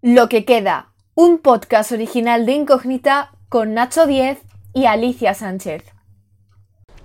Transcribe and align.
Lo 0.00 0.28
que 0.28 0.44
queda, 0.44 0.92
un 1.16 1.38
podcast 1.38 1.90
original 1.90 2.46
de 2.46 2.52
Incógnita 2.52 3.32
con 3.48 3.74
Nacho 3.74 4.06
Diez 4.06 4.38
y 4.72 4.86
Alicia 4.86 5.34
Sánchez. 5.34 5.92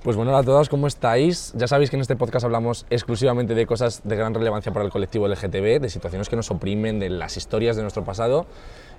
Pues 0.04 0.16
bueno, 0.16 0.30
hola 0.30 0.42
a 0.42 0.44
todos, 0.44 0.70
¿cómo 0.70 0.86
estáis? 0.86 1.54
Ya 1.56 1.68
sabéis 1.68 1.90
que 1.90 1.96
en 1.96 2.02
este 2.02 2.16
podcast 2.16 2.46
hablamos 2.46 2.86
exclusivamente 2.92 3.56
de 3.56 3.66
cosas 3.66 4.02
de 4.04 4.16
gran 4.16 4.36
relevancia 4.36 4.72
para 4.72 4.86
el 4.86 4.92
colectivo 4.92 5.28
LGTB, 5.28 5.82
de 5.82 5.90
situaciones 5.90 6.30
que 6.30 6.36
nos 6.36 6.52
oprimen, 6.52 7.00
de 7.00 7.10
las 7.10 7.36
historias 7.36 7.76
de 7.76 7.82
nuestro 7.82 8.04
pasado. 8.04 8.46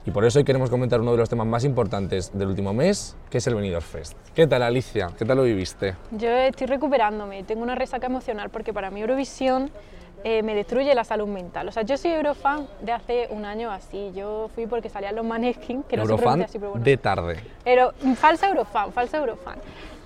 Y 0.04 0.10
por 0.10 0.24
eso 0.24 0.40
hoy 0.40 0.44
queremos 0.44 0.70
comentar 0.70 1.00
uno 1.00 1.12
de 1.12 1.18
los 1.18 1.28
temas 1.28 1.46
más 1.46 1.62
importantes 1.62 2.36
del 2.36 2.48
último 2.48 2.74
mes, 2.74 3.16
que 3.30 3.38
es 3.38 3.46
el 3.46 3.54
Benidorm 3.54 3.84
Fest. 3.84 4.18
¿Qué 4.34 4.48
tal, 4.48 4.64
Alicia? 4.64 5.10
¿Qué 5.16 5.24
tal 5.24 5.36
lo 5.36 5.44
viviste? 5.44 5.94
Yo 6.10 6.30
estoy 6.30 6.66
recuperándome, 6.66 7.44
tengo 7.44 7.62
una 7.62 7.76
resaca 7.76 8.08
emocional 8.08 8.50
porque 8.50 8.72
para 8.72 8.90
mí 8.90 9.02
Eurovisión 9.02 9.70
eh, 10.26 10.42
me 10.42 10.54
destruye 10.54 10.94
la 10.94 11.04
salud 11.04 11.28
mental. 11.28 11.68
O 11.68 11.72
sea, 11.72 11.82
yo 11.82 11.98
soy 11.98 12.12
Eurofan 12.12 12.66
de 12.80 12.92
hace 12.92 13.28
un 13.30 13.44
año 13.44 13.70
así. 13.70 14.10
Yo 14.14 14.48
fui 14.54 14.66
porque 14.66 14.88
salían 14.88 15.14
los 15.14 15.24
Maneskin, 15.24 15.82
que 15.82 15.98
no 15.98 16.06
se 16.06 16.14
así, 16.14 16.58
pero 16.58 16.70
bueno. 16.70 16.82
de 16.84 16.96
tarde. 16.96 17.36
Pero 17.62 17.92
falsa 18.16 18.48
Eurofan, 18.48 18.90
falsa 18.92 19.18
Eurofan. 19.18 19.58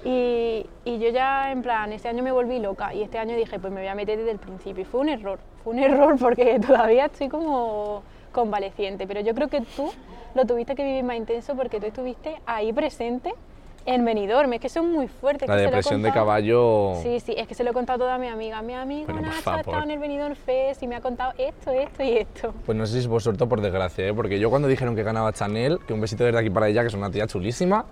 Y, 0.05 0.67
y 0.85 0.99
yo 0.99 1.11
ya, 1.11 1.53
en 1.53 1.63
plan, 1.63 1.93
este 1.93 2.09
año 2.09 2.25
me 2.25 2.33
volví 2.33 2.59
loca 2.59 2.93
y 2.93 3.03
este 3.03 3.19
año 3.19 3.37
dije, 3.37 3.61
pues 3.61 3.73
me 3.73 3.81
voy 3.81 3.89
a 3.89 3.95
meter 3.95 4.19
desde 4.19 4.33
el 4.33 4.39
principio. 4.41 4.83
Y 4.83 4.85
fue 4.85 5.01
un 5.01 5.09
error, 5.09 5.39
fue 5.63 5.75
un 5.75 5.79
error 5.85 6.17
porque 6.19 6.59
todavía 6.59 7.05
estoy 7.07 7.29
como 7.29 8.03
convaleciente. 8.33 9.07
Pero 9.07 9.21
yo 9.21 9.37
creo 9.37 9.47
que 9.47 9.61
tú 9.61 9.89
lo 10.35 10.45
tuviste 10.47 10.75
que 10.75 10.83
vivir 10.83 11.05
más 11.05 11.17
intenso 11.17 11.55
porque 11.55 11.79
tú 11.79 11.87
estuviste 11.87 12.41
ahí 12.45 12.73
presente 12.73 13.33
en 13.89 14.05
Benidorm. 14.05 14.53
Es 14.53 14.61
que 14.61 14.67
es 14.67 14.83
muy 14.83 15.09
fuerte. 15.09 15.47
es 15.47 15.49
La 15.49 15.57
que 15.57 15.63
depresión 15.63 16.03
de 16.03 16.13
caballo... 16.13 16.95
Sí, 17.03 17.21
sí, 17.21 17.35
es 17.37 17.49
que 17.49 17.55
se 17.55 17.65
lo 17.65 17.71
he 17.71 17.73
contado 17.73 18.05
a 18.05 18.07
toda 18.07 18.19
mi 18.19 18.29
amiga. 18.29 18.61
Mi 18.61 18.75
amiga 18.75 19.13
Nacha 19.15 19.55
ha 19.55 19.61
estado 19.61 19.83
en 19.83 19.91
el 19.91 19.99
Benidorm 19.99 20.35
Fest 20.37 20.83
y 20.83 20.87
me 20.87 20.95
ha 20.95 21.01
contado 21.01 21.33
esto, 21.39 21.71
esto 21.71 22.03
y 22.03 22.19
esto. 22.19 22.55
Pues 22.67 22.77
no 22.77 22.87
sé 22.87 22.93
si 22.93 22.99
es 23.01 23.09
por 23.09 23.23
suerte 23.23 23.45
o 23.45 23.49
por 23.49 23.61
desgracia, 23.61 24.07
¿eh? 24.07 24.13
porque 24.13 24.39
yo 24.39 24.51
cuando 24.51 24.69
dijeron 24.69 24.95
que 24.95 25.03
ganaba 25.03 25.33
Chanel, 25.33 25.79
que 25.87 25.95
un 25.95 26.01
besito 26.01 26.25
desde 26.25 26.39
aquí 26.39 26.51
para 26.51 26.69
ella, 26.69 26.83
que 26.83 26.89
es 26.89 26.95
una 26.95 27.11
tía 27.11 27.27
chulísima, 27.27 27.87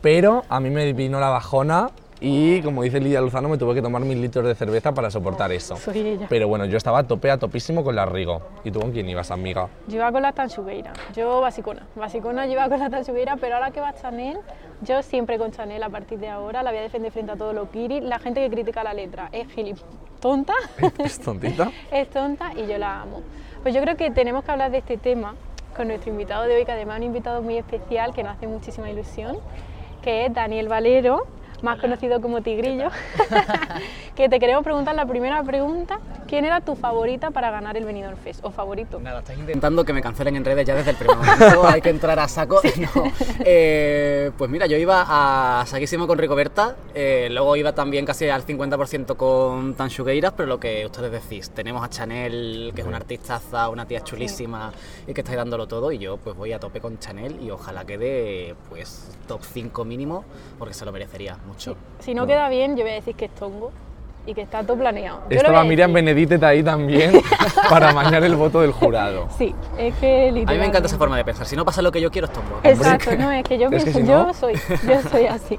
pero 0.00 0.44
a 0.48 0.60
mí 0.60 0.70
me 0.70 0.92
vino 0.92 1.18
la 1.18 1.30
bajona 1.30 1.90
y, 2.26 2.62
como 2.62 2.82
dice 2.82 3.00
Lidia 3.00 3.20
Luzano, 3.20 3.50
me 3.50 3.58
tuve 3.58 3.74
que 3.74 3.82
tomar 3.82 4.00
mil 4.00 4.18
litros 4.18 4.46
de 4.46 4.54
cerveza 4.54 4.94
para 4.94 5.10
soportar 5.10 5.52
eso. 5.52 5.76
Soy 5.76 5.98
ella. 5.98 6.26
Pero 6.30 6.48
bueno, 6.48 6.64
yo 6.64 6.78
estaba 6.78 7.00
a 7.00 7.02
tope, 7.06 7.30
a 7.30 7.36
topísimo 7.36 7.84
con 7.84 7.94
la 7.94 8.06
Rigo. 8.06 8.40
¿Y 8.64 8.70
tú 8.70 8.80
con 8.80 8.92
quién 8.92 9.06
ibas, 9.10 9.30
amiga? 9.30 9.68
Yo 9.88 9.96
iba 9.96 10.10
con 10.10 10.22
la 10.22 10.32
Tanchugueira, 10.32 10.94
yo 11.14 11.42
basicona. 11.42 11.86
Basicona 11.94 12.46
yo 12.46 12.52
iba 12.52 12.66
con 12.70 12.78
la 12.78 12.88
Tanchugueira, 12.88 13.36
pero 13.36 13.56
ahora 13.56 13.72
que 13.72 13.80
va 13.80 13.92
Chanel, 13.92 14.38
yo 14.80 15.02
siempre 15.02 15.36
con 15.36 15.50
Chanel 15.50 15.82
a 15.82 15.90
partir 15.90 16.18
de 16.18 16.28
ahora, 16.28 16.62
la 16.62 16.70
voy 16.70 16.78
a 16.78 16.82
defender 16.82 17.12
frente 17.12 17.32
a 17.32 17.36
todos 17.36 17.54
los 17.54 17.68
Kiri. 17.68 18.00
La 18.00 18.18
gente 18.18 18.40
que 18.40 18.48
critica 18.48 18.82
la 18.82 18.94
letra 18.94 19.28
es 19.30 19.46
gilip 19.48 19.76
tonta, 20.20 20.54
¿Es 20.98 21.20
tontita? 21.20 21.70
es 21.92 22.08
tonta 22.08 22.52
y 22.56 22.66
yo 22.66 22.78
la 22.78 23.02
amo. 23.02 23.20
Pues 23.62 23.74
yo 23.74 23.82
creo 23.82 23.98
que 23.98 24.10
tenemos 24.10 24.44
que 24.44 24.50
hablar 24.50 24.70
de 24.70 24.78
este 24.78 24.96
tema 24.96 25.34
con 25.76 25.88
nuestro 25.88 26.10
invitado 26.10 26.44
de 26.44 26.56
hoy, 26.56 26.64
que 26.64 26.72
además 26.72 26.96
es 26.96 27.00
un 27.00 27.06
invitado 27.08 27.42
muy 27.42 27.58
especial, 27.58 28.14
que 28.14 28.22
nos 28.22 28.32
hace 28.32 28.46
muchísima 28.46 28.90
ilusión, 28.90 29.36
que 30.00 30.24
es 30.24 30.32
Daniel 30.32 30.68
Valero, 30.68 31.26
más 31.64 31.80
conocido 31.80 32.20
como 32.20 32.42
Tigrillo, 32.42 32.90
que 34.14 34.28
te 34.28 34.38
queremos 34.38 34.62
preguntar 34.62 34.94
la 34.94 35.06
primera 35.06 35.42
pregunta, 35.42 35.98
¿quién 36.28 36.44
era 36.44 36.60
tu 36.60 36.76
favorita 36.76 37.30
para 37.30 37.50
ganar 37.50 37.76
el 37.76 37.84
Benidorm 37.84 38.18
Fest 38.18 38.44
o 38.44 38.50
favorito? 38.50 39.00
Nada, 39.00 39.20
estáis 39.20 39.38
intentando 39.38 39.84
que 39.84 39.92
me 39.92 40.02
cancelen 40.02 40.36
en 40.36 40.44
redes 40.44 40.66
ya 40.66 40.74
desde 40.74 40.90
el 40.90 40.96
primer 40.96 41.16
momento, 41.16 41.66
hay 41.66 41.80
que 41.80 41.88
entrar 41.88 42.18
a 42.18 42.28
saco. 42.28 42.60
No. 42.84 43.10
Eh, 43.44 44.30
pues 44.36 44.50
mira, 44.50 44.66
yo 44.66 44.76
iba 44.76 45.06
a 45.08 45.64
saquísimo 45.64 46.06
con 46.06 46.18
Ricoberta, 46.18 46.76
eh, 46.92 47.28
luego 47.30 47.56
iba 47.56 47.72
también 47.72 48.04
casi 48.04 48.28
al 48.28 48.44
50% 48.44 49.16
con 49.16 49.74
Tanshugueiras, 49.74 50.32
pero 50.32 50.48
lo 50.48 50.60
que 50.60 50.84
ustedes 50.84 51.10
decís, 51.10 51.50
tenemos 51.50 51.82
a 51.82 51.88
Chanel, 51.88 52.72
que 52.74 52.82
es 52.82 52.86
una 52.86 52.98
artistaza, 52.98 53.70
una 53.70 53.86
tía 53.86 54.02
chulísima 54.02 54.72
y 55.06 55.14
que 55.14 55.22
está 55.22 55.34
dándolo 55.34 55.66
todo, 55.66 55.92
y 55.92 55.98
yo 55.98 56.18
pues 56.18 56.36
voy 56.36 56.52
a 56.52 56.58
tope 56.58 56.80
con 56.80 56.98
Chanel 56.98 57.40
y 57.40 57.50
ojalá 57.50 57.84
quede 57.86 58.54
pues 58.68 59.16
top 59.26 59.40
5 59.42 59.84
mínimo, 59.84 60.24
porque 60.58 60.74
se 60.74 60.84
lo 60.84 60.92
merecería 60.92 61.38
mucho. 61.54 61.76
Si 62.00 62.14
no 62.14 62.26
queda 62.26 62.48
bien, 62.48 62.76
yo 62.76 62.82
voy 62.82 62.92
a 62.92 62.94
decir 62.96 63.14
que 63.14 63.26
es 63.26 63.30
tongo 63.34 63.72
y 64.26 64.34
que 64.34 64.42
está 64.42 64.62
todo 64.64 64.76
planeado. 64.78 65.20
Yo 65.30 65.36
Estaba 65.36 65.64
Miriam 65.64 65.92
decir. 65.92 66.06
Beneditet 66.06 66.42
ahí 66.42 66.62
también 66.62 67.12
para 67.70 67.90
amañar 67.90 68.22
el 68.24 68.34
voto 68.36 68.60
del 68.60 68.72
jurado. 68.72 69.28
Sí, 69.38 69.54
es 69.78 69.94
que 69.96 70.28
A 70.28 70.32
mí 70.32 70.32
me 70.32 70.40
encanta 70.42 70.54
esa 70.54 70.62
literalmente. 70.70 70.96
forma 70.98 71.16
de 71.18 71.24
pensar, 71.24 71.46
si 71.46 71.56
no 71.56 71.64
pasa 71.64 71.82
lo 71.82 71.92
que 71.92 72.00
yo 72.00 72.10
quiero 72.10 72.26
es 72.26 72.32
tongo. 72.32 72.60
Exacto, 72.62 73.16
no, 73.16 73.30
es 73.32 73.44
que 73.44 73.58
yo 73.58 73.68
Es 73.70 73.84
que 73.84 73.90
pienso, 73.90 74.00
si 74.00 74.06
yo 74.06 74.24
no- 74.26 74.34
soy, 74.34 74.54
yo 74.54 75.02
soy 75.10 75.26
así. 75.26 75.58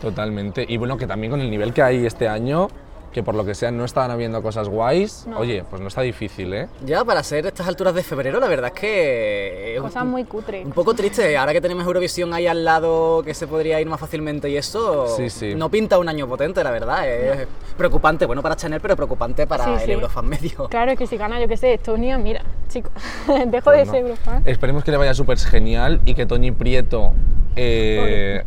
Totalmente. 0.00 0.64
Y 0.68 0.76
bueno, 0.78 0.96
que 0.96 1.06
también 1.06 1.30
con 1.30 1.40
el 1.40 1.50
nivel 1.50 1.72
que 1.72 1.82
hay 1.82 2.06
este 2.06 2.28
año, 2.28 2.68
que 3.16 3.22
por 3.22 3.34
lo 3.34 3.46
que 3.46 3.54
sea 3.54 3.70
no 3.70 3.86
estaban 3.86 4.10
habiendo 4.10 4.42
cosas 4.42 4.68
guays, 4.68 5.26
No. 5.26 5.38
oye, 5.38 5.64
pues 5.70 5.80
no 5.80 5.88
está 5.88 6.02
difícil, 6.02 6.52
¿eh? 6.52 6.68
Ya 6.84 7.02
para 7.02 7.22
ser 7.22 7.46
estas 7.46 7.66
alturas 7.66 7.94
de 7.94 8.02
febrero, 8.02 8.38
la 8.40 8.46
verdad 8.46 8.70
es 8.74 8.78
que 8.78 9.78
Cosas 9.80 10.02
un, 10.02 10.10
muy 10.10 10.24
cutres. 10.24 10.66
un 10.66 10.72
poco 10.72 10.92
triste. 10.92 11.34
Ahora 11.34 11.54
que 11.54 11.62
tenemos 11.62 11.86
Eurovisión 11.86 12.34
ahí 12.34 12.46
al 12.46 12.62
lado, 12.62 13.22
que 13.24 13.32
se 13.32 13.46
podría 13.46 13.80
ir 13.80 13.86
más 13.86 13.98
fácilmente 13.98 14.50
y 14.50 14.58
eso, 14.58 15.06
Sí, 15.16 15.30
sí. 15.30 15.54
no 15.54 15.70
pinta 15.70 15.98
un 15.98 16.10
año 16.10 16.28
potente, 16.28 16.62
la 16.62 16.70
verdad. 16.70 17.08
Es 17.08 17.48
preocupante, 17.78 18.26
bueno 18.26 18.42
para 18.42 18.54
Chanel, 18.54 18.82
pero 18.82 18.96
preocupante 18.96 19.46
para 19.46 19.64
Sí, 19.64 19.70
el 19.70 19.80
sí. 19.80 19.92
Eurofan 19.92 20.26
medio. 20.28 20.68
Claro, 20.68 20.90
es 20.92 20.98
que 20.98 21.06
si 21.06 21.16
gana, 21.16 21.40
yo 21.40 21.48
qué 21.48 21.56
sé, 21.56 21.72
Estonia, 21.72 22.18
mira, 22.18 22.42
chicos, 22.68 22.92
dejo 23.46 23.70
de 23.70 23.76
Pues 23.78 23.86
no. 23.86 23.92
ser 23.94 24.02
Eurofan. 24.02 24.42
Esperemos 24.44 24.84
que 24.84 24.90
le 24.90 24.98
vaya 24.98 25.14
súper 25.14 25.38
genial 25.38 26.02
y 26.04 26.12
que 26.14 26.26
Toñi 26.26 26.52
Prieto 26.52 27.14
eh, 27.56 28.44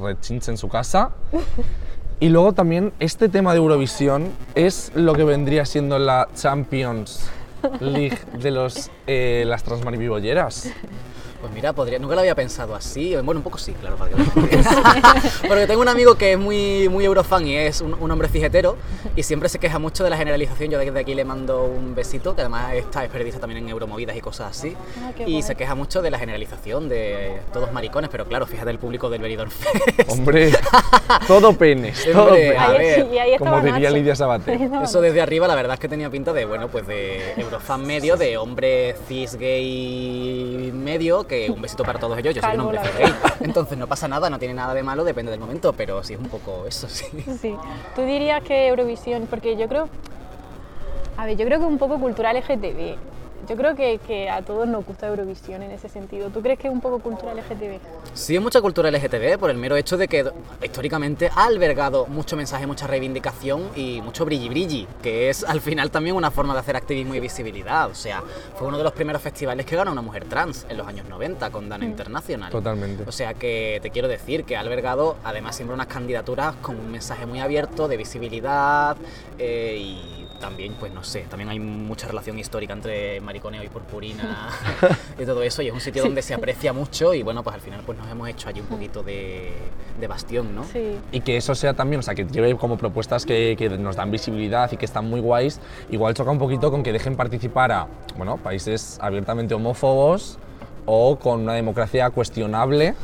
rechinche 0.00 0.52
en 0.52 0.56
su 0.56 0.68
casa. 0.68 1.10
Y 2.20 2.30
luego 2.30 2.52
también 2.52 2.92
este 2.98 3.28
tema 3.28 3.52
de 3.52 3.58
Eurovisión 3.58 4.32
es 4.56 4.90
lo 4.96 5.14
que 5.14 5.22
vendría 5.22 5.64
siendo 5.64 6.00
la 6.00 6.28
Champions 6.34 7.30
League 7.80 8.18
de 8.40 8.50
los, 8.50 8.90
eh, 9.06 9.44
las 9.46 9.62
transmaribolleras. 9.62 10.72
Pues 11.40 11.52
mira, 11.52 11.72
podría, 11.72 11.98
nunca 11.98 12.14
lo 12.14 12.20
había 12.20 12.34
pensado 12.34 12.74
así. 12.74 13.14
Bueno, 13.16 13.38
un 13.38 13.42
poco 13.42 13.58
sí, 13.58 13.72
claro. 13.72 13.96
Porque, 13.96 14.16
porque 15.48 15.66
tengo 15.66 15.80
un 15.80 15.88
amigo 15.88 16.16
que 16.16 16.32
es 16.32 16.38
muy, 16.38 16.88
muy 16.88 17.04
eurofan 17.04 17.46
y 17.46 17.56
es 17.56 17.80
un, 17.80 17.94
un 17.94 18.10
hombre 18.10 18.28
fijetero 18.28 18.76
y 19.14 19.22
siempre 19.22 19.48
se 19.48 19.58
queja 19.58 19.78
mucho 19.78 20.02
de 20.02 20.10
la 20.10 20.16
generalización. 20.16 20.70
Yo 20.70 20.78
desde 20.78 20.98
aquí 20.98 21.14
le 21.14 21.24
mando 21.24 21.64
un 21.64 21.94
besito, 21.94 22.34
que 22.34 22.40
además 22.40 22.74
está 22.74 23.04
es 23.04 23.10
periodista 23.10 23.40
también 23.40 23.62
en 23.62 23.68
Euromovidas 23.70 24.16
y 24.16 24.20
cosas 24.20 24.50
así. 24.58 24.76
Ah, 25.00 25.12
y 25.18 25.32
guay. 25.32 25.42
se 25.42 25.54
queja 25.54 25.74
mucho 25.74 26.02
de 26.02 26.10
la 26.10 26.18
generalización 26.18 26.88
de 26.88 27.40
todos 27.52 27.72
maricones, 27.72 28.10
pero 28.10 28.26
claro, 28.26 28.46
fíjate 28.46 28.70
el 28.70 28.78
público 28.78 29.08
del 29.08 29.22
Benidorm 29.22 29.50
Fest. 29.50 30.10
Hombre, 30.10 30.52
todo 31.28 31.52
penes, 31.52 32.04
todo 32.04 32.24
Hombre, 32.24 32.48
penes. 32.48 32.60
a 32.60 32.68
ver, 32.72 33.06
sí, 33.10 33.18
ahí 33.18 33.38
como 33.38 33.60
diría 33.60 33.90
Nacho. 33.90 33.94
Lidia 33.94 34.16
Sabater. 34.16 34.60
Eso 34.82 35.00
desde 35.00 35.20
arriba 35.20 35.46
la 35.46 35.54
verdad 35.54 35.74
es 35.74 35.80
que 35.80 35.88
tenía 35.88 36.10
pinta 36.10 36.32
de, 36.32 36.44
bueno, 36.44 36.68
pues 36.68 36.86
de 36.86 37.34
Eurofan 37.36 37.86
medio, 37.86 38.16
de 38.16 38.36
hombre 38.38 38.96
cis 39.06 39.36
gay 39.36 40.72
medio, 40.74 41.27
que 41.28 41.50
un 41.50 41.62
besito 41.62 41.84
para 41.84 41.98
todos 42.00 42.18
ellos, 42.18 42.34
yo 42.34 42.42
soy 42.42 42.54
un 42.54 42.60
hombre 42.60 42.80
gay. 42.98 43.14
Entonces 43.40 43.78
no 43.78 43.86
pasa 43.86 44.08
nada, 44.08 44.28
no 44.28 44.38
tiene 44.38 44.54
nada 44.54 44.74
de 44.74 44.82
malo, 44.82 45.04
depende 45.04 45.30
del 45.30 45.40
momento, 45.40 45.72
pero 45.72 46.02
sí 46.02 46.14
es 46.14 46.20
un 46.20 46.28
poco 46.28 46.66
eso, 46.66 46.88
sí. 46.88 47.06
Sí. 47.40 47.54
Tú 47.94 48.02
dirías 48.02 48.42
que 48.42 48.66
Eurovisión, 48.68 49.26
porque 49.28 49.56
yo 49.56 49.68
creo. 49.68 49.88
A 51.16 51.26
ver, 51.26 51.36
yo 51.36 51.44
creo 51.46 51.58
que 51.58 51.64
es 51.64 51.70
un 51.70 51.78
poco 51.78 51.98
cultural 52.00 52.36
LGTB. 52.36 52.96
Yo 53.46 53.56
creo 53.56 53.74
que, 53.74 53.98
que 53.98 54.28
a 54.28 54.42
todos 54.42 54.66
nos 54.66 54.84
gusta 54.84 55.06
Eurovisión 55.08 55.62
en 55.62 55.70
ese 55.70 55.88
sentido. 55.88 56.28
¿Tú 56.30 56.42
crees 56.42 56.58
que 56.58 56.68
es 56.68 56.72
un 56.72 56.80
poco 56.80 56.98
cultural 56.98 57.36
LGTB? 57.36 57.78
Sí, 58.14 58.34
es 58.34 58.42
mucha 58.42 58.60
cultura 58.60 58.90
LGTB 58.90 59.38
por 59.38 59.50
el 59.50 59.56
mero 59.56 59.76
hecho 59.76 59.96
de 59.96 60.08
que 60.08 60.30
históricamente 60.62 61.30
ha 61.34 61.44
albergado 61.44 62.06
mucho 62.06 62.36
mensaje, 62.36 62.66
mucha 62.66 62.86
reivindicación 62.86 63.70
y 63.76 64.00
mucho 64.02 64.24
brilli 64.24 64.48
brilli, 64.48 64.86
que 65.02 65.30
es 65.30 65.44
al 65.44 65.60
final 65.60 65.90
también 65.90 66.16
una 66.16 66.30
forma 66.30 66.52
de 66.54 66.60
hacer 66.60 66.76
activismo 66.76 67.14
y 67.14 67.20
visibilidad. 67.20 67.90
O 67.90 67.94
sea, 67.94 68.22
fue 68.56 68.66
uno 68.66 68.78
de 68.78 68.84
los 68.84 68.92
primeros 68.92 69.22
festivales 69.22 69.64
que 69.64 69.76
ganó 69.76 69.92
una 69.92 70.02
mujer 70.02 70.24
trans 70.24 70.66
en 70.68 70.76
los 70.76 70.86
años 70.86 71.08
90 71.08 71.50
con 71.50 71.68
Dana 71.68 71.84
Internacional. 71.84 72.50
Totalmente. 72.50 73.04
O 73.06 73.12
sea 73.12 73.34
que 73.34 73.78
te 73.82 73.90
quiero 73.90 74.08
decir 74.08 74.44
que 74.44 74.56
ha 74.56 74.60
albergado 74.60 75.16
además 75.24 75.56
siempre 75.56 75.74
unas 75.74 75.86
candidaturas 75.86 76.54
con 76.56 76.78
un 76.78 76.90
mensaje 76.90 77.26
muy 77.26 77.40
abierto 77.40 77.88
de 77.88 77.96
visibilidad 77.96 78.96
eh, 79.38 79.76
y 79.78 80.17
también, 80.40 80.74
pues 80.74 80.92
no 80.92 81.02
sé, 81.02 81.26
también 81.28 81.48
hay 81.48 81.58
mucha 81.58 82.06
relación 82.06 82.38
histórica 82.38 82.72
entre 82.72 83.20
mariconeo 83.20 83.62
y 83.62 83.68
purpurina 83.68 84.50
y 85.18 85.24
todo 85.24 85.42
eso 85.42 85.62
y 85.62 85.68
es 85.68 85.72
un 85.72 85.80
sitio 85.80 86.02
donde 86.02 86.22
se 86.22 86.34
aprecia 86.34 86.72
mucho 86.72 87.14
y 87.14 87.22
bueno, 87.22 87.42
pues 87.42 87.54
al 87.54 87.60
final 87.60 87.80
pues 87.84 87.98
nos 87.98 88.08
hemos 88.10 88.28
hecho 88.28 88.48
allí 88.48 88.60
un 88.60 88.66
poquito 88.66 89.02
de, 89.02 89.52
de 90.00 90.06
bastión, 90.06 90.54
¿no? 90.54 90.64
Sí. 90.64 90.98
Y 91.12 91.20
que 91.20 91.36
eso 91.36 91.54
sea 91.54 91.74
también, 91.74 92.00
o 92.00 92.02
sea, 92.02 92.14
que 92.14 92.24
lleve 92.24 92.56
como 92.56 92.78
propuestas 92.78 93.26
que, 93.26 93.56
que 93.58 93.68
nos 93.70 93.96
dan 93.96 94.10
visibilidad 94.10 94.70
y 94.72 94.76
que 94.76 94.84
están 94.84 95.08
muy 95.08 95.20
guays, 95.20 95.60
igual 95.90 96.14
choca 96.14 96.30
un 96.30 96.38
poquito 96.38 96.70
con 96.70 96.82
que 96.82 96.92
dejen 96.92 97.16
participar 97.16 97.72
a, 97.72 97.88
bueno, 98.16 98.36
países 98.36 98.98
abiertamente 99.00 99.54
homófobos 99.54 100.38
o 100.86 101.18
con 101.18 101.42
una 101.42 101.54
democracia 101.54 102.10
cuestionable. 102.10 102.94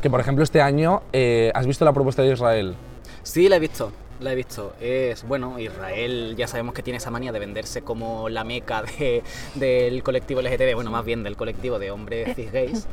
Que 0.00 0.10
por 0.10 0.20
ejemplo 0.20 0.44
este 0.44 0.60
año, 0.60 1.02
eh, 1.12 1.50
¿has 1.54 1.66
visto 1.66 1.84
la 1.84 1.92
propuesta 1.92 2.22
de 2.22 2.32
Israel? 2.32 2.76
Sí, 3.22 3.48
la 3.48 3.56
he 3.56 3.60
visto. 3.60 3.90
La 4.20 4.32
he 4.32 4.34
visto. 4.34 4.72
Es, 4.80 5.24
bueno, 5.28 5.58
Israel 5.58 6.34
ya 6.38 6.46
sabemos 6.48 6.74
que 6.74 6.82
tiene 6.82 6.96
esa 6.96 7.10
manía 7.10 7.32
de 7.32 7.38
venderse 7.38 7.82
como 7.82 8.28
la 8.30 8.44
meca 8.44 8.82
de- 8.82 9.22
del 9.54 10.02
colectivo 10.02 10.40
LGTB, 10.40 10.74
bueno, 10.74 10.90
más 10.90 11.04
bien 11.04 11.22
del 11.22 11.36
colectivo 11.36 11.78
de 11.78 11.90
hombres 11.90 12.34
cis 12.34 12.50
gays, 12.50 12.86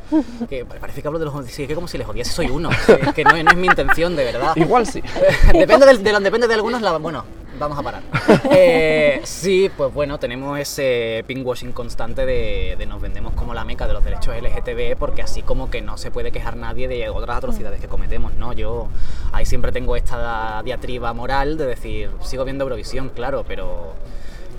que 0.49 0.65
parece 0.65 1.01
que 1.01 1.07
hablo 1.07 1.19
de 1.19 1.25
los 1.25 1.45
sí, 1.47 1.65
que 1.65 1.75
como 1.75 1.87
si 1.87 1.97
les 1.97 2.07
odiase 2.07 2.31
soy 2.31 2.47
uno. 2.47 2.69
Es 2.71 3.13
que 3.13 3.23
no, 3.23 3.31
no 3.41 3.51
es 3.51 3.57
mi 3.57 3.67
intención, 3.67 4.15
de 4.17 4.25
verdad. 4.25 4.53
Igual 4.57 4.85
sí. 4.85 5.01
depende, 5.53 5.85
de, 5.85 6.11
lo- 6.11 6.19
depende 6.19 6.47
de 6.47 6.53
algunos, 6.55 6.81
la, 6.81 6.97
bueno, 6.97 7.23
vamos 7.59 7.77
a 7.77 7.83
parar. 7.83 8.03
Eh, 8.55 9.21
sí, 9.23 9.69
pues 9.75 9.93
bueno, 9.93 10.19
tenemos 10.19 10.59
ese 10.59 11.23
pinkwashing 11.27 11.71
constante 11.71 12.25
de, 12.25 12.75
de 12.77 12.85
nos 12.85 13.01
vendemos 13.01 13.33
como 13.33 13.53
la 13.53 13.63
meca 13.63 13.87
de 13.87 13.93
los 13.93 14.03
derechos 14.03 14.35
LGTB 14.35 14.97
porque 14.97 15.21
así 15.21 15.41
como 15.41 15.69
que 15.69 15.81
no 15.81 15.97
se 15.97 16.11
puede 16.11 16.31
quejar 16.31 16.55
nadie 16.55 16.87
de 16.87 17.09
otras 17.09 17.37
atrocidades 17.37 17.81
que 17.81 17.87
cometemos, 17.87 18.33
¿no? 18.35 18.53
Yo 18.53 18.87
ahí 19.31 19.45
siempre 19.45 19.71
tengo 19.71 19.95
esta 19.95 20.61
diatriba 20.63 21.13
moral 21.13 21.57
de 21.57 21.65
decir, 21.65 22.11
sigo 22.21 22.45
viendo 22.45 22.63
Eurovisión, 22.63 23.09
claro, 23.09 23.43
pero 23.47 23.93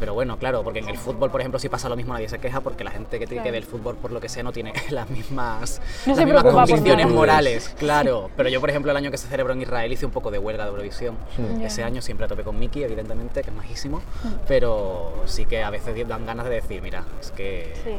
pero 0.04 0.12
bueno, 0.12 0.36
claro, 0.36 0.62
porque 0.62 0.80
en 0.80 0.88
el 0.90 0.98
fútbol, 0.98 1.30
por 1.30 1.40
ejemplo, 1.40 1.58
si 1.58 1.70
pasa 1.70 1.88
lo 1.88 1.96
mismo 1.96 2.12
nadie 2.12 2.28
se 2.28 2.38
queja 2.38 2.60
porque 2.60 2.84
la 2.84 2.90
gente 2.90 3.18
que 3.18 3.26
tiene 3.26 3.42
que 3.42 3.48
Claro. 3.48 3.52
ver 3.52 3.62
el 3.62 3.66
fútbol 3.66 3.96
por 3.96 4.12
lo 4.12 4.20
que 4.20 4.28
sea 4.28 4.42
no 4.42 4.52
tiene 4.52 4.74
las 4.90 5.08
mismas, 5.08 5.80
No 6.04 6.14
las 6.14 6.26
mismas 6.26 6.44
convicciones 6.44 7.08
morales, 7.08 7.74
claro. 7.78 8.28
Pero 8.36 8.50
yo, 8.50 8.60
por 8.60 8.68
ejemplo, 8.68 8.90
el 8.90 8.98
año 8.98 9.10
que 9.10 9.16
se 9.16 9.28
celebró 9.28 9.54
en 9.54 9.62
Israel 9.62 9.90
hice 9.90 10.04
un 10.04 10.12
poco 10.12 10.30
de 10.30 10.38
huelga 10.38 10.64
de 10.64 10.70
Eurovisión. 10.72 11.16
Ese 11.62 11.82
año 11.84 12.02
siempre 12.02 12.26
a 12.26 12.28
tope 12.28 12.42
con 12.42 12.58
Miki, 12.58 12.84
evidentemente, 12.84 13.40
que 13.42 13.48
es 13.48 13.56
majísimo, 13.56 14.02
pero 14.46 15.22
sí 15.24 15.46
que 15.46 15.62
a 15.62 15.70
veces 15.70 16.06
dan 16.06 16.26
ganas 16.26 16.44
de 16.50 16.56
decir, 16.56 16.82
mira, 16.82 17.04
es 17.18 17.30
que... 17.30 17.72
Sí. 17.82 17.98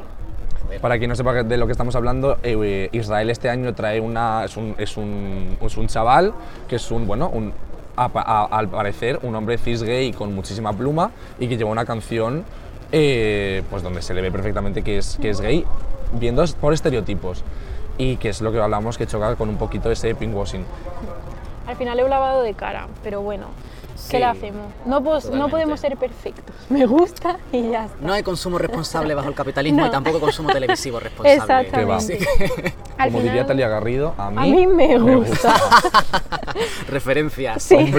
Para 0.81 0.97
quien 0.97 1.09
no 1.09 1.15
sepa 1.15 1.43
de 1.43 1.57
lo 1.57 1.65
que 1.65 1.71
estamos 1.71 1.95
hablando, 1.95 2.37
eh, 2.43 2.89
Israel 2.91 3.29
este 3.29 3.49
año 3.49 3.73
trae 3.75 3.99
una. 3.99 4.45
Es 4.45 4.57
un, 4.57 4.73
es, 4.79 4.97
un, 4.97 5.57
es 5.61 5.77
un 5.77 5.85
chaval 5.87 6.33
que 6.67 6.77
es 6.77 6.89
un. 6.89 7.05
Bueno, 7.05 7.29
un, 7.29 7.53
al 7.95 8.69
parecer, 8.69 9.19
un 9.23 9.35
hombre 9.35 9.57
cis 9.57 9.83
gay 9.83 10.11
con 10.11 10.33
muchísima 10.33 10.73
pluma 10.73 11.11
y 11.39 11.47
que 11.47 11.57
lleva 11.57 11.69
una 11.69 11.85
canción 11.85 12.45
eh, 12.91 13.63
pues 13.69 13.83
donde 13.83 14.01
se 14.01 14.13
le 14.13 14.21
ve 14.21 14.31
perfectamente 14.31 14.83
que 14.83 14.97
es, 14.97 15.17
que 15.21 15.29
es 15.29 15.41
gay, 15.41 15.65
viendo 16.13 16.45
por 16.59 16.73
estereotipos. 16.73 17.43
Y 17.97 18.17
que 18.17 18.29
es 18.29 18.41
lo 18.41 18.51
que 18.51 18.59
hablamos 18.59 18.97
que 18.97 19.07
choca 19.07 19.35
con 19.35 19.47
un 19.49 19.57
poquito 19.57 19.89
ese 19.89 20.15
pinkwashing. 20.15 20.65
Al 21.65 21.75
final 21.77 21.99
he 21.99 22.07
lavado 22.07 22.41
de 22.41 22.53
cara, 22.53 22.87
pero 23.03 23.21
bueno, 23.21 23.47
Sí, 23.95 24.11
¿qué 24.11 24.19
le 24.19 24.25
hacemos? 24.25 24.67
No, 24.85 25.01
pos- 25.01 25.29
no 25.31 25.47
podemos 25.49 25.79
ser 25.79 25.95
perfectos. 25.97 26.53
Me 26.69 26.85
gusta 26.85 27.37
y 27.51 27.69
ya 27.69 27.85
está. 27.85 27.97
No 28.01 28.13
hay 28.13 28.23
consumo 28.23 28.57
responsable 28.57 29.15
bajo 29.15 29.29
el 29.29 29.35
capitalismo 29.35 29.81
No. 29.81 29.87
y 29.87 29.89
tampoco 29.89 30.19
consumo 30.19 30.49
televisivo 30.51 30.99
responsable. 30.99 31.33
Exactamente. 31.63 32.17
Que, 32.17 32.73
Al 32.97 33.07
Como 33.09 33.19
diría 33.19 33.31
final- 33.31 33.47
Talia 33.47 33.67
Garrido, 33.69 34.13
a 34.17 34.29
mí, 34.31 34.37
A 34.37 34.41
mí 34.55 34.67
me 34.67 34.97
gusta. 34.99 35.53
referencias. 36.89 37.63
Sí. 37.63 37.91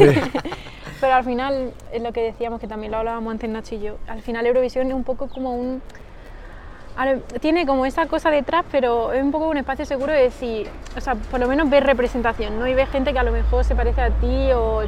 Pero 1.01 1.15
al 1.15 1.25
final, 1.25 1.73
es 1.93 2.03
lo 2.03 2.13
que 2.13 2.23
decíamos, 2.23 2.61
que 2.61 2.67
también 2.69 2.93
lo 2.93 2.99
hablábamos 2.99 3.31
antes 3.31 3.49
Nacho 3.51 3.75
y 3.75 3.81
yo, 3.81 3.97
al 4.09 4.23
final 4.23 4.47
Eurovisión 4.47 4.87
es 4.89 4.95
un 4.95 5.05
poco 5.05 5.29
como 5.29 5.55
un... 5.55 5.83
Tiene 7.43 7.67
como 7.67 7.85
esa 7.85 8.07
cosa 8.07 8.31
detrás, 8.31 8.65
pero 8.73 9.13
es 9.13 9.23
un 9.23 9.31
poco 9.31 9.49
un 9.51 9.59
espacio 9.59 9.85
seguro 9.85 10.13
de 10.15 10.23
decir, 10.23 10.67
o 10.97 11.01
sea, 11.03 11.15
por 11.15 11.39
lo 11.39 11.47
menos 11.47 11.69
ver 11.69 11.85
representación, 11.85 12.59
¿no? 12.59 12.67
Y 12.67 12.73
ver 12.73 12.89
gente 12.89 13.13
que 13.13 13.19
a 13.19 13.23
lo 13.23 13.33
mejor 13.33 13.65
se 13.65 13.75
parece 13.77 14.01
a 14.01 14.09
ti 14.09 14.51
o 14.55 14.81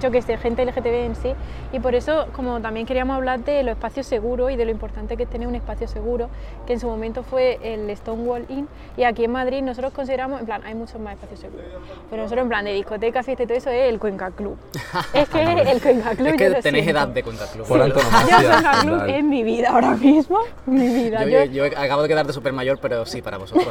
yo 0.00 0.10
que 0.10 0.22
sé, 0.22 0.36
gente 0.38 0.64
LGTB 0.64 0.86
en 1.04 1.14
sí. 1.16 1.32
Y 1.72 1.80
por 1.80 1.94
eso, 1.94 2.26
como 2.34 2.60
también 2.60 2.86
queríamos 2.86 3.16
hablar 3.16 3.40
de 3.44 3.62
los 3.62 3.72
espacios 3.72 4.06
seguros 4.06 4.50
y 4.50 4.56
de 4.56 4.64
lo 4.64 4.70
importante 4.70 5.16
que 5.16 5.24
es 5.24 5.28
tener 5.30 5.46
un 5.48 5.54
espacio 5.54 5.88
seguro, 5.88 6.28
que 6.66 6.74
en 6.74 6.80
su 6.80 6.86
momento 6.86 7.22
fue 7.22 7.58
el 7.62 7.94
Stonewall 7.96 8.44
Inn. 8.48 8.68
Y 8.96 9.04
aquí 9.04 9.24
en 9.24 9.32
Madrid 9.32 9.62
nosotros 9.62 9.92
consideramos, 9.92 10.40
en 10.40 10.46
plan, 10.46 10.62
hay 10.64 10.74
muchos 10.74 11.00
más 11.00 11.14
espacios 11.14 11.40
seguros. 11.40 11.66
Pero 12.10 12.22
nosotros, 12.22 12.42
en 12.44 12.48
plan, 12.48 12.64
de 12.64 12.72
discoteca, 12.72 13.22
fiesta 13.22 13.42
y 13.42 13.46
todo 13.46 13.58
eso, 13.58 13.70
es 13.70 13.88
el 13.88 13.98
Cuenca 13.98 14.30
Club. 14.30 14.56
es 15.12 15.28
que 15.28 15.42
el 15.42 15.80
Cuenca 15.82 16.10
Club. 16.14 16.26
Es 16.28 16.32
yo 16.32 16.38
que 16.38 16.50
tenés 16.62 16.62
siento. 16.84 16.90
edad 16.90 17.08
de 17.08 17.22
cuenta 17.22 17.46
club. 17.46 17.66
Por 17.66 17.78
Yo 17.78 17.84
antonomasia. 17.84 18.38
el 18.38 18.46
Cuenca 18.46 18.80
Club 18.80 19.02
es 19.08 19.24
mi 19.24 19.42
vida 19.44 19.70
ahora 19.70 19.90
mismo. 19.92 20.38
Mi 20.66 20.86
vida. 20.88 21.22
Yo, 21.24 21.28
Yo, 21.28 21.44
yo- 21.44 21.66
yo 21.66 21.78
acabo 21.78 22.02
de 22.02 22.08
quedar 22.08 22.26
de 22.26 22.32
super 22.32 22.52
mayor, 22.52 22.78
pero 22.80 23.04
sí, 23.06 23.22
para 23.22 23.38
vosotros 23.38 23.66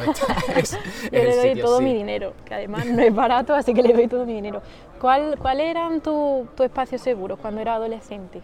es, 0.56 0.72
es 0.72 0.72
yo 1.12 1.18
el 1.20 1.28
le 1.28 1.36
doy 1.36 1.48
sitio, 1.50 1.64
todo 1.64 1.78
sí. 1.78 1.84
mi 1.84 1.94
dinero, 1.94 2.32
que 2.44 2.54
además 2.54 2.86
no 2.86 3.00
es 3.02 3.14
barato, 3.14 3.54
así 3.54 3.72
que 3.74 3.82
le 3.82 3.92
doy 3.92 4.08
todo 4.08 4.24
mi 4.26 4.34
dinero. 4.34 4.62
¿Cuál, 5.00 5.38
cuál 5.38 5.60
eran 5.60 6.00
tus 6.00 6.48
tu 6.56 6.62
espacios 6.62 7.02
seguros 7.02 7.38
cuando 7.38 7.60
era 7.60 7.74
adolescente? 7.74 8.42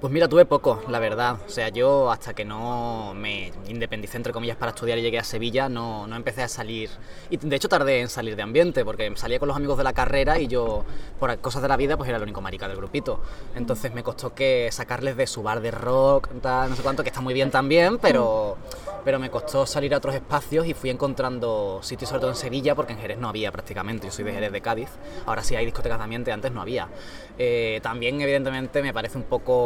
Pues 0.00 0.12
mira, 0.12 0.28
tuve 0.28 0.44
poco, 0.44 0.82
la 0.88 0.98
verdad. 0.98 1.38
O 1.46 1.48
sea, 1.48 1.68
yo 1.68 2.10
hasta 2.10 2.34
que 2.34 2.44
no 2.44 3.14
me 3.14 3.52
independicé, 3.68 4.16
entre 4.16 4.32
comillas, 4.32 4.56
para 4.56 4.70
estudiar 4.70 4.98
y 4.98 5.02
llegué 5.02 5.18
a 5.18 5.24
Sevilla, 5.24 5.68
no, 5.68 6.06
no 6.06 6.16
empecé 6.16 6.42
a 6.42 6.48
salir. 6.48 6.90
Y 7.30 7.36
de 7.36 7.56
hecho 7.56 7.68
tardé 7.68 8.00
en 8.00 8.08
salir 8.08 8.36
de 8.36 8.42
ambiente, 8.42 8.84
porque 8.84 9.12
salía 9.16 9.38
con 9.38 9.48
los 9.48 9.56
amigos 9.56 9.78
de 9.78 9.84
la 9.84 9.92
carrera 9.92 10.38
y 10.38 10.46
yo, 10.46 10.84
por 11.18 11.38
cosas 11.38 11.62
de 11.62 11.68
la 11.68 11.76
vida, 11.76 11.96
pues 11.96 12.08
era 12.08 12.18
el 12.18 12.22
único 12.22 12.40
marica 12.40 12.68
del 12.68 12.76
grupito. 12.76 13.20
Entonces 13.54 13.94
me 13.94 14.02
costó 14.02 14.34
que 14.34 14.68
sacarles 14.72 15.16
de 15.16 15.26
su 15.26 15.42
bar 15.42 15.60
de 15.60 15.70
rock, 15.70 16.28
tal, 16.40 16.70
no 16.70 16.76
sé 16.76 16.82
cuánto, 16.82 17.02
que 17.02 17.08
está 17.08 17.20
muy 17.20 17.34
bien 17.34 17.50
también, 17.50 17.98
pero, 17.98 18.56
pero 19.04 19.18
me 19.18 19.30
costó 19.30 19.66
salir 19.66 19.94
a 19.94 19.98
otros 19.98 20.14
espacios 20.14 20.66
y 20.66 20.74
fui 20.74 20.90
encontrando 20.90 21.80
sitios, 21.82 22.10
sobre 22.10 22.20
todo 22.20 22.30
en 22.30 22.36
Sevilla, 22.36 22.74
porque 22.74 22.92
en 22.92 22.98
Jerez 22.98 23.18
no 23.18 23.28
había 23.28 23.50
prácticamente. 23.52 24.06
Yo 24.06 24.12
soy 24.12 24.24
de 24.24 24.32
Jerez 24.32 24.52
de 24.52 24.60
Cádiz. 24.60 24.88
Ahora 25.26 25.42
sí 25.42 25.56
hay 25.56 25.64
discotecas 25.64 25.98
de 25.98 26.04
ambiente, 26.04 26.32
antes 26.32 26.52
no 26.52 26.60
había. 26.60 26.88
Eh, 27.38 27.80
también, 27.82 28.20
evidentemente, 28.20 28.82
me 28.82 28.92
parece 28.92 29.18
un 29.18 29.24
poco 29.24 29.63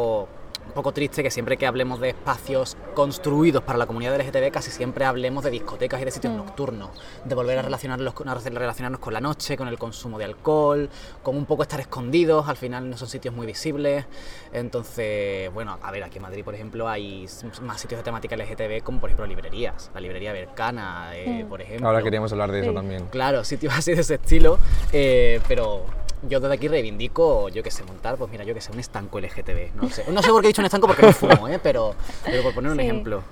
un 0.68 0.74
poco 0.74 0.92
triste 0.92 1.22
que 1.22 1.30
siempre 1.30 1.56
que 1.56 1.66
hablemos 1.66 1.98
de 1.98 2.10
espacios 2.10 2.76
construidos 2.94 3.62
para 3.62 3.78
la 3.78 3.86
comunidad 3.86 4.14
LGTB 4.20 4.50
casi 4.52 4.70
siempre 4.70 5.06
hablemos 5.06 5.42
de 5.42 5.50
discotecas 5.50 6.00
y 6.02 6.04
de 6.04 6.10
sitios 6.10 6.34
nocturnos, 6.34 6.90
de 7.24 7.34
volver 7.34 7.58
a 7.58 7.62
relacionarlos 7.62 8.12
con, 8.12 8.28
a 8.28 8.34
relacionarnos 8.34 9.00
con 9.00 9.14
la 9.14 9.20
noche, 9.22 9.56
con 9.56 9.66
el 9.68 9.78
consumo 9.78 10.18
de 10.18 10.26
alcohol, 10.26 10.90
con 11.22 11.36
un 11.36 11.46
poco 11.46 11.62
estar 11.62 11.80
escondidos, 11.80 12.48
al 12.48 12.58
final 12.58 12.88
no 12.90 12.98
son 12.98 13.08
sitios 13.08 13.34
muy 13.34 13.46
visibles. 13.46 14.04
Entonces, 14.52 15.50
bueno, 15.54 15.78
a 15.82 15.90
ver, 15.90 16.02
aquí 16.04 16.18
en 16.18 16.22
Madrid, 16.22 16.44
por 16.44 16.54
ejemplo, 16.54 16.86
hay 16.86 17.26
más 17.62 17.80
sitios 17.80 18.00
de 18.00 18.04
temática 18.04 18.36
LGTB 18.36 18.82
como 18.82 19.00
por 19.00 19.08
ejemplo 19.08 19.26
librerías, 19.26 19.90
la 19.94 20.00
librería 20.00 20.34
Bercana, 20.34 21.12
eh, 21.14 21.46
por 21.48 21.62
ejemplo. 21.62 21.86
Ahora 21.88 22.02
queríamos 22.02 22.30
hablar 22.32 22.52
de 22.52 22.60
eso 22.60 22.70
Sí. 22.70 22.74
también. 22.76 23.06
Claro, 23.06 23.42
sitios 23.42 23.72
así 23.74 23.94
de 23.94 24.02
ese 24.02 24.14
estilo, 24.16 24.58
eh, 24.92 25.40
pero 25.48 25.84
yo 26.22 26.40
desde 26.40 26.54
aquí 26.54 26.68
reivindico, 26.68 27.48
yo 27.50 27.62
que 27.62 27.70
sé, 27.70 27.84
montar, 27.84 28.16
pues 28.16 28.30
mira, 28.30 28.44
yo 28.44 28.54
que 28.54 28.60
sé, 28.60 28.72
un 28.72 28.80
estanco 28.80 29.18
LGTB, 29.20 29.74
no 29.76 29.88
sé. 29.90 30.04
No 30.10 30.22
sé 30.22 30.30
por 30.30 30.40
qué 30.40 30.48
he 30.48 30.50
dicho 30.50 30.62
un 30.62 30.66
estanco 30.66 30.86
porque 30.86 31.02
no 31.02 31.12
fumo, 31.12 31.48
¿eh? 31.48 31.58
pero, 31.62 31.94
pero 32.24 32.42
por 32.42 32.54
poner 32.54 32.72
un 32.72 32.78
Sí. 32.78 32.84
ejemplo. 32.84 33.22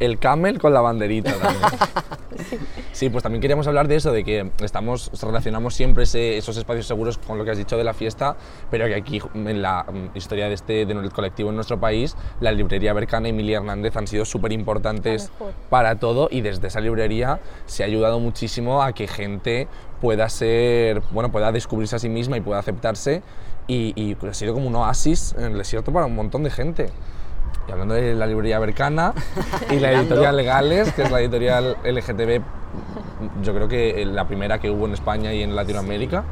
El 0.00 0.18
camel 0.18 0.58
con 0.58 0.72
la 0.74 0.80
banderita 0.80 1.32
también. 1.40 1.62
sí. 2.92 3.10
pues 3.10 3.22
también 3.22 3.40
queríamos 3.40 3.66
hablar 3.66 3.86
de 3.88 3.96
eso, 3.96 4.12
de 4.12 4.24
que 4.24 4.50
estamos, 4.60 5.10
relacionamos 5.22 5.74
siempre 5.74 6.04
ese- 6.04 6.36
esos 6.36 6.56
espacios 6.56 6.86
seguros 6.86 7.18
con 7.18 7.38
lo 7.38 7.44
que 7.44 7.52
has 7.52 7.58
dicho 7.58 7.76
de 7.76 7.84
la 7.84 7.94
fiesta, 7.94 8.36
pero 8.70 8.86
que 8.86 8.94
aquí 8.94 9.20
en 9.34 9.62
la 9.62 9.84
mm, 9.84 10.16
historia 10.16 10.48
de 10.48 10.54
este 10.54 10.84
del 10.86 11.10
colectivo 11.12 11.50
en 11.50 11.56
nuestro 11.56 11.78
país, 11.78 12.16
la 12.40 12.50
librería 12.52 12.92
Bercana 12.92 13.28
y 13.28 13.30
Emilia 13.30 13.58
Hernández 13.58 13.96
han 13.96 14.06
sido 14.06 14.24
súper 14.24 14.52
importantes 14.52 15.30
para 15.70 15.96
todo 15.96 16.28
y 16.30 16.40
desde 16.40 16.66
esa 16.68 16.80
librería 16.80 17.40
se 17.66 17.82
ha 17.82 17.86
ayudado 17.86 18.18
muchísimo 18.20 18.82
a 18.82 18.92
que 18.92 19.06
gente 19.06 19.68
pueda 20.00 20.28
ser, 20.28 21.00
bueno, 21.12 21.30
pueda 21.30 21.52
descubrirse 21.52 21.96
a 21.96 21.98
sí 21.98 22.08
misma 22.08 22.36
y 22.36 22.40
pueda 22.40 22.58
aceptarse 22.58 23.22
y, 23.66 23.92
y 23.96 24.16
ha 24.26 24.34
sido 24.34 24.52
como 24.54 24.66
un 24.66 24.74
oasis 24.76 25.34
en 25.38 25.44
el 25.44 25.58
desierto 25.58 25.92
para 25.92 26.06
un 26.06 26.14
montón 26.14 26.42
de 26.42 26.50
gente. 26.50 26.90
Y 27.68 27.72
hablando 27.72 27.94
de 27.94 28.14
la 28.14 28.26
librería 28.26 28.58
Bercana 28.58 29.12
y 29.70 29.78
la 29.78 29.92
editorial 29.92 30.36
Legales, 30.36 30.92
que 30.92 31.02
es 31.02 31.10
la 31.10 31.20
editorial 31.20 31.76
LGTB, 31.84 32.42
yo 33.42 33.54
creo 33.54 33.68
que 33.68 34.04
la 34.06 34.26
primera 34.26 34.58
que 34.58 34.70
hubo 34.70 34.86
en 34.86 34.92
España 34.92 35.32
y 35.32 35.42
en 35.42 35.56
Latinoamérica, 35.56 36.24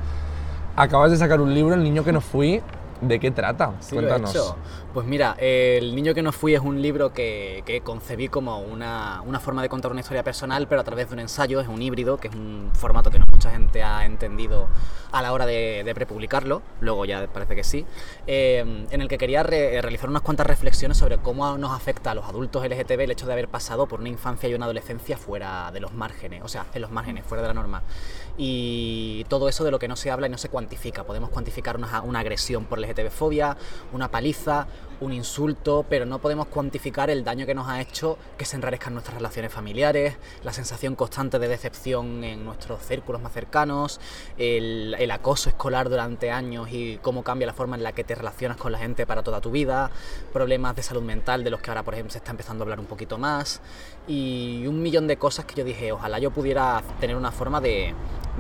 acabas 0.76 1.11
de 1.11 1.17
sacar 1.17 1.41
un 1.41 1.55
libro, 1.55 1.75
El 1.75 1.83
niño 1.83 2.05
que 2.05 2.12
no 2.12 2.21
fui. 2.21 2.62
¿De 3.02 3.18
qué 3.18 3.32
trata? 3.32 3.73
Sí, 3.80 3.97
lo 3.97 4.02
he 4.02 4.04
Cuéntanos. 4.04 4.30
hecho. 4.30 4.56
Pues 4.94 5.06
mira, 5.06 5.35
El 5.38 5.94
niño 5.97 6.14
que 6.14 6.23
no 6.23 6.30
fui 6.30 6.54
es 6.54 6.61
un 6.61 6.80
libro 6.80 7.12
que, 7.12 7.62
que 7.66 7.80
concebí 7.80 8.28
como 8.28 8.61
una, 8.61 9.23
una 9.23 9.40
forma 9.40 9.61
de 9.61 9.68
contar 9.68 9.90
una 9.90 10.00
historia 10.00 10.23
personal, 10.23 10.68
pero 10.68 10.82
a 10.82 10.85
través 10.85 11.09
de 11.09 11.14
un 11.14 11.18
ensayo, 11.21 11.61
es 11.61 11.66
un 11.66 11.82
híbrido, 11.82 12.18
que 12.18 12.28
es 12.28 12.35
un 12.35 12.71
formato 12.75 13.11
que 13.11 13.18
no 13.18 13.25
mucha 13.32 13.50
gente 13.50 13.82
ha 13.82 14.04
entendido 14.04 14.68
a 15.11 15.21
la 15.21 15.32
hora 15.32 15.47
de, 15.47 15.82
de 15.85 15.94
prepublicarlo, 15.94 16.62
luego 16.80 17.04
ya 17.04 17.26
parece 17.26 17.56
que 17.56 17.64
sí, 17.64 17.85
eh, 18.26 18.87
en 18.90 19.00
el 19.00 19.09
que 19.09 19.18
quería 19.18 19.42
re- 19.42 19.80
realizar 19.82 20.09
unas 20.09 20.23
cuantas 20.23 20.47
reflexiones 20.47 20.97
sobre 20.97 21.18
cómo 21.18 21.59
nos 21.59 21.73
afecta 21.73 22.12
a 22.12 22.14
los 22.14 22.25
adultos 22.26 22.64
LGTB 22.64 23.00
el 23.00 23.11
hecho 23.11 23.26
de 23.26 23.32
haber 23.32 23.49
pasado 23.49 23.87
por 23.87 23.99
una 24.00 24.11
infancia 24.11 24.49
y 24.49 24.54
una 24.54 24.66
adolescencia 24.66 25.16
fuera 25.18 25.71
de 25.73 25.80
los 25.80 25.92
márgenes, 25.92 26.42
o 26.44 26.49
sea, 26.49 26.66
en 26.73 26.82
los 26.82 26.90
márgenes, 26.92 27.25
fuera 27.26 27.42
de 27.42 27.49
la 27.49 27.54
norma. 27.54 27.82
Y 28.39 29.25
todo 29.29 29.49
eso 29.49 29.65
de 29.65 29.71
lo 29.71 29.79
que 29.79 29.89
no 29.89 29.97
se 29.97 30.11
habla 30.11 30.27
y 30.27 30.31
no 30.31 30.39
se 30.39 30.49
cuantifica. 30.49 31.05
Podemos 31.05 31.31
cuantificar 31.31 31.77
una, 31.77 32.19
agresión 32.19 32.65
por 32.65 32.79
LGTB-fobia, 32.79 33.57
una 33.93 34.11
paliza, 34.11 34.67
un 35.01 35.12
insulto, 35.12 35.85
pero 35.89 36.07
no 36.07 36.21
podemos 36.21 36.47
cuantificar 36.47 37.11
el 37.11 37.25
daño 37.25 37.45
que 37.45 37.55
nos 37.55 37.69
ha 37.69 37.81
hecho 37.81 38.17
que 38.39 38.45
se 38.45 38.57
enrarezcan 38.57 38.95
nuestras 38.95 39.17
relaciones 39.17 39.53
familiares, 39.53 40.17
la 40.45 40.53
sensación 40.53 40.95
constante 40.95 41.39
de 41.39 41.49
decepción 41.49 42.23
en 42.25 42.45
nuestros 42.45 42.83
círculos 42.83 43.21
más 43.21 43.33
cercanos, 43.33 44.01
el 44.39 45.11
acoso 45.11 45.49
escolar 45.49 45.89
durante 45.89 46.31
años 46.31 46.69
y 46.71 46.99
cómo 47.03 47.23
cambia 47.25 47.47
la 47.47 47.53
forma 47.53 47.77
en 47.77 47.83
la 47.83 47.93
que 47.93 48.05
te 48.05 48.15
relacionas 48.15 48.57
con 48.57 48.73
la 48.73 48.79
gente 48.79 49.07
para 49.07 49.23
toda 49.23 49.41
tu 49.41 49.51
vida, 49.51 49.91
problemas 50.33 50.77
de 50.77 50.83
salud 50.83 51.03
mental 51.03 51.45
de 51.45 51.51
los 51.51 51.61
que 51.61 51.71
ahora, 51.71 51.83
por 51.83 51.95
ejemplo, 51.95 52.12
se 52.12 52.19
está 52.19 52.31
empezando 52.31 52.62
a 52.62 52.65
hablar 52.65 52.81
un 52.81 52.87
poquito 52.87 53.19
más 53.19 53.61
y 54.07 54.67
un 54.67 54.83
millón 54.83 55.07
de 55.07 55.17
cosas 55.17 55.45
que 55.45 55.55
yo 55.55 55.65
dije, 55.65 55.93
ojalá 55.93 56.19
yo 56.19 56.31
pudiera 56.31 56.83
tener 57.01 57.17
una 57.17 57.33
forma 57.33 57.61
de, 57.61 57.95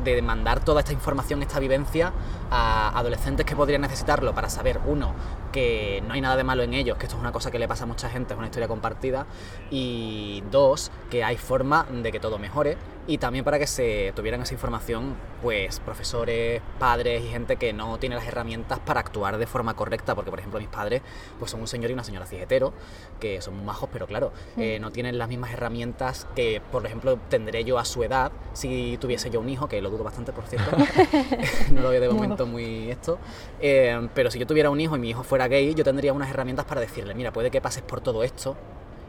de 0.04 0.22
mandar 0.22 0.64
toda 0.64 0.80
esta 0.80 0.92
información, 0.92 1.42
esta 1.42 1.58
vivencia 1.58 2.12
a 2.50 2.98
adolescentes 2.98 3.46
que 3.46 3.54
podrían 3.56 3.82
necesitarlo 3.82 4.34
para 4.34 4.48
saber, 4.48 4.80
uno, 4.86 5.14
que 5.52 6.02
no 6.06 6.14
hay 6.14 6.20
nada 6.20 6.36
de 6.36 6.44
malo 6.44 6.62
en 6.62 6.74
ellos, 6.74 6.96
que 6.96 7.04
esto 7.04 7.16
es 7.16 7.20
una 7.20 7.32
cosa 7.32 7.50
que 7.50 7.58
le 7.58 7.68
pasa 7.68 7.84
a 7.84 7.86
mucha 7.86 8.08
gente, 8.08 8.34
es 8.34 8.38
una 8.38 8.46
historia 8.46 8.68
compartida, 8.68 9.26
y 9.70 10.42
dos, 10.50 10.90
que 11.10 11.24
hay 11.24 11.36
forma 11.36 11.86
de 11.90 12.10
que 12.10 12.20
todo 12.20 12.38
mejore 12.38 12.76
y 13.06 13.18
también 13.18 13.44
para 13.44 13.58
que 13.58 13.66
se 13.66 14.12
tuvieran 14.14 14.42
esa 14.42 14.54
información, 14.54 15.16
pues 15.42 15.80
profesores, 15.80 16.62
padres 16.78 17.24
y 17.24 17.28
gente 17.28 17.56
que 17.56 17.72
no 17.72 17.98
tiene 17.98 18.14
las 18.14 18.26
herramientas 18.26 18.78
para 18.78 19.00
actuar 19.00 19.38
de 19.38 19.46
forma 19.46 19.74
correcta, 19.74 20.14
porque 20.14 20.30
por 20.30 20.38
ejemplo 20.38 20.60
mis 20.60 20.68
padres 20.68 21.02
pues 21.38 21.50
son 21.50 21.60
un 21.60 21.66
señor 21.66 21.90
y 21.90 21.94
una 21.94 22.04
señora 22.04 22.26
cijetero, 22.26 22.72
que 23.18 23.40
son 23.40 23.56
muy 23.56 23.64
majos, 23.64 23.88
pero 23.92 24.06
claro, 24.06 24.32
eh, 24.56 24.78
no 24.80 24.92
tienen 24.92 25.18
las 25.18 25.28
mismas 25.28 25.52
herramientas 25.52 26.28
que 26.36 26.62
por 26.70 26.86
ejemplo 26.86 27.18
tendré 27.28 27.64
yo 27.64 27.78
a 27.78 27.84
su 27.84 28.04
edad 28.04 28.30
si 28.52 28.96
tuviese 29.00 29.30
yo 29.30 29.40
un 29.40 29.48
hijo, 29.48 29.68
que 29.68 29.82
lo 29.82 29.90
dudo 29.90 30.04
bastante 30.04 30.32
por 30.32 30.46
cierto, 30.46 30.70
no 31.72 31.82
lo 31.82 31.90
veo 31.90 32.00
de 32.00 32.08
momento 32.08 32.46
muy 32.46 32.90
esto, 32.90 33.18
eh, 33.60 34.08
pero 34.14 34.30
si 34.30 34.38
yo 34.38 34.46
tuviera 34.46 34.70
un 34.70 34.80
hijo 34.80 34.96
y 34.96 35.00
mi 35.00 35.10
hijo 35.10 35.24
fuera 35.24 35.48
gay, 35.48 35.74
yo 35.74 35.82
tendría 35.82 36.12
unas 36.12 36.30
herramientas 36.30 36.66
para 36.66 36.80
decirle, 36.80 37.14
mira, 37.14 37.32
puede 37.32 37.50
que 37.50 37.60
pases 37.60 37.82
por 37.82 38.00
todo 38.00 38.22
esto, 38.22 38.56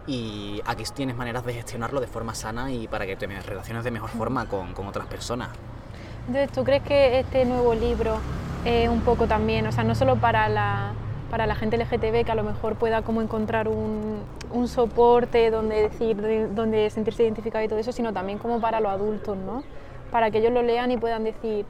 y 0.05 0.61
aquí 0.65 0.83
tienes 0.93 1.15
maneras 1.15 1.45
de 1.45 1.53
gestionarlo 1.53 2.01
de 2.01 2.07
forma 2.07 2.35
sana 2.35 2.71
y 2.71 2.87
para 2.87 3.05
que 3.05 3.15
te 3.15 3.27
relaciones 3.27 3.83
de 3.83 3.91
mejor 3.91 4.09
forma 4.09 4.47
con, 4.47 4.73
con 4.73 4.87
otras 4.87 5.07
personas. 5.07 5.49
Entonces, 6.27 6.51
¿tú 6.51 6.63
crees 6.63 6.83
que 6.83 7.19
este 7.19 7.45
nuevo 7.45 7.73
libro 7.73 8.17
es 8.65 8.87
un 8.89 9.01
poco 9.01 9.27
también, 9.27 9.67
o 9.67 9.71
sea, 9.71 9.83
no 9.83 9.95
solo 9.95 10.15
para 10.17 10.47
la, 10.49 10.93
para 11.29 11.45
la 11.45 11.55
gente 11.55 11.77
LGTB 11.77 12.25
que 12.25 12.31
a 12.31 12.35
lo 12.35 12.43
mejor 12.43 12.75
pueda 12.75 13.01
como 13.01 13.21
encontrar 13.21 13.67
un, 13.67 14.21
un 14.51 14.67
soporte 14.67 15.51
donde 15.51 15.89
decir, 15.89 16.53
donde 16.53 16.89
sentirse 16.89 17.23
identificado 17.23 17.63
y 17.63 17.67
todo 17.67 17.79
eso, 17.79 17.91
sino 17.91 18.13
también 18.13 18.39
como 18.39 18.61
para 18.61 18.79
los 18.79 18.91
adultos, 18.91 19.37
¿no? 19.37 19.63
Para 20.11 20.31
que 20.31 20.37
ellos 20.37 20.53
lo 20.53 20.61
lean 20.61 20.91
y 20.91 20.97
puedan 20.97 21.23
decir, 21.23 21.65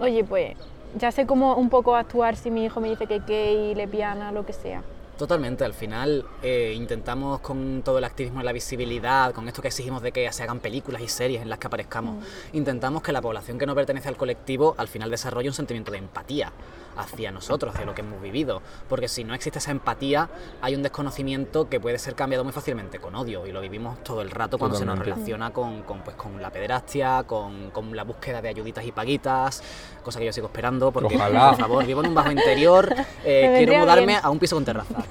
oye, 0.00 0.24
pues 0.24 0.56
ya 0.96 1.12
sé 1.12 1.26
cómo 1.26 1.54
un 1.56 1.70
poco 1.70 1.94
actuar 1.94 2.36
si 2.36 2.50
mi 2.50 2.64
hijo 2.64 2.80
me 2.80 2.88
dice 2.88 3.06
que 3.06 3.16
es 3.16 3.26
gay, 3.26 3.74
lesbiana, 3.74 4.32
lo 4.32 4.46
que 4.46 4.52
sea. 4.52 4.82
Totalmente, 5.18 5.64
al 5.64 5.74
final 5.74 6.24
eh, 6.42 6.74
intentamos 6.76 7.38
con 7.38 7.82
todo 7.84 7.98
el 7.98 8.04
activismo 8.04 8.40
y 8.40 8.44
la 8.44 8.52
visibilidad, 8.52 9.32
con 9.32 9.46
esto 9.46 9.62
que 9.62 9.68
exigimos 9.68 10.02
de 10.02 10.10
que 10.10 10.30
se 10.32 10.42
hagan 10.42 10.58
películas 10.58 11.02
y 11.02 11.08
series 11.08 11.40
en 11.40 11.48
las 11.48 11.60
que 11.60 11.68
aparezcamos, 11.68 12.16
mm. 12.16 12.56
intentamos 12.56 13.00
que 13.00 13.12
la 13.12 13.22
población 13.22 13.56
que 13.56 13.64
no 13.64 13.76
pertenece 13.76 14.08
al 14.08 14.16
colectivo 14.16 14.74
al 14.76 14.88
final 14.88 15.10
desarrolle 15.10 15.48
un 15.48 15.54
sentimiento 15.54 15.92
de 15.92 15.98
empatía 15.98 16.52
hacia 16.96 17.32
nosotros, 17.32 17.74
de 17.74 17.84
lo 17.84 17.94
que 17.94 18.02
hemos 18.02 18.20
vivido. 18.20 18.62
Porque 18.88 19.08
si 19.08 19.24
no 19.24 19.34
existe 19.34 19.58
esa 19.58 19.70
empatía, 19.70 20.28
hay 20.60 20.74
un 20.74 20.82
desconocimiento 20.82 21.68
que 21.68 21.80
puede 21.80 21.98
ser 21.98 22.14
cambiado 22.14 22.44
muy 22.44 22.52
fácilmente 22.52 22.98
con 22.98 23.14
odio. 23.14 23.46
Y 23.46 23.52
lo 23.52 23.60
vivimos 23.60 24.02
todo 24.02 24.22
el 24.22 24.30
rato 24.30 24.58
cuando 24.58 24.76
se 24.76 24.84
nos 24.84 24.98
relaciona 24.98 25.52
con, 25.52 25.82
con, 25.82 26.00
pues, 26.00 26.16
con 26.16 26.40
la 26.40 26.50
pederastia, 26.50 27.24
con, 27.24 27.70
con, 27.70 27.94
la 27.94 28.04
búsqueda 28.04 28.42
de 28.42 28.48
ayuditas 28.48 28.84
y 28.84 28.92
paguitas, 28.92 29.62
cosa 30.02 30.18
que 30.18 30.26
yo 30.26 30.32
sigo 30.32 30.48
esperando, 30.48 30.90
porque 30.90 31.16
por 31.16 31.56
favor, 31.56 31.86
vivo 31.86 32.00
en 32.00 32.08
un 32.08 32.14
bajo 32.14 32.30
interior, 32.30 32.92
eh, 33.24 33.54
quiero 33.58 33.78
mudarme 33.78 34.16
a 34.20 34.30
un 34.30 34.38
piso 34.38 34.56
con 34.56 34.64
terraza. 34.64 34.94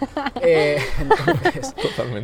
Eh, 0.45 0.77
entonces, 0.99 1.73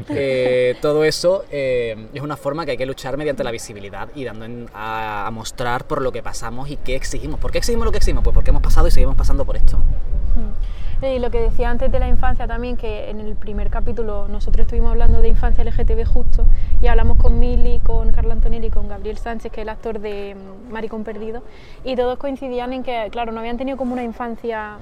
eh, 0.09 0.77
todo 0.81 1.05
eso 1.05 1.45
es 1.49 2.21
una 2.21 2.35
forma 2.35 2.65
que 2.65 2.71
hay 2.71 2.77
que 2.77 2.85
luchar 2.85 3.15
mediante 3.15 3.45
la 3.45 3.51
visibilidad 3.51 4.09
y 4.13 4.25
dando 4.25 4.69
a, 4.73 5.25
a 5.25 5.31
mostrar 5.31 5.85
por 5.85 6.01
lo 6.01 6.11
que 6.11 6.21
pasamos 6.21 6.69
y 6.69 6.77
qué 6.77 6.95
exigimos. 6.95 7.39
¿Por 7.39 7.51
qué 7.51 7.59
exigimos 7.59 7.85
lo 7.85 7.91
que 7.91 7.97
exigimos? 7.97 8.23
Pues 8.23 8.33
porque 8.33 8.49
hemos 8.49 8.61
pasado 8.61 8.87
y 8.87 8.91
seguimos 8.91 9.15
pasando 9.15 9.45
por 9.49 9.57
esto. 9.57 9.77
Mm. 9.77 11.05
Y 11.05 11.17
lo 11.17 11.31
que 11.31 11.39
decía 11.39 11.71
antes 11.71 11.91
de 11.91 11.97
la 11.97 12.07
infancia 12.07 12.45
también, 12.45 12.77
que 12.77 13.09
en 13.09 13.19
el 13.19 13.35
primer 13.35 13.71
capítulo 13.71 14.27
nosotros 14.27 14.65
estuvimos 14.65 14.91
hablando 14.91 15.23
de 15.23 15.29
infancia 15.29 15.63
LGTB 15.63 16.05
justo, 16.05 16.45
y 16.83 16.87
hablamos 16.87 17.17
con 17.17 17.39
Mili, 17.39 17.79
con 17.79 18.11
Carla 18.11 18.33
Antonelli 18.33 18.69
con 18.69 18.87
Gabriel 18.87 19.17
Sánchez, 19.17 19.51
que 19.51 19.61
es 19.61 19.63
el 19.63 19.69
actor 19.69 20.01
de 20.01 20.35
mm, 20.35 20.71
Maricón 20.71 21.03
Perdido, 21.03 21.41
y 21.83 21.95
todos 21.95 22.19
coincidían 22.19 22.73
en 22.73 22.83
que, 22.83 23.07
claro, 23.11 23.31
no 23.31 23.39
habían 23.39 23.57
tenido 23.57 23.75
como 23.75 23.93
una 23.93 24.03
infancia 24.03 24.77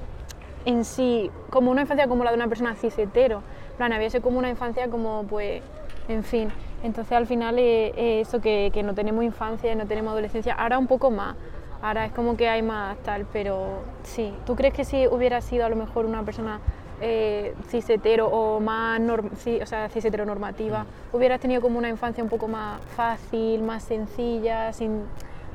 en 0.66 0.84
sí, 0.84 1.32
como 1.50 1.72
una 1.72 1.84
infancia 1.84 2.10
como 2.10 2.26
la 2.26 2.32
de 2.32 2.36
una 2.36 2.50
persona 2.50 2.76
cis 2.76 3.00
hetero, 3.00 3.42
plan, 3.78 3.94
había 3.94 4.10
sido 4.10 4.22
como 4.22 4.38
una 4.38 4.50
infancia 4.50 4.90
como, 4.90 5.24
pues, 5.30 5.62
en 6.10 6.26
fin, 6.26 6.50
entonces 6.84 7.14
al 7.14 7.26
final 7.26 7.58
es, 7.58 7.94
eso 7.96 8.42
que, 8.42 8.72
que 8.74 8.84
no 8.84 8.94
tenemos 8.94 9.24
infancia, 9.24 9.74
no 9.76 9.86
tenemos 9.86 10.12
adolescencia, 10.12 10.56
ahora 10.56 10.78
un 10.78 10.88
poco 10.88 11.10
más, 11.10 11.38
Ahora 11.82 12.06
es 12.06 12.12
como 12.12 12.36
que 12.38 12.50
hay 12.50 12.62
más 12.62 12.98
tal, 13.00 13.26
pero 13.32 13.82
sí. 14.04 14.34
¿Tú 14.46 14.56
crees 14.56 14.74
que 14.74 14.86
si 14.86 15.08
hubiera 15.08 15.42
sido 15.42 15.66
a 15.66 15.70
lo 15.70 15.76
mejor 15.76 16.06
una 16.06 16.24
persona 16.24 16.60
eh, 17.00 17.54
cisetero 17.70 18.28
o 18.28 18.60
más 18.60 19.00
o 19.00 19.66
sea, 19.66 19.88
cisetero 19.90 20.26
normativa, 20.26 20.84
mm. 20.84 21.16
hubieras 21.16 21.40
tenido 21.40 21.62
como 21.62 21.78
una 21.78 21.90
infancia 21.90 22.24
un 22.24 22.30
poco 22.30 22.48
más 22.48 22.82
fácil, 22.96 23.62
más 23.62 23.84
sencilla, 23.84 24.74
sin 24.74 25.04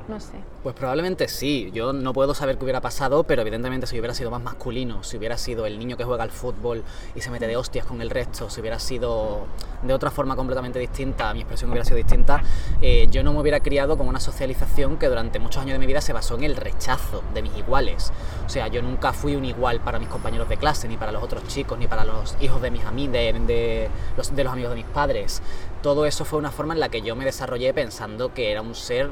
no 0.07 0.19
sé. 0.19 0.37
Pues 0.63 0.75
probablemente 0.75 1.27
sí. 1.27 1.71
Yo 1.73 1.93
no 1.93 2.13
puedo 2.13 2.33
saber 2.33 2.57
qué 2.57 2.63
hubiera 2.63 2.81
pasado, 2.81 3.23
pero 3.23 3.41
evidentemente 3.41 3.87
si 3.87 3.99
hubiera 3.99 4.13
sido 4.13 4.31
más 4.31 4.41
masculino, 4.41 5.03
si 5.03 5.17
hubiera 5.17 5.37
sido 5.37 5.65
el 5.65 5.79
niño 5.79 5.97
que 5.97 6.03
juega 6.03 6.23
al 6.23 6.31
fútbol 6.31 6.83
y 7.15 7.21
se 7.21 7.29
mete 7.29 7.47
de 7.47 7.57
hostias 7.57 7.85
con 7.85 8.01
el 8.01 8.09
resto, 8.09 8.49
si 8.49 8.61
hubiera 8.61 8.79
sido 8.79 9.47
de 9.81 9.93
otra 9.93 10.11
forma 10.11 10.35
completamente 10.35 10.79
distinta, 10.79 11.33
mi 11.33 11.41
expresión 11.41 11.69
hubiera 11.71 11.85
sido 11.85 11.97
distinta, 11.97 12.41
eh, 12.81 13.07
yo 13.11 13.23
no 13.23 13.33
me 13.33 13.39
hubiera 13.39 13.59
criado 13.59 13.97
con 13.97 14.07
una 14.07 14.19
socialización 14.19 14.97
que 14.97 15.07
durante 15.07 15.39
muchos 15.39 15.61
años 15.61 15.73
de 15.73 15.79
mi 15.79 15.85
vida 15.85 16.01
se 16.01 16.13
basó 16.13 16.35
en 16.35 16.43
el 16.43 16.55
rechazo 16.55 17.23
de 17.33 17.41
mis 17.41 17.55
iguales. 17.57 18.11
O 18.45 18.49
sea, 18.49 18.67
yo 18.67 18.81
nunca 18.81 19.13
fui 19.13 19.35
un 19.35 19.45
igual 19.45 19.79
para 19.81 19.99
mis 19.99 20.09
compañeros 20.09 20.49
de 20.49 20.57
clase, 20.57 20.87
ni 20.87 20.97
para 20.97 21.11
los 21.11 21.23
otros 21.23 21.45
chicos, 21.47 21.77
ni 21.77 21.87
para 21.87 22.05
los 22.05 22.35
hijos 22.41 22.61
de 22.61 22.71
mis 22.71 22.85
amigos, 22.85 23.13
de, 23.13 23.89
los, 24.17 24.35
de 24.35 24.43
los 24.43 24.53
amigos 24.53 24.71
de 24.71 24.77
mis 24.77 24.85
padres. 24.85 25.41
Todo 25.83 26.05
eso 26.05 26.23
fue 26.23 26.39
una 26.39 26.49
forma 26.49 26.73
en 26.73 26.79
la 26.79 26.87
que 26.87 27.01
yo 27.01 27.13
me 27.13 27.25
desarrollé 27.25 27.73
pensando 27.73 28.33
que 28.33 28.51
era 28.51 28.61
un 28.61 28.73
ser 28.73 29.11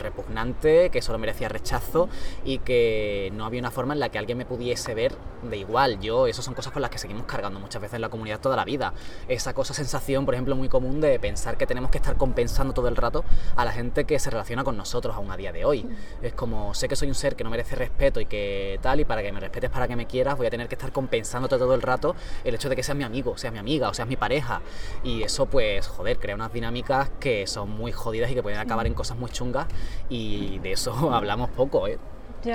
repugnante, 0.00 0.90
que 0.90 1.00
solo 1.00 1.16
merecía 1.16 1.48
rechazo 1.48 2.08
y 2.44 2.58
que 2.58 3.30
no 3.34 3.46
había 3.46 3.60
una 3.60 3.70
forma 3.70 3.94
en 3.94 4.00
la 4.00 4.08
que 4.08 4.18
alguien 4.18 4.36
me 4.36 4.44
pudiese 4.44 4.96
ver 4.96 5.14
de 5.42 5.56
igual. 5.58 6.00
Yo, 6.00 6.26
eso 6.26 6.42
son 6.42 6.54
cosas 6.54 6.72
con 6.72 6.82
las 6.82 6.90
que 6.90 6.98
seguimos 6.98 7.24
cargando 7.26 7.60
muchas 7.60 7.80
veces 7.80 7.94
en 7.94 8.00
la 8.00 8.08
comunidad 8.08 8.40
toda 8.40 8.56
la 8.56 8.64
vida. 8.64 8.94
Esa 9.28 9.54
cosa, 9.54 9.74
sensación, 9.74 10.24
por 10.24 10.34
ejemplo, 10.34 10.56
muy 10.56 10.68
común 10.68 11.00
de 11.00 11.20
pensar 11.20 11.56
que 11.56 11.68
tenemos 11.68 11.92
que 11.92 11.98
estar 11.98 12.16
compensando 12.16 12.74
todo 12.74 12.88
el 12.88 12.96
rato 12.96 13.24
a 13.54 13.64
la 13.64 13.70
gente 13.70 14.04
que 14.04 14.18
se 14.18 14.28
relaciona 14.28 14.64
con 14.64 14.76
nosotros 14.76 15.14
aún 15.14 15.30
a 15.30 15.36
día 15.36 15.52
de 15.52 15.64
hoy. 15.64 15.86
Es 16.20 16.32
como, 16.32 16.74
sé 16.74 16.88
que 16.88 16.96
soy 16.96 17.06
un 17.06 17.14
ser 17.14 17.36
que 17.36 17.44
no 17.44 17.50
merece 17.50 17.76
respeto 17.76 18.20
y 18.20 18.26
que 18.26 18.80
tal, 18.82 18.98
y 18.98 19.04
para 19.04 19.22
que 19.22 19.30
me 19.30 19.38
respetes, 19.38 19.70
para 19.70 19.86
que 19.86 19.94
me 19.94 20.06
quieras, 20.08 20.36
voy 20.36 20.48
a 20.48 20.50
tener 20.50 20.66
que 20.66 20.74
estar 20.74 20.90
compensándote 20.90 21.58
todo 21.58 21.74
el 21.74 21.82
rato 21.82 22.16
el 22.42 22.56
hecho 22.56 22.68
de 22.68 22.74
que 22.74 22.82
seas 22.82 22.98
mi 22.98 23.04
amigo, 23.04 23.38
seas 23.38 23.52
mi 23.52 23.60
amiga 23.60 23.88
o 23.88 23.94
seas 23.94 24.08
mi 24.08 24.16
pareja. 24.16 24.62
Y 25.04 25.22
eso, 25.22 25.46
pues, 25.46 25.86
joder, 25.86 26.07
crea 26.16 26.34
unas 26.34 26.52
dinámicas 26.52 27.10
que 27.20 27.46
son 27.46 27.70
muy 27.70 27.92
jodidas 27.92 28.30
y 28.30 28.34
que 28.34 28.42
pueden 28.42 28.58
acabar 28.58 28.86
en 28.86 28.94
cosas 28.94 29.18
muy 29.18 29.30
chungas 29.30 29.66
y 30.08 30.58
de 30.60 30.72
eso 30.72 30.92
hablamos 31.12 31.50
poco, 31.50 31.86
¿eh? 31.86 31.98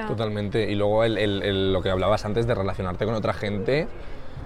Totalmente. 0.07 0.72
Y 0.72 0.75
luego 0.75 1.05
lo 1.05 1.81
que 1.81 1.89
hablabas 1.89 2.25
antes 2.25 2.48
de 2.48 2.55
relacionarte 2.55 3.05
con 3.05 3.15
otra 3.15 3.33
gente 3.33 3.88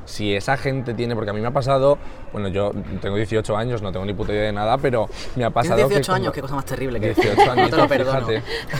si 0.08 0.34
esa 0.34 0.58
gente 0.58 0.94
tiene, 0.94 1.16
porque 1.16 1.30
a 1.30 1.34
mí 1.34 1.42
me 1.42 1.48
ha 1.48 1.52
pasado, 1.52 1.98
bueno, 2.32 2.48
yo 2.48 2.72
tengo 3.02 3.18
18 3.18 3.56
años, 3.56 3.82
no 3.82 3.92
tengo 3.92 4.06
ni 4.06 4.14
puta 4.14 4.32
idea 4.32 4.44
de 4.44 4.54
nada, 4.54 4.78
pero 4.78 5.08
me 5.36 5.44
ha 5.44 5.50
pasado... 5.50 5.88
18 5.88 6.14
años, 6.14 6.34
qué 6.34 6.42
cosa 6.42 6.56
más 6.56 6.66
terrible 6.66 7.00
que 7.00 7.14
18 7.14 7.42
años, 7.52 7.56
no 7.70 7.70
te 7.70 7.78
lo 7.78 7.88
perdono. 7.88 8.28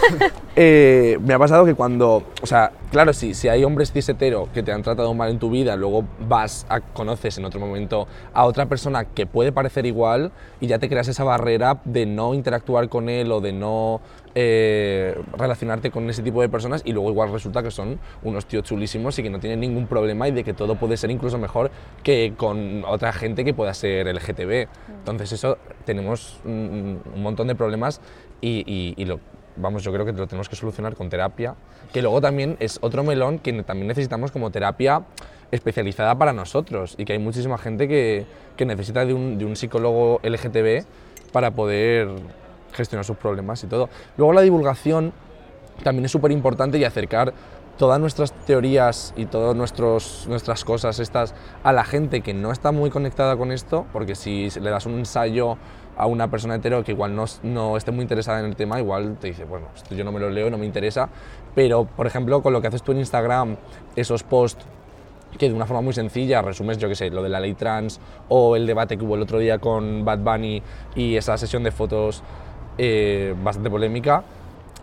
eh, 0.56 1.18
me 1.22 1.34
ha 1.34 1.40
pasado 1.40 1.66
que 1.66 1.76
cuando, 1.76 2.24
o 2.42 2.46
sea, 2.46 2.72
claro, 2.92 3.14
si, 3.14 3.34
si 3.34 3.50
hay 3.50 3.64
hombres 3.64 3.92
cis 3.92 4.08
hetero 4.10 4.48
que 4.54 4.64
te 4.64 4.72
han 4.72 4.82
tratado 4.82 5.14
mal 5.14 5.30
en 5.30 5.40
tu 5.40 5.50
vida, 5.50 5.76
luego 5.76 6.06
vas 6.28 6.66
a, 6.70 6.80
conoces 6.80 7.38
en 7.38 7.46
otro 7.46 7.60
momento 7.60 8.08
a 8.34 8.46
otra 8.46 8.66
persona 8.66 9.06
que 9.06 9.26
puede 9.26 9.52
parecer 9.52 9.86
igual 9.86 10.32
y 10.62 10.68
ya 10.68 10.80
te 10.80 10.88
creas 10.88 11.08
esa 11.08 11.24
barrera 11.24 11.80
de 11.84 12.06
no 12.06 12.34
interactuar 12.34 12.90
con 12.90 13.10
él 13.10 13.32
o 13.32 13.42
de 13.42 13.52
no 13.52 14.02
eh, 14.40 15.20
relacionarte 15.36 15.90
con 15.90 16.08
ese 16.12 16.22
tipo 16.22 16.42
de 16.42 16.48
personas 16.48 16.84
y 16.86 16.94
luego 16.94 17.10
igual 17.10 17.32
resulta 17.32 17.64
que 17.64 17.72
son 17.72 18.00
unos 18.22 18.46
tíos 18.46 18.66
chulísimos 18.66 19.18
y 19.18 19.24
que 19.24 19.32
no 19.32 19.40
tienen 19.40 19.60
ningún 19.60 19.88
problema 19.88 20.28
y 20.28 20.32
de 20.32 20.44
que 20.44 20.54
todo 20.54 20.76
puede 20.76 20.96
ser 20.96 21.10
incluso 21.10 21.40
mejor 21.40 21.72
que 22.04 22.36
con 22.38 22.86
otra 22.86 23.14
gente 23.14 23.44
que 23.44 23.56
pueda 23.56 23.74
ser 23.74 24.06
LGTB. 24.06 24.68
Entonces 25.00 25.32
eso 25.32 25.58
tenemos 25.86 26.40
un, 26.46 27.02
montón 27.16 27.48
de 27.48 27.56
problemas 27.56 28.00
y, 28.40 29.04
lo, 29.06 29.20
vamos, 29.56 29.84
yo 29.84 29.92
creo 29.92 30.06
que 30.06 30.12
lo 30.12 30.28
tenemos 30.28 30.48
que 30.50 30.56
solucionar 30.56 30.96
con 30.96 31.10
terapia, 31.10 31.56
que 31.92 32.04
luego 32.04 32.22
también 32.22 32.58
es 32.60 32.78
otro 32.82 33.04
melón 33.04 33.40
que 33.40 33.64
también 33.64 33.88
necesitamos 33.88 34.30
como 34.30 34.52
terapia 34.52 35.02
especializada 35.50 36.16
para 36.16 36.32
nosotros 36.32 36.94
y 37.00 37.06
que 37.06 37.14
hay 37.14 37.20
muchísima 37.20 37.58
gente 37.58 37.88
que, 37.88 38.28
que 38.56 38.68
necesita 38.68 39.04
de 39.04 39.16
un, 39.16 39.40
de 39.40 39.46
un 39.46 39.56
psicólogo 39.56 40.20
LGTB 40.22 40.86
para 41.32 41.50
poder 41.50 42.10
gestionar 42.74 43.06
sus 43.06 43.18
problemas 43.18 43.64
y 43.64 43.68
todo. 43.68 43.90
Luego 44.18 44.34
la 44.34 44.42
divulgación 44.42 45.14
también 45.84 46.06
es 46.06 46.12
súper 46.12 46.32
importante 46.32 46.78
y 46.78 46.84
acercar 46.84 47.34
todas 47.78 48.00
nuestras 48.00 48.34
teorías 48.34 49.14
y 49.16 49.26
todas 49.26 49.56
nuestras 49.56 50.66
cosas 50.66 51.00
estas 51.00 51.36
a 51.64 51.72
la 51.72 51.84
gente 51.84 52.22
que 52.22 52.34
no 52.34 52.52
está 52.52 52.72
muy 52.72 52.90
conectada 52.90 53.38
con 53.38 53.52
esto, 53.52 53.86
porque 53.94 54.16
si 54.16 54.50
le 54.60 54.70
das 54.70 54.86
un 54.86 54.96
ensayo 54.96 55.58
a 55.96 56.06
una 56.08 56.30
persona 56.30 56.56
hetero 56.56 56.84
que 56.84 56.92
igual 56.92 57.16
no, 57.16 57.26
no 57.44 57.78
esté 57.78 57.92
muy 57.92 58.02
interesada 58.02 58.40
en 58.40 58.46
el 58.46 58.56
tema, 58.56 58.80
igual 58.80 59.18
te 59.20 59.28
dice, 59.28 59.46
bueno, 59.46 59.68
esto 59.76 59.96
yo 59.96 60.04
no 60.04 60.12
me 60.12 60.20
lo 60.20 60.30
leo, 60.30 60.50
no 60.50 60.58
me 60.58 60.66
interesa, 60.66 61.10
pero 61.56 61.86
por 61.86 62.08
ejemplo 62.08 62.42
con 62.42 62.54
lo 62.54 62.62
que 62.62 62.68
haces 62.68 62.84
tú 62.84 62.92
en 62.92 63.00
Instagram, 63.00 63.58
esos 63.96 64.24
posts 64.24 64.66
que 65.38 65.50
de 65.50 65.56
una 65.56 65.66
forma 65.66 65.82
muy 65.82 65.94
sencilla 65.94 66.42
resumes, 66.42 66.78
yo 66.78 66.88
qué 66.88 66.96
sé, 66.96 67.10
lo 67.10 67.22
de 67.22 67.30
la 67.30 67.40
ley 67.40 67.54
trans 67.54 68.00
o 68.30 68.56
el 68.56 68.66
debate 68.66 68.98
que 68.98 69.04
hubo 69.04 69.16
el 69.16 69.22
otro 69.22 69.40
día 69.40 69.60
con 69.60 70.04
Bad 70.04 70.20
Bunny 70.20 70.64
y 70.96 71.16
esa 71.16 71.38
sesión 71.38 71.64
de 71.64 71.72
fotos 71.72 72.24
eh, 72.78 73.36
bastante 73.44 73.70
polémica, 73.70 74.24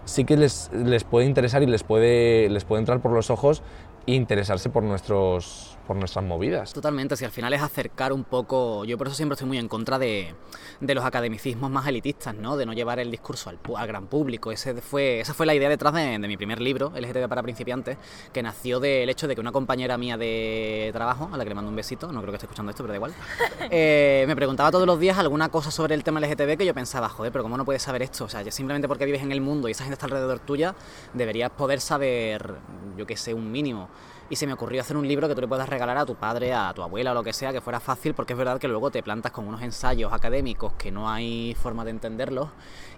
sí 0.04 0.24
que 0.24 0.36
les, 0.36 0.70
les, 0.72 1.04
puede 1.04 1.26
interesar 1.26 1.62
y 1.62 1.66
les 1.66 1.82
puede, 1.82 2.48
les 2.48 2.64
puede 2.64 2.80
entrar 2.80 3.00
por 3.00 3.12
los 3.12 3.30
ojos 3.30 3.62
e 4.06 4.14
interesarse 4.14 4.68
por 4.68 4.82
nuestros, 4.82 5.76
por 5.86 5.96
nuestras 5.96 6.24
movidas. 6.24 6.72
Totalmente, 6.72 7.16
si 7.16 7.24
al 7.24 7.30
final 7.30 7.52
es 7.52 7.62
acercar 7.62 8.12
un 8.12 8.24
poco, 8.24 8.84
yo 8.84 8.98
por 8.98 9.06
eso 9.06 9.16
siempre 9.16 9.34
estoy 9.34 9.48
muy 9.48 9.58
en 9.58 9.68
contra 9.68 9.98
de, 9.98 10.34
de 10.80 10.94
los 10.94 11.04
academicismos 11.04 11.70
más 11.70 11.86
elitistas, 11.86 12.34
¿no? 12.34 12.56
De 12.56 12.66
no 12.66 12.72
llevar 12.72 12.98
el 12.98 13.10
discurso 13.10 13.50
al, 13.50 13.58
al 13.76 13.86
gran 13.86 14.06
público. 14.06 14.52
Ese 14.52 14.74
fue, 14.80 15.20
esa 15.20 15.34
fue 15.34 15.46
la 15.46 15.54
idea 15.54 15.68
detrás 15.68 15.94
de, 15.94 16.18
de 16.18 16.28
mi 16.28 16.36
primer 16.36 16.60
libro, 16.60 16.92
LGTB 16.94 17.28
para 17.28 17.42
principiantes, 17.42 17.98
que 18.32 18.42
nació 18.42 18.80
del 18.80 19.08
hecho 19.08 19.28
de 19.28 19.34
que 19.34 19.40
una 19.40 19.52
compañera 19.52 19.98
mía 19.98 20.16
de 20.16 20.90
trabajo, 20.92 21.30
a 21.32 21.36
la 21.36 21.44
que 21.44 21.50
le 21.50 21.54
mando 21.54 21.70
un 21.70 21.76
besito, 21.76 22.10
no 22.10 22.20
creo 22.20 22.32
que 22.32 22.36
esté 22.36 22.46
escuchando 22.46 22.70
esto, 22.70 22.82
pero 22.82 22.92
da 22.92 22.96
igual, 22.96 23.14
eh, 23.70 24.24
me 24.26 24.36
preguntaba 24.36 24.70
todos 24.70 24.86
los 24.86 24.98
días 24.98 25.18
alguna 25.18 25.48
cosa 25.48 25.70
sobre 25.70 25.94
el 25.94 26.04
tema 26.04 26.20
LGTB 26.20 26.56
que 26.56 26.66
yo 26.66 26.74
pensaba, 26.74 27.08
joder, 27.08 27.32
pero 27.32 27.44
¿cómo 27.44 27.56
no 27.56 27.64
puedes 27.64 27.82
saber 27.82 28.02
esto? 28.02 28.24
O 28.24 28.28
sea, 28.28 28.42
ya 28.42 28.50
simplemente 28.50 28.88
porque 28.88 29.04
vives 29.04 29.22
en 29.22 29.32
el 29.32 29.40
mundo 29.40 29.68
y 29.68 29.72
esa 29.72 29.84
gente 29.84 29.94
está 29.94 30.06
alrededor 30.06 30.38
tuya, 30.40 30.74
deberías 31.12 31.50
poder 31.50 31.80
saber, 31.80 32.54
yo 32.96 33.06
qué 33.06 33.16
sé, 33.16 33.34
un 33.34 33.50
mínimo. 33.50 33.88
Y 34.30 34.36
se 34.36 34.46
me 34.46 34.54
ocurrió 34.54 34.80
hacer 34.80 34.96
un 34.96 35.06
libro 35.06 35.28
que 35.28 35.34
tú 35.34 35.42
le 35.42 35.48
puedas 35.48 35.68
regalar 35.68 35.98
a 35.98 36.06
tu 36.06 36.14
padre, 36.14 36.54
a 36.54 36.72
tu 36.72 36.82
abuela 36.82 37.10
o 37.10 37.14
lo 37.14 37.22
que 37.22 37.34
sea, 37.34 37.52
que 37.52 37.60
fuera 37.60 37.78
fácil, 37.78 38.14
porque 38.14 38.32
es 38.32 38.38
verdad 38.38 38.58
que 38.58 38.68
luego 38.68 38.90
te 38.90 39.02
plantas 39.02 39.32
con 39.32 39.46
unos 39.46 39.60
ensayos 39.60 40.12
académicos 40.12 40.72
que 40.74 40.90
no 40.90 41.10
hay 41.10 41.54
forma 41.54 41.84
de 41.84 41.90
entenderlos. 41.90 42.48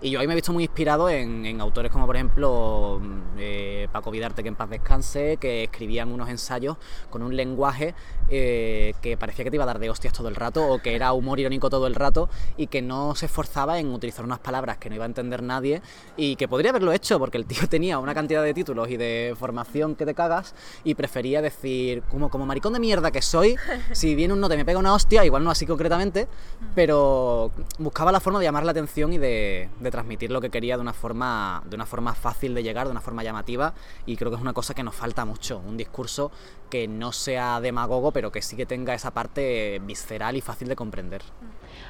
Y 0.00 0.11
yo 0.11 0.21
ahí 0.21 0.26
me 0.28 0.35
he 0.35 0.37
visto 0.37 0.52
muy 0.52 0.64
inspirado 0.64 1.09
en, 1.11 1.61
autores 1.61 1.90
como, 1.90 2.06
por 2.06 2.14
ejemplo, 2.14 3.00
mm, 3.02 3.21
eh, 3.38 3.88
Paco 3.90 4.12
Vidarte, 4.12 4.42
que 4.42 4.49
en 4.49 4.54
paz 4.54 4.71
descanse, 4.71 5.37
que 5.38 5.64
escribían 5.64 6.12
unos 6.12 6.28
ensayos 6.28 6.76
con 7.11 7.23
un 7.23 7.35
lenguaje 7.35 7.95
eh, 8.28 8.95
que 9.02 9.16
parecía 9.16 9.45
que 9.45 9.50
te 9.50 9.56
iba 9.56 9.64
a 9.64 9.66
dar 9.66 9.80
de 9.80 9.90
hostias 9.90 10.12
todo 10.12 10.28
el 10.28 10.37
rato, 10.37 10.68
o 10.68 10.78
que 10.78 10.95
era 10.95 11.12
humor 11.12 11.40
irónico 11.40 11.71
todo 11.71 11.88
el 11.88 11.97
rato, 11.97 12.28
y 12.56 12.68
que 12.68 12.83
no 12.83 13.16
se 13.16 13.26
esforzaba 13.26 13.80
en 13.80 13.92
utilizar 13.92 14.25
unas 14.25 14.38
palabras 14.38 14.78
que 14.78 14.88
no 14.90 14.95
iba 14.95 15.04
a 15.04 15.09
entender 15.09 15.42
nadie, 15.42 15.83
y 16.16 16.37
que 16.37 16.47
podría 16.47 16.71
haberlo 16.71 16.92
hecho, 16.92 17.18
porque 17.18 17.38
el 17.38 17.47
tío 17.47 17.66
tenía 17.68 17.99
una 17.99 18.14
cantidad 18.14 18.45
de 18.45 18.54
títulos 18.54 18.88
y 18.90 18.97
de 18.97 19.35
formación 19.37 19.97
que 19.97 20.06
te 20.06 20.14
cagas, 20.14 20.54
y 20.85 20.95
prefería 20.95 21.16
decir, 21.23 22.03
como, 22.11 22.31
como 22.31 22.47
maricón 22.47 22.73
de 22.73 22.81
mierda 22.81 23.11
que 23.11 23.23
soy, 23.23 23.57
si 23.93 24.15
viene 24.15 24.35
un 24.35 24.41
note 24.41 24.57
me 24.57 24.65
pega 24.65 24.79
una 24.79 24.95
hostia, 24.95 25.25
igual 25.25 25.45
no 25.45 25.51
así 25.51 25.67
concretamente, 25.67 26.29
pero 26.75 27.51
buscaba 27.79 28.13
la 28.13 28.21
forma 28.21 28.39
de 28.39 28.45
llamar 28.45 28.65
la 28.65 28.73
atención 28.73 29.13
y 29.13 29.19
de, 29.19 29.69
de 29.81 29.91
transmitir 29.91 30.31
lo 30.31 30.41
que 30.41 30.51
quería 30.51 30.77
de 30.77 30.83
una 30.83 30.93
forma 30.93 31.63
de 31.67 31.77
una 31.77 31.87
forma 31.87 32.15
fácil 32.15 32.55
de 32.55 32.63
llegar, 32.63 32.87
de 32.87 32.93
una 32.93 33.01
forma 33.01 33.23
llamativa, 33.23 33.75
y 34.07 34.17
creo 34.17 34.31
que 34.31 34.37
es 34.37 34.43
una 34.43 34.53
cosa 34.53 34.75
que 34.75 34.83
nos 34.83 34.95
falta 34.95 35.25
mucho, 35.25 35.63
un 35.67 35.77
discurso 35.77 36.31
que 36.71 36.89
no 36.89 37.13
sea 37.13 37.61
demagogo, 37.61 38.13
pero 38.13 38.33
que 38.33 38.43
sí 38.43 38.57
que 38.57 38.67
tenga 38.67 38.95
esa 38.95 39.13
parte 39.13 39.81
visceral 39.85 40.37
y 40.37 40.41
fácil 40.41 40.69
de 40.69 40.77
comprender. 40.77 41.23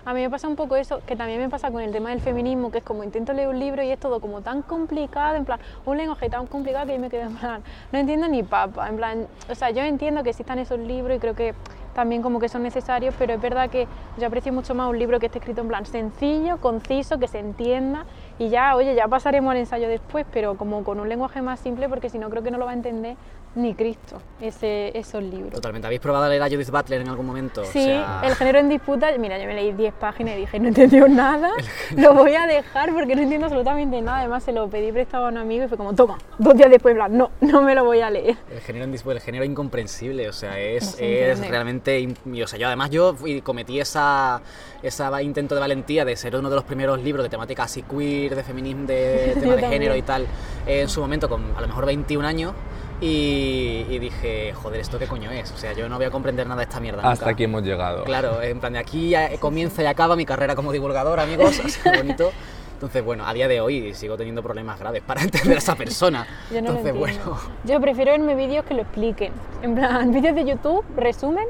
A 0.07 0.15
mí 0.15 0.21
me 0.21 0.31
pasa 0.31 0.47
un 0.47 0.55
poco 0.55 0.77
eso, 0.77 1.01
que 1.05 1.17
también 1.17 1.41
me 1.41 1.49
pasa 1.49 1.73
con 1.73 1.83
el 1.83 1.91
tema 1.91 2.11
del 2.11 2.21
feminismo, 2.21 2.71
que 2.71 2.79
es 2.79 2.85
como 2.85 3.03
intento 3.03 3.33
leer 3.33 3.49
un 3.49 3.59
libro 3.59 3.83
y 3.83 3.91
es 3.91 3.99
todo 3.99 4.21
como 4.21 4.41
tan 4.41 4.63
complicado, 4.63 5.35
en 5.35 5.45
plan, 5.45 5.59
un 5.85 5.97
lenguaje 5.97 6.31
tan 6.31 6.47
complicado 6.47 6.87
que 6.87 6.95
yo 6.95 7.01
me 7.01 7.11
quedo 7.11 7.23
en 7.23 7.35
plan, 7.35 7.65
no 7.91 7.99
entiendo 7.99 8.29
ni 8.29 8.45
papa, 8.45 8.89
en 8.89 8.95
plan, 8.95 9.27
o 9.51 9.55
sea, 9.57 9.71
yo 9.71 9.83
entiendo 9.83 10.23
que 10.23 10.31
existan 10.31 10.61
esos 10.61 10.79
libros 10.79 11.17
y 11.17 11.19
creo 11.19 11.35
que 11.35 11.55
también 11.93 12.23
como 12.23 12.39
que 12.39 12.49
son 12.49 12.63
necesarios, 12.63 13.17
pero 13.19 13.35
es 13.35 13.41
verdad 13.41 13.69
que 13.69 13.89
yo 14.17 14.29
aprecio 14.29 14.53
mucho 14.53 14.77
más 14.77 14.89
un 14.89 14.97
libro 14.97 15.19
que 15.19 15.27
esté 15.27 15.41
escrito 15.41 15.63
en 15.63 15.69
plan 15.69 15.85
sencillo, 15.87 16.59
conciso, 16.59 17.19
que 17.19 17.27
se 17.27 17.41
entienda 17.41 18.05
y 18.39 18.49
ya, 18.49 18.77
oye, 18.77 18.95
ya 18.95 19.09
pasaremos 19.09 19.51
al 19.51 19.57
ensayo 19.57 19.89
después, 19.89 20.25
pero 20.33 20.57
como 20.57 20.85
con 20.85 21.01
un 21.01 21.09
lenguaje 21.09 21.43
más 21.43 21.59
simple, 21.59 21.89
porque 21.89 22.11
si 22.11 22.21
no 22.21 22.31
creo 22.31 22.45
que 22.45 22.53
no 22.53 22.59
lo 22.59 22.67
va 22.67 22.71
a 22.71 22.75
entender 22.75 23.17
ni 23.57 23.75
Cristo, 23.75 24.21
ese, 24.41 24.97
esos 24.97 25.23
libros. 25.23 25.55
Totalmente. 25.55 25.87
¿Habéis 25.87 26.01
probado 26.01 26.27
a 26.27 26.29
leer 26.29 26.43
a 26.43 26.49
Judith 26.49 26.71
Butler 26.71 27.01
en 27.01 27.09
algún 27.09 27.27
momento? 27.27 27.63
O 27.63 27.65
Sí, 27.65 27.85
sea, 27.85 28.21
el 28.23 28.35
género 28.35 28.59
en 28.59 28.69
disputa, 28.69 29.09
mira, 29.19 29.39
yo 29.39 29.47
me 29.47 29.55
leí 29.55 29.73
10 29.73 29.95
páginas 29.95 30.35
y 30.37 30.41
dije, 30.41 30.59
no 30.61 30.67
he 30.67 30.69
entendido 30.69 31.09
nada, 31.09 31.51
lo 31.97 32.15
voy 32.15 32.35
a 32.35 32.47
dejar 32.47 32.93
porque 32.93 33.17
no 33.17 33.23
entiendo 33.23 33.47
absolutamente 33.47 34.01
nada. 34.03 34.19
Además, 34.21 34.45
se 34.45 34.53
lo 34.53 34.69
pedí 34.69 34.93
prestado 34.93 35.27
a 35.27 35.29
un 35.31 35.39
amigo 35.39 35.65
y 35.65 35.69
fue 35.69 35.77
como, 35.77 35.95
toma, 35.95 36.19
dos 36.39 36.55
días 36.55 36.71
después, 36.71 36.95
plan, 36.95 37.17
no, 37.17 37.31
no 37.41 37.63
me 37.63 37.75
lo 37.75 37.85
voy 37.85 38.01
a 38.01 38.11
leer. 38.11 38.37
El 38.53 38.61
género, 38.61 38.85
en 38.85 38.93
disputa, 38.93 39.17
el 39.17 39.23
género 39.23 39.45
incomprensible, 39.45 40.29
o 40.29 40.33
sea, 40.33 40.59
es, 40.61 40.97
No 41.01 41.07
es 41.07 41.49
realmente... 41.49 42.07
O 42.43 42.47
sea, 42.47 42.59
yo 42.59 42.67
además 42.67 42.91
yo 42.91 43.17
cometí 43.43 43.81
esa, 43.81 44.43
esa 44.83 45.23
intento 45.23 45.55
de 45.55 45.61
valentía 45.61 46.05
de 46.05 46.15
ser 46.17 46.37
uno 46.37 46.51
de 46.51 46.57
los 46.57 46.65
primeros 46.65 47.03
libros 47.03 47.25
de 47.25 47.31
temática 47.31 47.63
así 47.65 47.83
queer, 47.83 48.37
de 48.37 48.43
feminismo, 48.45 48.87
de 48.87 49.35
tema 49.41 49.57
de 49.57 49.67
género 49.67 49.97
y 49.97 50.03
tal, 50.03 50.27
en 50.67 50.89
su 50.89 51.01
momento 51.01 51.29
con 51.29 51.43
a 51.57 51.61
lo 51.63 51.69
mejor 51.69 51.87
21 51.87 52.27
años. 52.27 52.53
Y, 53.01 53.85
y 53.89 53.99
dije, 53.99 54.53
joder, 54.55 54.81
¿esto 54.81 54.99
qué 54.99 55.07
coño 55.07 55.31
es? 55.31 55.53
O 55.53 55.57
sea, 55.59 55.73
yo 55.75 55.89
no 55.89 55.97
voy 55.97 56.07
a 56.07 56.11
comprender 56.11 56.47
nada 56.47 56.61
de 56.61 56.65
esta 56.65 56.81
mierda. 56.81 57.03
Hasta 57.03 57.27
nunca. 57.27 57.35
aquí 57.35 57.45
hemos 57.45 57.63
llegado. 57.63 58.05
Claro, 58.05 58.41
en 58.43 58.59
plan 58.61 58.73
de 58.73 58.79
aquí 58.79 59.11
ya 59.11 59.37
comienza 59.39 59.83
y 59.83 59.87
acaba 59.87 60.17
mi 60.17 60.25
carrera 60.25 60.55
como 60.57 60.73
divulgador, 60.73 61.21
amigos, 61.21 61.61
así 61.65 61.79
que 61.81 61.91
bonito. 61.91 62.33
Entonces, 62.73 63.03
bueno, 63.03 63.27
a 63.27 63.33
día 63.33 63.49
de 63.49 63.61
hoy 63.61 63.95
sigo 63.95 64.19
teniendo 64.19 64.43
problemas 64.43 64.79
graves 64.79 65.03
para 65.03 65.23
entender 65.25 65.57
a 65.57 65.59
esa 65.59 65.75
persona. 65.75 66.27
Yo 66.51 66.61
no 66.61 66.69
Entonces, 66.69 66.93
lo 66.93 67.01
bueno, 67.01 67.39
Yo 67.65 67.81
prefiero 67.81 68.13
verme 68.13 68.35
vídeos 68.35 68.65
que 68.67 68.75
lo 68.75 68.83
expliquen. 68.83 69.33
En 69.63 69.75
plan, 69.75 70.11
vídeos 70.13 70.35
de 70.35 70.45
YouTube, 70.45 70.85
resumen, 70.97 71.47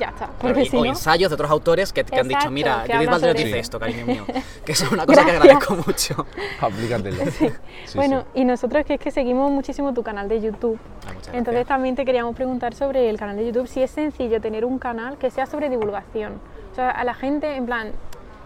ya 0.00 0.08
está. 0.08 0.30
Porque 0.40 0.62
o, 0.62 0.64
si 0.64 0.76
o 0.76 0.80
no, 0.80 0.86
ensayos 0.86 1.30
de 1.30 1.34
otros 1.34 1.50
autores 1.50 1.92
que, 1.92 2.02
que 2.02 2.18
han 2.18 2.26
dicho, 2.26 2.50
mira, 2.50 2.84
Judith 2.90 3.10
Butler 3.10 3.36
dice 3.36 3.58
esto, 3.58 3.78
cariño 3.78 4.06
mío. 4.06 4.24
Que 4.64 4.72
eso 4.72 4.86
es 4.86 4.92
una 4.92 5.06
cosa 5.06 5.24
que 5.24 5.30
agradezco 5.30 5.76
mucho. 5.76 6.26
Aplícatelo. 6.60 7.24
Sí, 7.30 7.48
bueno, 7.94 8.22
sí. 8.34 8.40
y 8.40 8.44
nosotros 8.44 8.84
que 8.84 8.94
es 8.94 9.00
que 9.00 9.10
seguimos 9.10 9.50
muchísimo 9.50 9.92
tu 9.92 10.02
canal 10.02 10.28
de 10.28 10.40
YouTube. 10.40 10.78
Ah, 11.06 11.12
Entonces 11.32 11.66
también 11.66 11.94
te 11.94 12.04
queríamos 12.04 12.34
preguntar 12.34 12.74
sobre 12.74 13.08
el 13.10 13.18
canal 13.18 13.36
de 13.36 13.46
YouTube, 13.46 13.68
si 13.68 13.82
es 13.82 13.90
sencillo 13.90 14.40
tener 14.40 14.64
un 14.64 14.78
canal 14.78 15.18
que 15.18 15.30
sea 15.30 15.46
sobre 15.46 15.68
divulgación. 15.68 16.40
O 16.72 16.74
sea, 16.74 16.90
a 16.90 17.04
la 17.04 17.14
gente, 17.14 17.56
en 17.56 17.66
plan, 17.66 17.92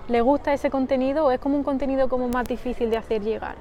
¿le 0.08 0.20
gusta 0.20 0.52
ese 0.52 0.70
contenido 0.70 1.26
o 1.26 1.30
es 1.30 1.38
como 1.38 1.56
un 1.56 1.62
contenido 1.62 2.08
como 2.08 2.28
más 2.28 2.46
difícil 2.48 2.90
de 2.90 2.96
hacer 2.96 3.22
llegar? 3.22 3.56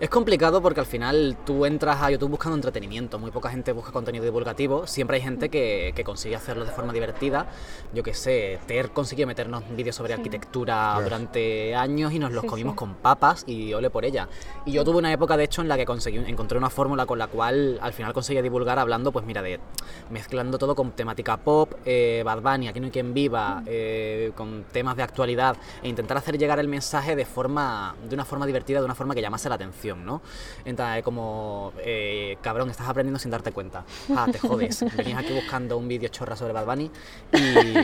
Es 0.00 0.08
complicado 0.08 0.62
porque 0.62 0.80
al 0.80 0.86
final 0.86 1.36
tú 1.44 1.66
entras 1.66 2.00
a 2.00 2.10
YouTube 2.10 2.30
buscando 2.30 2.56
entretenimiento, 2.56 3.18
muy 3.18 3.30
poca 3.30 3.50
gente 3.50 3.72
busca 3.72 3.92
contenido 3.92 4.24
divulgativo, 4.24 4.86
siempre 4.86 5.16
hay 5.16 5.22
gente 5.22 5.50
que, 5.50 5.92
que 5.94 6.04
consigue 6.04 6.34
hacerlo 6.36 6.64
de 6.64 6.70
forma 6.70 6.94
divertida. 6.94 7.48
Yo 7.92 8.02
que 8.02 8.14
sé, 8.14 8.58
Ter 8.66 8.92
consiguió 8.92 9.26
meternos 9.26 9.62
vídeos 9.76 9.94
sobre 9.96 10.14
arquitectura 10.14 10.98
durante 11.02 11.74
años 11.74 12.14
y 12.14 12.18
nos 12.18 12.32
los 12.32 12.40
Sí, 12.40 12.48
comimos 12.48 12.72
sí. 12.72 12.78
con 12.78 12.94
papas 12.94 13.44
y 13.46 13.74
ole 13.74 13.90
por 13.90 14.06
ella. 14.06 14.26
Y 14.64 14.72
yo 14.72 14.84
tuve 14.84 14.96
una 14.96 15.12
época 15.12 15.36
de 15.36 15.44
hecho 15.44 15.60
en 15.60 15.68
la 15.68 15.76
que 15.76 15.84
conseguí, 15.84 16.16
encontré 16.16 16.56
una 16.56 16.70
fórmula 16.70 17.04
con 17.04 17.18
la 17.18 17.26
cual 17.26 17.78
al 17.82 17.92
final 17.92 18.14
conseguía 18.14 18.40
divulgar 18.40 18.78
hablando, 18.78 19.12
pues 19.12 19.26
mira, 19.26 19.42
de 19.42 19.60
mezclando 20.08 20.56
todo 20.56 20.74
con 20.74 20.92
temática 20.92 21.36
pop, 21.36 21.74
eh, 21.84 22.22
Bad 22.24 22.40
Bunny, 22.40 22.68
Aquí 22.68 22.80
no 22.80 22.86
hay 22.86 22.90
quien 22.92 23.12
viva, 23.12 23.62
eh, 23.66 24.32
con 24.34 24.64
temas 24.72 24.96
de 24.96 25.02
actualidad 25.02 25.58
e 25.82 25.88
intentar 25.90 26.16
hacer 26.16 26.38
llegar 26.38 26.58
el 26.58 26.68
mensaje 26.68 27.16
de 27.16 27.26
forma 27.26 27.94
de 28.08 28.14
una 28.14 28.24
forma 28.24 28.46
divertida, 28.46 28.78
de 28.78 28.86
una 28.86 28.94
forma 28.94 29.14
que 29.14 29.20
llamase 29.20 29.50
la 29.50 29.56
atención, 29.56 29.89
¿no? 29.98 30.22
Entonces, 30.64 31.02
como, 31.02 31.72
eh, 31.78 32.36
cabrón, 32.40 32.70
estás 32.70 32.88
aprendiendo 32.88 33.18
sin 33.18 33.30
darte 33.30 33.52
cuenta. 33.52 33.84
Ah, 34.16 34.26
te 34.30 34.38
jodes. 34.38 34.84
Venías 34.96 35.18
aquí 35.18 35.32
buscando 35.32 35.76
un 35.76 35.88
vídeo 35.88 36.08
chorra 36.08 36.36
sobre 36.36 36.52
Bad 36.52 36.66
Bunny 36.66 36.90
y... 37.32 37.74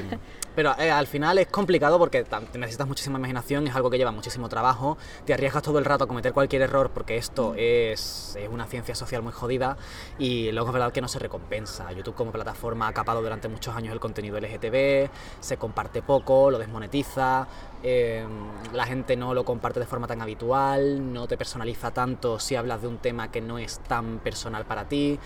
Pero 0.56 0.74
eh, 0.78 0.90
al 0.90 1.06
final 1.06 1.36
es 1.36 1.48
complicado 1.48 1.98
porque 1.98 2.24
necesitas 2.54 2.88
muchísima 2.88 3.18
imaginación, 3.18 3.68
es 3.68 3.76
algo 3.76 3.90
que 3.90 3.98
lleva 3.98 4.10
muchísimo 4.10 4.48
trabajo, 4.48 4.96
te 5.26 5.34
arriesgas 5.34 5.62
todo 5.62 5.78
el 5.78 5.84
rato 5.84 6.04
a 6.04 6.08
cometer 6.08 6.32
cualquier 6.32 6.62
error 6.62 6.90
porque 6.94 7.18
esto 7.18 7.54
es, 7.54 8.34
es 8.40 8.48
una 8.48 8.64
ciencia 8.64 8.94
social 8.94 9.22
muy 9.22 9.32
jodida 9.32 9.76
y 10.18 10.50
luego 10.52 10.68
es 10.68 10.72
verdad 10.72 10.92
que 10.92 11.02
no 11.02 11.08
se 11.08 11.18
recompensa. 11.18 11.92
YouTube 11.92 12.14
como 12.14 12.32
plataforma 12.32 12.88
ha 12.88 12.94
capado 12.94 13.20
durante 13.20 13.48
muchos 13.48 13.76
años 13.76 13.92
el 13.92 14.00
contenido 14.00 14.40
LGTB, 14.40 15.10
se 15.40 15.58
comparte 15.58 16.00
poco, 16.00 16.50
lo 16.50 16.58
desmonetiza, 16.58 17.46
eh, 17.82 18.26
la 18.72 18.84
gente 18.86 19.16
no 19.16 19.34
lo 19.34 19.44
comparte 19.44 19.80
de 19.80 19.86
forma 19.86 20.06
tan 20.06 20.20
habitual, 20.22 21.12
no 21.12 21.26
te 21.26 21.36
personaliza 21.36 21.90
tanto 21.92 22.38
si 22.38 22.56
hablas 22.56 22.82
de 22.82 22.88
un 22.88 22.98
tema 22.98 23.30
que 23.30 23.40
no 23.40 23.58
es 23.58 23.78
tan 23.80 24.18
personal 24.18 24.64
para 24.64 24.84
ti. 24.88 25.18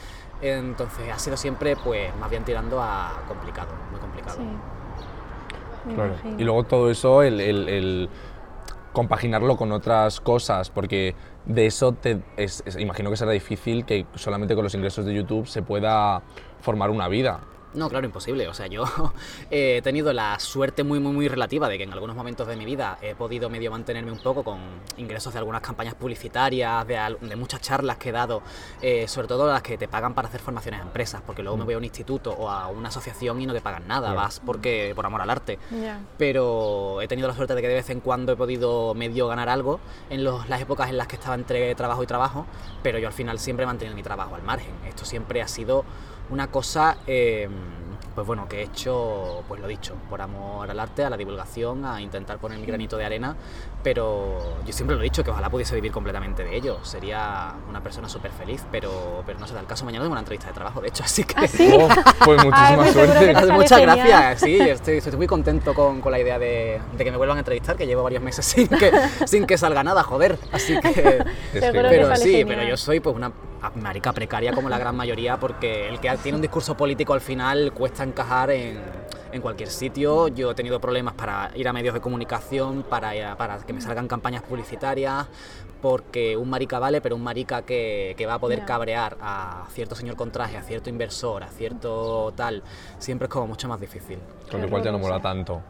Entonces 0.43 1.11
ha 1.13 1.19
sido 1.19 1.37
siempre 1.37 1.77
pues 1.77 2.15
más 2.17 2.31
bien 2.31 2.45
tirando 2.45 2.81
a 2.83 3.23
complicado, 3.29 3.69
muy 3.91 4.01
complicado. 4.01 4.39
Claro. 5.95 6.15
Y 6.39 6.45
luego 6.45 6.65
todo 6.65 6.91
eso, 6.91 7.23
el, 7.23 7.41
el- 7.41 7.69
el 7.69 8.09
compaginarlo 8.93 9.57
con 9.57 9.73
otras 9.73 10.21
cosas, 10.21 10.69
porque 10.71 11.15
de 11.47 11.67
eso 11.67 11.93
te, 11.93 12.21
es- 12.37 12.63
es- 12.67 12.77
imagino 12.79 13.09
que 13.11 13.17
será 13.17 13.31
difícil 13.33 13.85
que 13.85 14.07
solamente 14.15 14.55
con 14.55 14.65
los 14.65 14.75
ingresos 14.75 15.05
de 15.05 15.15
YouTube 15.15 15.47
se 15.47 15.63
pueda 15.63 16.23
formar 16.61 16.91
una 16.91 17.09
vida. 17.09 17.41
No, 17.73 17.89
claro, 17.89 18.05
imposible. 18.07 18.49
O 18.49 18.55
sea, 18.55 18.67
yo 18.67 18.85
he 19.51 19.81
tenido 19.83 20.13
la 20.13 20.39
suerte 20.41 20.83
muy, 20.83 20.99
muy, 20.99 21.13
muy 21.13 21.29
relativa 21.29 21.69
de 21.69 21.79
que 21.79 21.85
en 21.85 21.93
algunos 21.93 22.17
momentos 22.17 22.47
de 22.49 22.57
mi 22.57 22.65
vida 22.65 22.99
he 23.01 23.15
podido 23.15 23.49
medio 23.49 23.71
mantenerme 23.71 24.11
un 24.11 24.19
poco 24.19 24.43
con 24.43 24.59
ingresos 24.97 25.33
de 25.33 25.39
algunas 25.39 25.61
campañas 25.63 25.95
publicitarias, 25.95 26.87
de, 26.87 26.97
al- 26.99 27.19
de 27.21 27.37
muchas 27.37 27.61
charlas 27.61 27.97
que 27.97 28.09
he 28.09 28.13
dado, 28.13 28.43
eh, 28.83 29.07
sobre 29.07 29.29
todo 29.29 29.47
las 29.47 29.63
que 29.63 29.79
te 29.79 29.87
pagan 29.89 30.15
para 30.15 30.29
hacer 30.29 30.41
formaciones 30.41 30.81
a 30.81 30.83
empresas, 30.83 31.23
porque 31.25 31.43
luego 31.43 31.57
me 31.57 31.65
voy 31.65 31.75
a 31.75 31.79
un 31.79 31.85
instituto 31.85 32.33
o 32.33 32.49
a 32.51 32.67
una 32.69 32.89
asociación 32.89 33.41
y 33.41 33.47
no 33.47 33.53
te 33.53 33.61
pagan 33.61 33.87
nada, 33.87 34.13
vas 34.17 34.41
porque 34.45 34.93
por 34.97 35.07
amor 35.07 35.21
al 35.23 35.31
arte. 35.31 35.59
Pero 36.19 37.01
he 37.01 37.09
tenido 37.09 37.29
la 37.29 37.35
suerte 37.35 37.55
de 37.55 37.63
que 37.63 37.69
de 37.69 37.75
vez 37.75 37.91
en 37.91 38.01
cuando 38.01 38.33
he 38.33 38.37
podido 38.37 38.95
medio 38.95 39.29
ganar 39.29 39.49
algo 39.49 39.81
en 40.11 40.25
los- 40.25 40.49
las 40.49 40.61
épocas 40.61 40.91
en 40.91 40.97
las 40.99 41.07
que 41.07 41.17
estaba 41.17 41.35
entre 41.35 41.75
trabajo 41.75 42.03
y 42.03 42.07
trabajo, 42.07 42.47
pero 42.83 42.99
yo 42.99 43.07
al 43.07 43.13
final 43.15 43.39
siempre 43.39 43.63
he 43.63 43.67
mantenido 43.67 43.95
mi 43.97 44.03
trabajo 44.03 44.35
al 44.35 44.43
margen. 44.43 44.75
Esto 44.89 45.05
siempre 45.05 45.41
ha 45.41 45.49
sido 45.49 45.85
una 46.31 46.47
cosa, 46.49 46.97
eh, 47.07 47.49
pues 48.15 48.27
bueno, 48.27 48.49
que 48.49 48.59
he 48.61 48.63
hecho, 48.63 49.45
pues 49.49 49.61
lo 49.61 49.69
dicho, 49.69 49.95
por 50.09 50.21
amor 50.21 50.69
al 50.71 50.79
arte, 50.81 51.05
a 51.05 51.11
la 51.11 51.17
divulgación, 51.17 51.85
a 51.85 52.01
intentar 52.01 52.39
poner 52.39 52.59
mi 52.59 52.67
granito 52.67 52.97
de 52.97 53.05
arena, 53.05 53.37
pero 53.83 54.59
yo 54.67 54.73
siempre 54.73 54.95
lo 54.97 55.01
he 55.03 55.05
dicho, 55.05 55.23
que 55.25 55.31
ojalá 55.31 55.49
pudiese 55.49 55.75
vivir 55.77 55.91
completamente 55.93 56.45
de 56.45 56.55
ello. 56.57 56.79
Sería 56.83 57.55
una 57.69 57.81
persona 57.83 58.09
súper 58.09 58.31
feliz, 58.33 58.65
pero, 58.71 59.23
pero 59.25 59.39
no 59.39 59.47
se 59.47 59.55
da 59.55 59.61
el 59.61 59.67
caso. 59.67 59.85
Mañana 59.85 60.03
tengo 60.05 60.13
una 60.13 60.21
entrevista 60.21 60.49
de 60.49 60.55
trabajo, 60.55 60.81
de 60.81 60.89
hecho, 60.89 61.03
así 61.05 61.25
que... 61.25 61.35
¿Ah, 61.37 61.47
sí? 61.49 61.73
Oh, 61.73 61.89
pues 62.25 62.45
muchísima 62.45 62.83
Ah, 62.83 62.87
seguro 62.87 63.13
suerte. 63.13 63.35
que 63.47 63.53
Muchas 63.53 63.79
genial. 63.79 63.97
gracias, 64.09 64.41
sí, 64.41 64.61
estoy, 64.61 64.97
estoy 64.99 65.17
muy 65.17 65.27
contento 65.27 65.73
con, 65.73 66.01
con 66.01 66.13
la 66.13 66.19
idea 66.19 66.39
de, 66.39 66.81
de 66.99 67.05
que 67.05 67.11
me 67.13 67.17
vuelvan 67.17 67.39
a 67.39 67.41
entrevistar, 67.41 67.77
que 67.77 67.87
llevo 67.87 68.03
varios 68.03 68.23
meses 68.23 68.45
sin 68.45 68.69
que, 68.69 68.91
sin 69.27 69.47
que 69.47 69.57
salga 69.57 69.83
nada, 69.85 70.03
joder. 70.03 70.37
Así 70.53 70.79
que... 70.81 70.93
Que- 70.93 71.25
que 71.53 71.61
Pero 71.73 72.09
sale 72.09 72.17
sí, 72.17 72.33
genial. 72.33 72.49
pero 72.49 72.69
yo 72.69 72.77
soy 72.77 73.01
pues 73.01 73.15
una 73.17 73.33
marica 73.77 74.13
precaria 74.13 74.53
como 74.53 74.69
la 74.69 74.79
gran 74.79 74.97
mayoría 74.97 75.39
porque 75.39 75.89
el 75.89 76.01
que 76.01 76.11
tiene 76.23 76.37
un 76.37 76.43
discurso 76.43 76.77
político 76.77 77.13
al 77.13 77.21
final 77.21 77.73
cuesta 77.73 78.03
encajar 78.03 78.51
en, 78.51 78.81
en 79.33 79.43
cualquier 79.43 79.69
sitio. 79.71 80.29
Yo 80.29 80.51
he 80.51 80.55
tenido 80.55 80.81
problemas 80.81 81.15
para 81.15 81.51
ir 81.55 81.69
a 81.69 81.73
medios 81.73 81.95
de 81.95 82.01
comunicación, 82.01 82.83
para, 82.83 83.37
para 83.37 83.59
que 83.59 83.73
me 83.73 83.81
salgan 83.81 84.09
campañas 84.09 84.43
publicitarias, 84.43 85.27
porque 85.83 86.37
un 86.37 86.51
marica 86.51 86.79
vale, 86.79 87.01
pero 87.01 87.17
un 87.17 87.23
marica 87.23 87.63
que, 87.63 88.15
que 88.17 88.27
va 88.27 88.35
a 88.35 88.39
poder 88.39 88.65
cabrear 88.65 89.17
a 89.21 89.67
cierto 89.71 89.95
señor 89.95 90.17
con 90.17 90.31
traje, 90.31 90.57
a 90.57 90.63
cierto 90.63 90.91
inversor, 90.91 91.43
a 91.43 91.49
cierto 91.49 92.33
tal, 92.37 92.63
siempre 92.99 93.27
es 93.27 93.31
como 93.31 93.47
mucho 93.47 93.69
más 93.69 93.81
difícil. 93.81 94.19
Con 94.51 94.61
lo 94.63 94.69
cual 94.69 94.83
ya 94.83 94.93
no 94.93 94.99
mola 94.99 95.21
tanto. 95.21 95.63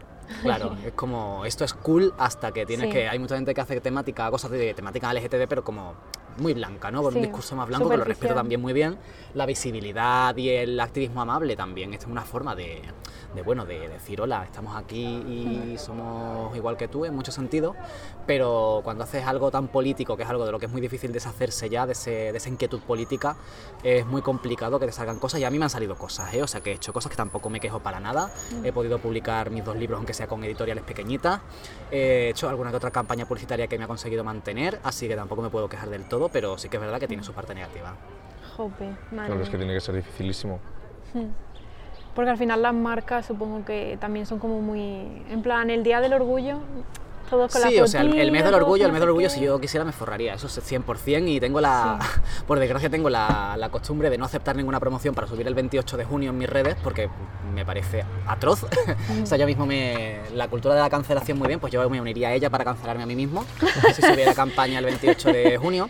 Claro, 0.42 0.76
es 0.86 0.92
como, 0.92 1.44
esto 1.44 1.64
es 1.64 1.74
cool 1.74 2.14
hasta 2.18 2.52
que 2.52 2.66
tienes 2.66 2.86
Sí. 2.86 2.92
que, 2.92 3.08
hay 3.08 3.18
mucha 3.18 3.36
gente 3.36 3.54
que 3.54 3.60
hace 3.60 3.80
temática, 3.80 4.30
cosas 4.30 4.50
de 4.50 4.74
temática 4.74 5.12
LGTB, 5.12 5.46
pero 5.48 5.64
como 5.64 5.94
muy 6.38 6.54
blanca, 6.54 6.90
¿no? 6.90 7.02
Con 7.02 7.12
Sí, 7.12 7.18
un 7.18 7.24
discurso 7.24 7.56
más 7.56 7.68
blanco, 7.68 7.88
que 7.88 7.96
lo 7.96 8.04
respeto 8.04 8.34
también 8.34 8.60
muy 8.60 8.72
bien. 8.72 8.96
La 9.34 9.46
visibilidad 9.46 10.36
y 10.36 10.48
el 10.50 10.78
activismo 10.80 11.22
amable 11.22 11.56
también, 11.56 11.92
esta 11.92 12.06
es 12.06 12.10
una 12.10 12.22
forma 12.22 12.54
de, 12.54 12.82
de, 13.34 13.42
bueno, 13.42 13.64
de 13.64 13.88
decir, 13.88 14.20
hola, 14.20 14.44
estamos 14.44 14.76
aquí 14.76 15.02
y 15.04 15.76
somos 15.78 16.56
igual 16.56 16.76
que 16.76 16.88
tú 16.88 17.04
en 17.04 17.14
muchos 17.14 17.34
sentidos, 17.34 17.76
pero 18.26 18.80
cuando 18.82 19.04
haces 19.04 19.24
algo 19.26 19.50
tan 19.50 19.68
político, 19.68 20.16
que 20.16 20.24
es 20.24 20.28
algo 20.28 20.44
de 20.44 20.52
lo 20.52 20.58
que 20.58 20.66
es 20.66 20.72
muy 20.72 20.80
difícil 20.80 21.12
deshacerse 21.12 21.68
ya, 21.68 21.86
de, 21.86 21.92
ese- 21.92 22.10
de 22.32 22.36
esa 22.36 22.48
inquietud 22.48 22.80
política, 22.80 23.36
es 23.82 24.04
muy 24.06 24.22
complicado 24.22 24.78
que 24.80 24.86
te 24.86 24.92
salgan 24.92 25.18
cosas. 25.18 25.40
Y 25.40 25.44
a 25.44 25.50
mí 25.50 25.58
me 25.58 25.64
han 25.64 25.70
salido 25.70 25.94
cosas, 25.96 26.32
¿eh? 26.34 26.42
O 26.42 26.46
sea 26.46 26.60
que 26.60 26.72
he 26.72 26.74
hecho 26.74 26.92
cosas 26.92 27.10
que 27.10 27.16
tampoco 27.16 27.50
me 27.50 27.60
quejo 27.60 27.80
para 27.80 28.00
nada, 28.00 28.30
he 28.64 28.72
podido 28.72 28.98
publicar 28.98 29.50
mis 29.50 29.64
dos 29.64 29.76
libros 29.76 29.98
aunque 29.98 30.14
sea 30.14 30.26
con 30.26 30.42
editoriales 30.44 30.84
pequeñitas, 30.84 31.40
he 31.90 32.30
hecho 32.30 32.48
alguna 32.48 32.70
que 32.70 32.76
otra 32.76 32.90
campaña 32.90 33.26
publicitaria 33.26 33.66
que 33.68 33.78
me 33.78 33.84
ha 33.84 33.88
conseguido 33.88 34.24
mantener, 34.24 34.80
así 34.82 35.06
que 35.08 35.16
tampoco 35.16 35.42
me 35.42 35.50
puedo 35.50 35.68
quejar 35.68 35.88
del 35.90 36.04
todo, 36.04 36.28
pero 36.30 36.58
sí 36.58 36.68
que 36.68 36.76
es 36.78 36.80
verdad 36.82 36.98
que 36.98 37.06
tiene 37.08 37.22
su 37.22 37.32
parte 37.32 37.54
negativa. 37.54 37.94
Jope, 38.56 38.86
madre 39.12 39.26
Claro, 39.26 39.42
es 39.42 39.48
que 39.48 39.56
tiene 39.56 39.72
que 39.74 39.80
ser 39.80 39.94
dificilísimo. 39.94 40.58
Porque 42.20 42.32
al 42.32 42.36
final 42.36 42.60
las 42.60 42.74
marcas 42.74 43.24
supongo 43.24 43.64
que 43.64 43.96
también 43.98 44.26
son 44.26 44.38
como 44.38 44.60
muy... 44.60 45.22
En 45.30 45.40
plan, 45.40 45.70
el 45.70 45.82
Día 45.82 46.02
del 46.02 46.12
Orgullo, 46.12 46.58
todos 47.30 47.50
con 47.50 47.62
Sí, 47.62 47.76
la 47.76 47.82
o 47.82 47.86
sea, 47.86 48.02
el, 48.02 48.12
el 48.12 48.30
mes 48.30 48.44
del 48.44 48.52
orgullo, 48.52 48.84
el 48.84 48.92
mes 48.92 49.00
del 49.00 49.08
orgullo, 49.08 49.30
si 49.30 49.40
yo 49.40 49.58
quisiera 49.58 49.86
me 49.86 49.92
forraría, 49.92 50.34
eso 50.34 50.46
es 50.46 50.70
100% 50.70 51.28
y 51.30 51.40
tengo 51.40 51.62
la, 51.62 51.98
por 52.46 52.58
desgracia 52.58 52.90
tengo 52.90 53.08
la, 53.08 53.56
la 53.56 53.70
costumbre 53.70 54.10
de 54.10 54.18
no 54.18 54.26
aceptar 54.26 54.54
ninguna 54.54 54.78
promoción 54.78 55.14
para 55.14 55.28
subir 55.28 55.46
el 55.46 55.54
28 55.54 55.96
de 55.96 56.04
junio 56.04 56.28
en 56.28 56.36
mis 56.36 56.50
redes 56.50 56.76
porque 56.84 57.08
me 57.54 57.64
parece 57.64 58.04
atroz. 58.26 58.64
o 59.22 59.24
sea, 59.24 59.38
yo 59.38 59.46
mismo 59.46 59.64
me, 59.64 60.18
la 60.34 60.48
cultura 60.48 60.74
de 60.74 60.82
la 60.82 60.90
cancelación 60.90 61.38
muy 61.38 61.48
bien, 61.48 61.58
pues 61.58 61.72
yo 61.72 61.88
me 61.88 62.02
uniría 62.02 62.28
a 62.28 62.34
ella 62.34 62.50
para 62.50 62.64
cancelarme 62.64 63.04
a 63.04 63.06
mí 63.06 63.16
mismo 63.16 63.46
si 63.94 64.02
subiera 64.02 64.34
campaña 64.34 64.78
el 64.78 64.84
28 64.84 65.32
de 65.32 65.56
junio. 65.56 65.88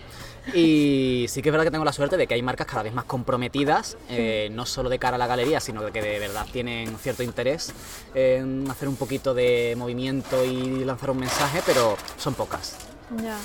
Y 0.54 1.26
sí 1.28 1.42
que 1.42 1.48
es 1.48 1.52
verdad 1.52 1.64
que 1.64 1.70
tengo 1.70 1.84
la 1.84 1.92
suerte 1.92 2.16
de 2.16 2.26
que 2.26 2.34
hay 2.34 2.42
marcas 2.42 2.66
cada 2.66 2.82
vez 2.82 2.92
más 2.92 3.04
comprometidas, 3.04 3.96
eh, 4.08 4.48
no 4.52 4.66
solo 4.66 4.88
de 4.88 4.98
cara 4.98 5.16
a 5.16 5.18
la 5.18 5.26
galería, 5.26 5.60
sino 5.60 5.82
de 5.82 5.92
que 5.92 6.02
de 6.02 6.18
verdad 6.18 6.46
tienen 6.50 6.96
cierto 6.98 7.22
interés 7.22 7.72
en 8.14 8.68
hacer 8.70 8.88
un 8.88 8.96
poquito 8.96 9.34
de 9.34 9.74
movimiento 9.76 10.44
y 10.44 10.84
lanzar 10.84 11.10
un 11.10 11.18
mensaje, 11.18 11.60
pero 11.64 11.96
son 12.16 12.34
pocas. 12.34 12.76
Ya. 13.22 13.36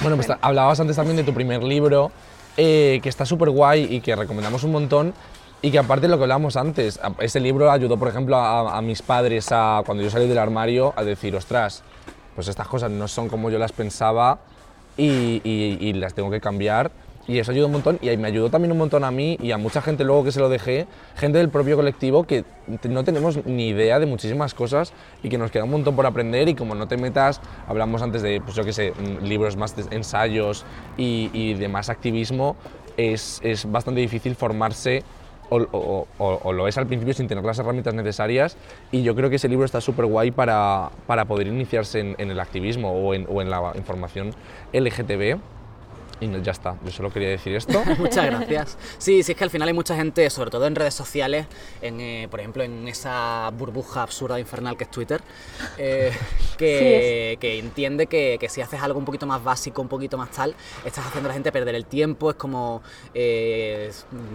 Bueno, 0.00 0.16
pues 0.16 0.28
hablabas 0.40 0.80
antes 0.80 0.96
también 0.96 1.16
de 1.16 1.24
tu 1.24 1.34
primer 1.34 1.62
libro, 1.62 2.10
eh, 2.56 3.00
que 3.02 3.08
está 3.08 3.26
súper 3.26 3.50
guay 3.50 3.88
y 3.90 4.00
que 4.00 4.14
recomendamos 4.16 4.64
un 4.64 4.72
montón. 4.72 5.14
Y 5.62 5.70
que 5.70 5.78
aparte 5.78 6.02
de 6.02 6.08
lo 6.08 6.18
que 6.18 6.24
hablábamos 6.24 6.56
antes, 6.56 7.00
ese 7.20 7.40
libro 7.40 7.70
ayudó, 7.70 7.96
por 7.96 8.08
ejemplo, 8.08 8.36
a, 8.36 8.76
a 8.76 8.82
mis 8.82 9.00
padres 9.00 9.48
a, 9.50 9.82
cuando 9.86 10.04
yo 10.04 10.10
salí 10.10 10.28
del 10.28 10.36
armario 10.36 10.92
a 10.94 11.02
decir, 11.04 11.34
ostras, 11.34 11.82
pues 12.34 12.48
estas 12.48 12.68
cosas 12.68 12.90
no 12.90 13.08
son 13.08 13.30
como 13.30 13.48
yo 13.48 13.58
las 13.58 13.72
pensaba 13.72 14.40
y, 14.96 15.40
y- 15.44 15.78
y 15.80 15.92
las 15.94 16.14
tengo 16.14 16.30
que 16.30 16.40
cambiar. 16.40 16.90
Y 17.26 17.38
eso 17.38 17.52
ayudó 17.52 17.66
un 17.66 17.72
montón. 17.72 17.98
Y 18.02 18.14
me 18.18 18.28
ayudó 18.28 18.50
también 18.50 18.72
un 18.72 18.78
montón 18.78 19.02
a 19.02 19.10
mí 19.10 19.38
y 19.40 19.50
a 19.52 19.56
mucha 19.58 19.80
gente 19.80 20.04
luego 20.04 20.24
que 20.24 20.32
se 20.32 20.40
lo 20.40 20.50
dejé, 20.50 20.86
gente 21.16 21.38
del 21.38 21.48
propio 21.48 21.74
colectivo 21.76 22.24
que 22.24 22.44
no 22.88 23.02
tenemos 23.02 23.44
ni 23.46 23.68
idea 23.68 23.98
de 23.98 24.04
muchísimas 24.04 24.52
cosas 24.52 24.92
y 25.22 25.30
que 25.30 25.38
nos 25.38 25.50
queda 25.50 25.64
un 25.64 25.70
montón 25.70 25.96
por 25.96 26.04
aprender. 26.04 26.48
Y 26.50 26.54
como 26.54 26.74
no 26.74 26.86
te 26.86 26.98
metas, 26.98 27.40
hablamos 27.66 28.02
antes 28.02 28.20
de, 28.20 28.42
pues 28.42 28.54
yo 28.56 28.64
qué 28.64 28.74
sé, 28.74 28.92
mm, 28.92 29.24
libros 29.24 29.56
más 29.56 29.74
de 29.74 29.84
ensayos 29.96 30.66
y, 30.98 31.30
y 31.32 31.54
de 31.54 31.68
más 31.68 31.88
activismo, 31.88 32.56
es, 32.98 33.40
es 33.42 33.70
bastante 33.72 34.00
difícil 34.02 34.34
formarse 34.36 35.02
o, 35.54 36.52
lo 36.52 36.68
es 36.68 36.78
al 36.78 36.86
principio 36.86 37.14
sin 37.14 37.28
tener 37.28 37.44
las 37.44 37.58
herramientas 37.58 37.94
necesarias 37.94 38.56
y 38.90 39.02
yo 39.02 39.14
creo 39.14 39.30
que 39.30 39.36
ese 39.36 39.48
libro 39.48 39.64
está 39.64 39.80
súper 39.80 40.06
guay 40.06 40.30
para, 40.30 40.90
para 41.06 41.24
poder 41.24 41.46
iniciarse 41.46 42.14
en, 42.18 42.30
el 42.30 42.40
activismo 42.40 42.92
o 42.92 43.14
en 43.14 43.50
la 43.50 43.72
información 43.76 44.34
LGTB 44.72 45.38
y 46.20 46.26
no- 46.26 46.38
ya 46.38 46.52
está, 46.52 46.76
yo 46.84 46.90
solo 46.90 47.12
quería 47.12 47.28
decir 47.30 47.54
esto. 47.54 47.82
Muchas 47.98 48.26
gracias. 48.26 48.78
Sí, 48.98 49.22
sí, 49.22 49.32
es 49.32 49.38
que 49.38 49.44
al 49.44 49.50
final 49.50 49.68
hay 49.68 49.74
mucha 49.74 49.96
gente, 49.96 50.28
sobre 50.30 50.50
todo 50.50 50.66
en 50.66 50.74
redes 50.74 50.94
sociales, 50.94 51.46
en, 51.82 52.00
eh, 52.00 52.28
por 52.30 52.40
ejemplo, 52.40 52.62
en 52.62 52.86
esa 52.88 53.50
burbuja 53.56 54.02
absurda 54.02 54.38
infernal 54.40 54.76
que 54.76 54.84
es 54.84 54.90
Twitter, 54.90 55.20
eh, 55.78 56.12
que, 56.58 57.36
que 57.40 57.58
entiende 57.58 58.06
que, 58.06 58.36
que 58.40 58.48
si 58.48 58.60
haces 58.60 58.80
algo 58.82 58.98
un 58.98 59.04
poquito 59.04 59.26
más 59.26 59.42
básico, 59.42 59.82
un 59.82 59.88
poquito 59.88 60.16
más 60.16 60.30
tal, 60.30 60.54
estás 60.84 61.06
haciendo 61.06 61.28
a 61.28 61.30
la 61.30 61.34
gente 61.34 61.50
perder 61.52 61.74
el 61.74 61.86
tiempo. 61.86 62.30
Es 62.30 62.36
como, 62.36 62.82
eh, 63.12 63.90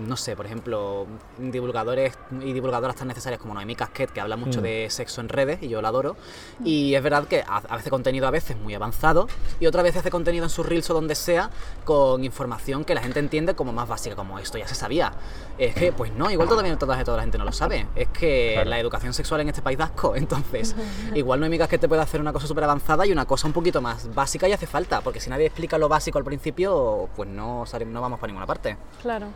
no 0.07 0.17
sé, 0.17 0.35
por 0.35 0.45
ejemplo, 0.45 1.07
divulgadores 1.37 2.13
y 2.41 2.53
divulgadoras 2.53 2.95
tan 2.95 3.07
necesarias 3.07 3.41
como 3.41 3.53
Noemí 3.53 3.75
Casquet, 3.75 4.11
que 4.11 4.19
habla 4.21 4.35
mucho 4.35 4.59
Mm. 4.59 4.63
de 4.63 4.87
sexo 4.89 5.21
en 5.21 5.29
redes, 5.29 5.59
y 5.61 5.69
yo 5.69 5.81
la 5.81 5.89
adoro. 5.89 6.15
Y 6.63 6.93
es 6.95 7.01
verdad 7.03 7.27
que 7.27 7.41
ha- 7.41 7.57
a 7.69 7.75
veces 7.77 7.89
contenido 7.89 8.27
a 8.27 8.31
veces 8.31 8.57
muy 8.57 8.73
avanzado, 8.73 9.27
y 9.59 9.65
otras 9.65 9.83
veces 9.83 10.01
hace 10.01 10.11
contenido 10.11 10.43
en 10.45 10.49
sus 10.49 10.65
reels 10.65 10.89
o 10.89 10.93
donde 10.93 11.15
sea, 11.15 11.49
con 11.85 12.23
información 12.23 12.85
que 12.85 12.93
la 12.95 13.01
gente 13.01 13.19
entiende 13.19 13.55
como 13.55 13.73
más 13.73 13.87
básica, 13.87 14.15
como 14.15 14.39
esto 14.39 14.57
ya 14.57 14.67
se 14.67 14.75
sabía. 14.75 15.11
Es 15.57 15.75
que, 15.75 15.91
pues 15.91 16.11
no, 16.13 16.29
igual 16.31 16.47
todavía 16.47 16.77
toda, 16.77 17.03
toda 17.03 17.17
la 17.17 17.23
gente 17.23 17.37
no 17.37 17.45
lo 17.45 17.51
sabe. 17.51 17.87
Es 17.95 18.07
que 18.09 18.51
Claro. 18.53 18.69
la 18.69 18.79
educación 18.79 19.13
sexual 19.13 19.41
en 19.41 19.49
este 19.49 19.61
país 19.61 19.77
da 19.77 19.85
asco. 19.85 20.15
Entonces, 20.15 20.75
igual 21.13 21.39
no 21.39 21.45
hay 21.45 21.51
que 21.67 21.77
te 21.77 21.87
puede 21.87 22.01
hacer 22.01 22.21
una 22.21 22.31
cosa 22.31 22.47
súper 22.47 22.63
avanzada 22.63 23.05
y 23.05 23.11
una 23.11 23.25
cosa 23.25 23.47
un 23.47 23.53
poquito 23.53 23.81
más 23.81 24.13
básica 24.13 24.47
y 24.47 24.53
hace 24.53 24.67
falta, 24.67 25.01
porque 25.01 25.19
si 25.19 25.29
nadie 25.29 25.47
explica 25.47 25.77
lo 25.77 25.89
básico 25.89 26.17
al 26.17 26.23
principio, 26.23 27.09
pues 27.15 27.27
no, 27.27 27.65
no 27.87 28.01
vamos 28.01 28.19
para 28.19 28.31
ninguna 28.31 28.45
parte. 28.45 28.77
Claro. 29.01 29.27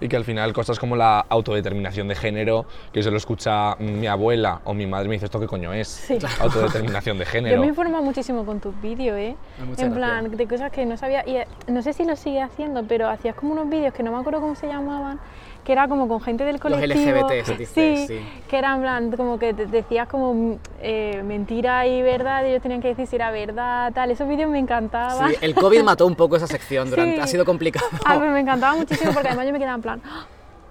Y 0.00 0.08
que 0.08 0.16
al 0.16 0.24
final 0.24 0.52
cosas 0.52 0.78
como 0.78 0.94
la 0.96 1.20
autodeterminación 1.20 2.08
de 2.08 2.14
género, 2.14 2.66
que 2.92 3.02
se 3.02 3.10
lo 3.10 3.16
escucha 3.16 3.76
mi 3.76 4.06
abuela 4.06 4.60
o 4.64 4.74
mi 4.74 4.86
madre, 4.86 5.08
me 5.08 5.14
dice 5.14 5.26
esto 5.26 5.40
qué 5.40 5.46
coño 5.46 5.72
es. 5.72 5.88
Sí. 5.88 6.18
Autodeterminación 6.40 7.18
de 7.18 7.24
Yo 7.24 7.30
género. 7.30 7.60
me 7.60 7.66
he 7.66 7.70
informado 7.70 8.02
muchísimo 8.02 8.44
con 8.44 8.60
tus 8.60 8.78
vídeos, 8.80 9.16
¿eh? 9.18 9.36
Muchas 9.64 9.86
en 9.86 9.94
plan, 9.94 10.24
gracias. 10.24 10.38
de 10.38 10.48
cosas 10.48 10.72
que 10.72 10.86
no 10.86 10.96
sabía. 10.96 11.26
Y 11.26 11.36
eh, 11.36 11.46
no 11.76 11.82
sé 11.82 11.92
si 11.92 12.04
lo 12.04 12.16
sigue 12.16 12.40
haciendo, 12.40 12.84
pero 12.84 13.08
hacías 13.08 13.34
como 13.34 13.52
unos 13.52 13.68
vídeos 13.68 13.92
que 13.92 14.02
no 14.02 14.10
me 14.10 14.18
acuerdo 14.18 14.40
cómo 14.40 14.54
se 14.54 14.66
llamaban, 14.66 15.20
que 15.62 15.72
era 15.72 15.88
como 15.88 16.08
con 16.08 16.20
gente 16.22 16.42
del 16.44 16.54
Los 16.54 16.62
colectivo. 16.62 17.28
LGBT, 17.28 17.48
dice, 17.58 17.66
sí, 17.66 18.06
sí. 18.06 18.20
que 18.48 18.56
era 18.56 18.74
en 18.74 18.80
plan, 18.80 19.10
como 19.16 19.38
que 19.38 19.52
te 19.52 19.66
decías 19.66 20.08
como 20.08 20.58
eh, 20.80 21.22
mentira 21.24 21.86
y 21.86 22.00
verdad, 22.02 22.44
y 22.44 22.48
ellos 22.48 22.62
tenían 22.62 22.80
que 22.80 22.88
decir 22.88 23.06
si 23.06 23.16
era 23.16 23.30
verdad, 23.30 23.92
tal. 23.92 24.10
Esos 24.10 24.26
vídeos 24.26 24.50
me 24.50 24.58
encantaban. 24.58 25.30
Sí, 25.32 25.36
el 25.42 25.54
COVID 25.54 25.82
mató 25.82 26.06
un 26.06 26.14
poco 26.16 26.36
esa 26.36 26.46
sección, 26.46 26.88
durante, 26.88 27.16
Sí. 27.16 27.20
ha 27.20 27.26
sido 27.26 27.44
complicado. 27.44 27.86
Ah, 28.06 28.14
pues 28.18 28.30
me 28.30 28.40
encantaba 28.40 28.74
muchísimo 28.76 29.12
porque 29.12 29.28
además 29.28 29.46
yo 29.46 29.52
me 29.52 29.58
quedaba 29.58 29.74
en 29.76 29.82
plan, 29.82 30.02
"¡Ah! 30.06 30.26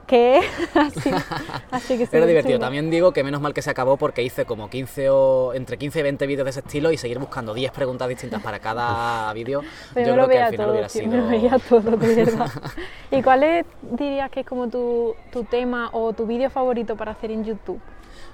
¿Qué? 0.07 0.41
así, 0.75 1.11
así 1.71 1.97
que 1.97 2.05
sí, 2.05 2.15
Era 2.15 2.25
divertido. 2.25 2.57
chulo. 2.57 2.65
También 2.65 2.89
digo 2.89 3.11
que 3.11 3.23
menos 3.23 3.41
mal 3.41 3.53
que 3.53 3.61
se 3.61 3.69
acabó 3.69 3.97
porque 3.97 4.23
hice 4.23 4.45
como 4.45 4.69
15 4.69 5.09
o 5.09 5.53
entre 5.53 5.77
15 5.77 5.99
y 5.99 6.03
20 6.03 6.27
vídeos 6.27 6.45
de 6.45 6.49
ese 6.51 6.59
estilo 6.61 6.91
y 6.91 6.97
seguir 6.97 7.19
buscando 7.19 7.53
10 7.53 7.71
preguntas 7.71 8.07
distintas 8.07 8.41
para 8.41 8.59
cada 8.59 9.31
vídeo. 9.33 9.61
Yo 9.95 10.03
creo 10.03 10.15
que 10.21 10.27
veía 10.27 10.45
al 10.47 10.51
final 10.51 10.65
todo, 10.65 10.71
hubiera 10.73 10.87
tío, 10.87 11.01
sido. 11.01 11.11
me 11.11 11.21
lo 11.21 11.27
veía 11.27 11.57
todo, 11.59 11.91
de 11.97 12.15
verdad. 12.15 12.51
¿Y 13.11 13.21
cuál 13.21 13.43
es, 13.43 13.65
dirías 13.81 14.29
que 14.31 14.41
es 14.41 14.45
como 14.45 14.67
tu, 14.67 15.15
tu 15.31 15.43
tema 15.43 15.89
o 15.93 16.13
tu 16.13 16.25
vídeo 16.25 16.49
favorito 16.49 16.95
para 16.95 17.11
hacer 17.11 17.31
en 17.31 17.43
YouTube? 17.45 17.79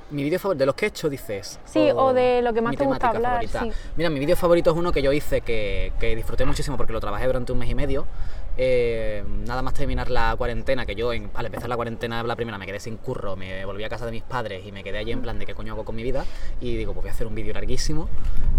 Mi 0.10 0.23
vídeo 0.23 0.39
favorito, 0.39 0.60
de 0.60 0.65
los 0.65 0.75
que 0.75 0.86
he 0.86 0.89
hecho, 0.89 1.10
dices. 1.10 1.57
Sí, 1.63 1.89
o 1.95 2.13
de 2.13 2.41
lo 2.41 2.51
que 2.53 2.60
más 2.62 2.75
te 2.75 2.84
gusta 2.84 3.10
hablar, 3.12 3.47
sí. 3.47 3.71
Mira, 3.95 4.10
mi 4.10 4.19
vídeo 4.19 4.36
favorito 4.36 4.69
es 4.71 4.75
uno 4.75 4.91
que 4.91 5.01
yo 5.01 5.13
hice 5.13 5.39
que, 5.39 5.93
que 6.01 6.17
disfruté 6.17 6.43
muchísimo 6.43 6.75
porque 6.75 6.91
lo 6.91 6.99
trabajé 6.99 7.27
durante 7.27 7.53
un 7.53 7.60
mes 7.60 7.69
y 7.69 7.75
medio, 7.75 8.05
eh, 8.57 9.23
nada 9.45 9.61
más 9.61 9.73
terminar 9.73 10.09
la 10.09 10.35
cuarentena, 10.37 10.85
que 10.85 10.95
yo 10.95 11.13
en- 11.13 11.31
al 11.33 11.45
empezar 11.45 11.69
la 11.69 11.75
cuarentena 11.75 12.21
la 12.23 12.35
primera 12.35 12.57
me 12.57 12.65
quedé 12.65 12.79
sin 12.79 12.97
curro, 12.97 13.35
me 13.35 13.65
volví 13.65 13.83
a 13.83 13.89
casa 13.89 14.05
de 14.05 14.11
mis 14.11 14.23
padres 14.23 14.65
y 14.65 14.71
me 14.71 14.83
quedé 14.83 14.97
allí 14.97 15.11
en 15.11 15.21
plan 15.21 15.39
de 15.39 15.45
qué 15.45 15.55
coño 15.55 15.73
hago 15.73 15.85
con 15.85 15.95
mi 15.95 16.03
vida 16.03 16.25
y 16.59 16.75
digo, 16.75 16.93
pues 16.93 17.03
voy 17.03 17.09
a 17.09 17.13
hacer 17.13 17.27
un 17.27 17.35
vídeo 17.35 17.53
larguísimo 17.53 18.09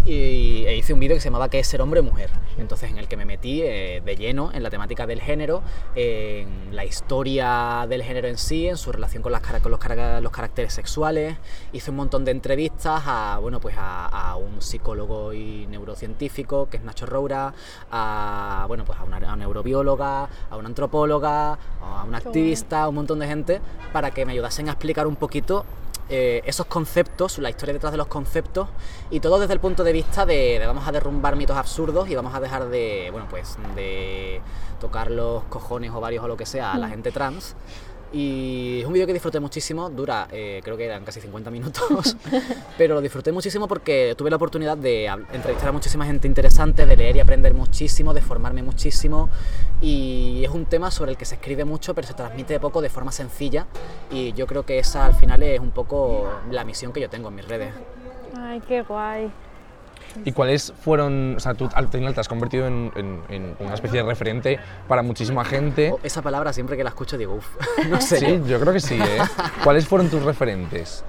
y 0.05 0.65
e 0.65 0.75
hice 0.75 0.93
un 0.93 0.99
vídeo 0.99 1.15
que 1.15 1.21
se 1.21 1.29
llamaba 1.29 1.49
¿Qué 1.49 1.59
es 1.59 1.67
ser 1.67 1.81
hombre 1.81 1.99
o 2.01 2.03
mujer? 2.03 2.29
Entonces 2.57 2.91
en 2.91 2.97
el 2.97 3.07
que 3.07 3.17
me 3.17 3.25
metí 3.25 3.61
eh, 3.61 4.01
de 4.03 4.15
lleno 4.15 4.51
en 4.53 4.63
la 4.63 4.69
temática 4.69 5.07
del 5.07 5.21
género, 5.21 5.63
en 5.95 6.75
la 6.75 6.85
historia 6.85 7.85
del 7.87 8.03
género 8.03 8.27
en 8.27 8.37
sí, 8.37 8.67
en 8.67 8.77
su 8.77 8.91
relación 8.91 9.23
con, 9.23 9.31
las, 9.31 9.41
con 9.41 9.71
los, 9.71 9.79
los 10.21 10.31
caracteres 10.31 10.73
sexuales, 10.73 11.37
hice 11.71 11.91
un 11.91 11.97
montón 11.97 12.25
de 12.25 12.31
entrevistas 12.31 13.03
a, 13.05 13.37
bueno, 13.41 13.59
pues 13.59 13.75
a, 13.77 14.05
a 14.07 14.35
un 14.35 14.61
psicólogo 14.61 15.33
y 15.33 15.65
neurocientífico 15.67 16.69
que 16.69 16.77
es 16.77 16.83
Nacho 16.83 17.05
Roura, 17.05 17.53
a, 17.91 18.65
bueno, 18.67 18.83
pues 18.85 18.99
a 18.99 19.03
una, 19.03 19.17
a 19.17 19.33
una 19.33 19.45
a 19.91 20.27
una 20.57 20.67
antropóloga, 20.67 21.53
a 21.81 22.03
una 22.07 22.17
activista, 22.17 22.83
a 22.83 22.87
un 22.87 22.95
montón 22.95 23.19
de 23.19 23.27
gente 23.27 23.61
para 23.91 24.11
que 24.11 24.25
me 24.25 24.31
ayudasen 24.31 24.69
a 24.69 24.71
explicar 24.71 25.07
un 25.07 25.15
poquito 25.15 25.65
eh, 26.09 26.41
esos 26.45 26.65
conceptos, 26.65 27.37
la 27.37 27.49
historia 27.49 27.73
detrás 27.73 27.91
de 27.91 27.97
los 27.97 28.07
conceptos 28.07 28.67
y 29.09 29.19
todo 29.19 29.39
desde 29.39 29.53
el 29.53 29.59
punto 29.59 29.83
de 29.83 29.93
vista 29.93 30.25
de, 30.25 30.59
de 30.59 30.67
vamos 30.67 30.87
a 30.87 30.91
derrumbar 30.91 31.35
mitos 31.35 31.55
absurdos 31.55 32.09
y 32.09 32.15
vamos 32.15 32.33
a 32.35 32.39
dejar 32.39 32.69
de, 32.69 33.09
bueno, 33.11 33.27
pues 33.29 33.57
de 33.75 34.41
tocar 34.79 35.09
los 35.11 35.43
cojones 35.45 35.91
ovarios 35.91 36.23
o 36.23 36.27
lo 36.27 36.35
que 36.35 36.45
sea 36.45 36.73
a 36.73 36.77
la 36.77 36.89
gente 36.89 37.11
trans. 37.11 37.55
Y 38.13 38.81
es 38.81 38.85
un 38.85 38.93
vídeo 38.93 39.07
que 39.07 39.13
disfruté 39.13 39.39
muchísimo, 39.39 39.89
dura, 39.89 40.27
eh, 40.31 40.61
creo 40.63 40.77
que 40.77 40.85
eran 40.85 41.03
casi 41.03 41.19
50 41.19 41.49
minutos, 41.49 42.15
pero 42.77 42.93
lo 42.93 43.01
disfruté 43.01 43.31
muchísimo 43.31 43.67
porque 43.67 44.13
tuve 44.15 44.29
la 44.29 44.35
oportunidad 44.35 44.77
de 44.77 45.07
entrevistar 45.33 45.69
a 45.69 45.71
muchísima 45.71 46.05
gente 46.05 46.27
interesante, 46.27 46.85
de 46.85 46.95
leer 46.95 47.15
y 47.15 47.19
aprender 47.21 47.55
muchísimo, 47.55 48.13
de 48.13 48.21
formarme 48.21 48.61
muchísimo. 48.61 49.29
Y 49.81 50.43
es 50.43 50.51
un 50.51 50.65
tema 50.65 50.91
sobre 50.91 51.11
el 51.11 51.17
que 51.17 51.25
se 51.25 51.35
escribe 51.35 51.65
mucho, 51.65 51.95
pero 51.95 52.07
se 52.07 52.13
transmite 52.13 52.59
poco 52.59 52.81
de 52.81 52.89
forma 52.89 53.11
sencilla. 53.11 53.65
Y 54.11 54.33
yo 54.33 54.45
creo 54.45 54.63
que 54.63 54.77
esa 54.77 55.05
al 55.07 55.15
final 55.15 55.41
es 55.41 55.59
un 55.59 55.71
poco 55.71 56.29
la 56.51 56.63
misión 56.63 56.93
que 56.93 57.01
yo 57.01 57.09
tengo 57.09 57.29
en 57.29 57.35
mis 57.35 57.47
redes. 57.47 57.73
Ay, 58.37 58.61
qué 58.67 58.83
guay. 58.83 59.31
¿Y 60.25 60.31
cuáles 60.31 60.73
fueron, 60.83 61.35
o 61.37 61.39
sea, 61.39 61.53
tú 61.53 61.69
al 61.73 61.87
final 61.87 62.13
te 62.13 62.19
has 62.21 62.27
convertido 62.27 62.67
en, 62.67 62.91
en- 62.95 63.21
en 63.29 63.55
una 63.59 63.73
especie 63.73 64.01
de 64.01 64.07
referente 64.07 64.59
para 64.87 65.01
muchísima 65.01 65.43
gente? 65.45 65.91
O- 65.91 65.99
Esa 66.03 66.21
palabra 66.21 66.53
siempre 66.53 66.77
que 66.77 66.83
la 66.83 66.89
escucho 66.89 67.17
digo, 67.17 67.35
uff, 67.35 67.47
no 67.89 67.99
sé. 68.01 68.17
Sí, 68.19 68.41
yo 68.47 68.59
creo 68.59 68.73
que 68.73 68.79
sí, 68.79 68.95
¿eh? 68.95 69.17
¿Cuáles 69.63 69.87
fueron 69.87 70.09
tus 70.09 70.23
referentes? 70.23 71.03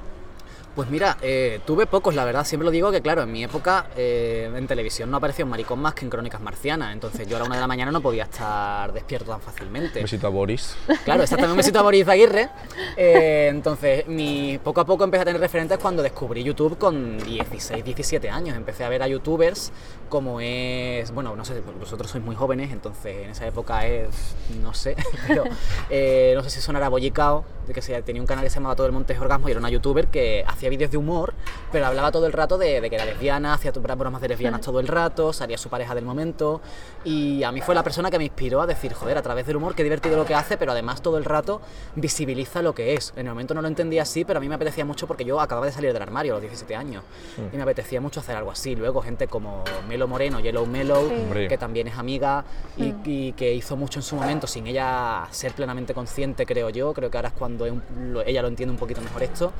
Pues 0.74 0.90
mira, 0.90 1.16
eh, 1.22 1.60
tuve 1.64 1.86
pocos, 1.86 2.16
la 2.16 2.24
verdad. 2.24 2.44
Siempre 2.44 2.64
lo 2.64 2.72
digo 2.72 2.90
que, 2.90 3.00
claro, 3.00 3.22
en 3.22 3.30
mi 3.30 3.44
época 3.44 3.86
eh, 3.96 4.50
en 4.52 4.66
televisión 4.66 5.08
no 5.08 5.18
aparecía 5.18 5.44
un 5.44 5.50
maricón 5.52 5.78
más 5.78 5.94
que 5.94 6.04
en 6.04 6.10
Crónicas 6.10 6.40
Marcianas. 6.40 6.92
Entonces 6.92 7.28
yo 7.28 7.36
a 7.36 7.40
la 7.40 7.46
una 7.46 7.54
de 7.54 7.60
la 7.60 7.68
mañana 7.68 7.92
no 7.92 8.00
podía 8.00 8.24
estar 8.24 8.92
despierto 8.92 9.30
tan 9.30 9.40
fácilmente. 9.40 10.02
Besito 10.02 10.26
a 10.26 10.30
Boris. 10.30 10.76
Claro, 11.04 11.22
exactamente, 11.22 11.52
un 11.52 11.58
besito 11.58 11.78
a 11.78 11.82
Boris 11.82 12.08
Aguirre. 12.08 12.48
Eh, 12.96 13.48
entonces, 13.50 14.06
mi, 14.08 14.58
poco 14.58 14.80
a 14.80 14.84
poco 14.84 15.04
empecé 15.04 15.22
a 15.22 15.24
tener 15.26 15.40
referentes 15.40 15.78
cuando 15.78 16.02
descubrí 16.02 16.42
YouTube 16.42 16.76
con 16.76 17.18
16, 17.18 17.84
17 17.84 18.28
años. 18.28 18.56
Empecé 18.56 18.84
a 18.84 18.88
ver 18.88 19.02
a 19.02 19.06
youtubers 19.06 19.70
como 20.08 20.40
es, 20.40 21.10
bueno, 21.12 21.34
no 21.34 21.44
sé, 21.44 21.60
vosotros 21.80 22.10
sois 22.10 22.22
muy 22.22 22.36
jóvenes, 22.36 22.70
entonces 22.70 23.24
en 23.24 23.30
esa 23.30 23.46
época 23.48 23.86
es, 23.86 24.36
no 24.62 24.72
sé, 24.72 24.94
pero 25.26 25.42
eh, 25.90 26.32
no 26.36 26.42
sé 26.44 26.50
si 26.50 26.60
sonará 26.60 26.88
Bollicao, 26.88 27.44
de 27.66 27.72
que 27.72 27.82
se, 27.82 28.00
tenía 28.02 28.22
un 28.22 28.26
canal 28.26 28.44
que 28.44 28.50
se 28.50 28.56
llamaba 28.56 28.76
Todo 28.76 28.86
el 28.86 28.92
Monte 28.92 29.14
es 29.14 29.18
Orgasmo 29.18 29.48
y 29.48 29.50
era 29.50 29.58
una 29.58 29.70
youtuber 29.70 30.06
que 30.08 30.44
hacía 30.46 30.63
vídeos 30.70 30.90
de 30.90 30.96
humor, 30.96 31.34
pero 31.72 31.86
hablaba 31.86 32.10
todo 32.12 32.26
el 32.26 32.32
rato 32.32 32.58
de, 32.58 32.80
de 32.80 32.88
que 32.90 32.96
era 32.96 33.04
lesbiana, 33.04 33.54
hacía 33.54 33.72
bromas 33.72 34.20
de 34.20 34.28
lesbianas 34.28 34.60
todo 34.60 34.80
el 34.80 34.88
rato, 34.88 35.32
salía 35.32 35.58
su 35.58 35.68
pareja 35.68 35.94
del 35.94 36.04
momento 36.04 36.60
y 37.04 37.42
a 37.42 37.52
mí 37.52 37.60
fue 37.60 37.74
la 37.74 37.82
persona 37.82 38.10
que 38.10 38.18
me 38.18 38.24
inspiró 38.24 38.60
a 38.62 38.66
decir, 38.66 38.92
joder, 38.94 39.18
a 39.18 39.22
través 39.22 39.46
del 39.46 39.56
humor, 39.56 39.74
qué 39.74 39.82
divertido 39.82 40.16
lo 40.16 40.24
que 40.24 40.34
hace, 40.34 40.56
pero 40.56 40.72
además 40.72 41.02
todo 41.02 41.16
el 41.18 41.24
rato 41.24 41.60
visibiliza 41.96 42.62
lo 42.62 42.74
que 42.74 42.94
es. 42.94 43.12
En 43.16 43.26
el 43.26 43.32
momento 43.32 43.54
no 43.54 43.62
lo 43.62 43.68
entendía 43.68 44.02
así, 44.02 44.24
pero 44.24 44.38
a 44.38 44.40
mí 44.40 44.48
me 44.48 44.54
apetecía 44.54 44.84
mucho 44.84 45.06
porque 45.06 45.24
yo 45.24 45.40
acababa 45.40 45.66
de 45.66 45.72
salir 45.72 45.92
del 45.92 46.02
armario 46.02 46.32
a 46.32 46.36
los 46.36 46.42
17 46.42 46.74
años 46.76 47.04
y 47.52 47.56
me 47.56 47.62
apetecía 47.62 48.00
mucho 48.00 48.20
hacer 48.20 48.36
algo 48.36 48.50
así. 48.50 48.74
Luego 48.76 49.00
gente 49.02 49.26
como 49.28 49.62
Melo 49.88 50.08
Moreno, 50.08 50.40
Yellow 50.40 50.64
Sí. 50.64 51.14
Hombre. 51.14 51.48
que 51.48 51.58
también 51.58 51.86
es 51.88 51.96
amiga 51.98 52.44
y, 52.76 52.84
Mm. 52.92 53.02
y 53.04 53.32
que 53.32 53.52
hizo 53.54 53.76
mucho 53.76 53.98
en 53.98 54.02
su 54.02 54.16
momento 54.16 54.46
sin 54.46 54.66
ella 54.66 55.26
ser 55.30 55.52
plenamente 55.52 55.94
consciente, 55.94 56.46
creo 56.46 56.70
yo. 56.70 56.92
Creo 56.94 57.10
que 57.10 57.18
ahora 57.18 57.28
es 57.28 57.34
cuando 57.34 57.66
es 57.66 57.72
un- 57.72 58.12
lo- 58.12 58.22
ella 58.22 58.42
lo 58.42 58.48
entiende 58.48 58.72
un 58.72 58.78
poquito 58.78 59.00
mejor 59.00 59.22
esto. 59.22 59.52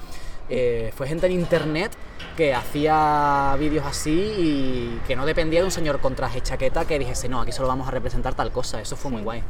Eh, 0.49 0.93
fue 0.95 1.09
gente 1.09 1.27
en 1.27 1.33
internet 1.33 1.93
que 2.37 2.55
hacía 2.55 3.57
vídeos 3.59 3.85
así 3.87 4.35
y 4.39 5.01
que 5.07 5.17
no 5.17 5.27
dependía 5.27 5.61
de 5.61 5.67
un 5.67 5.71
señor 5.71 6.01
con 6.01 6.15
traje 6.15 6.39
y 6.39 6.41
chaqueta 6.41 6.85
que 6.85 6.99
dijese, 6.99 7.29
no, 7.29 7.41
aquí 7.41 7.53
solo 7.53 7.69
vamos 7.69 7.89
a 7.89 7.91
representar 7.91 8.35
tal 8.35 8.51
cosa. 8.51 8.81
Eso 8.81 8.97
fue 8.97 9.11
muy 9.11 9.23
guay. 9.23 9.43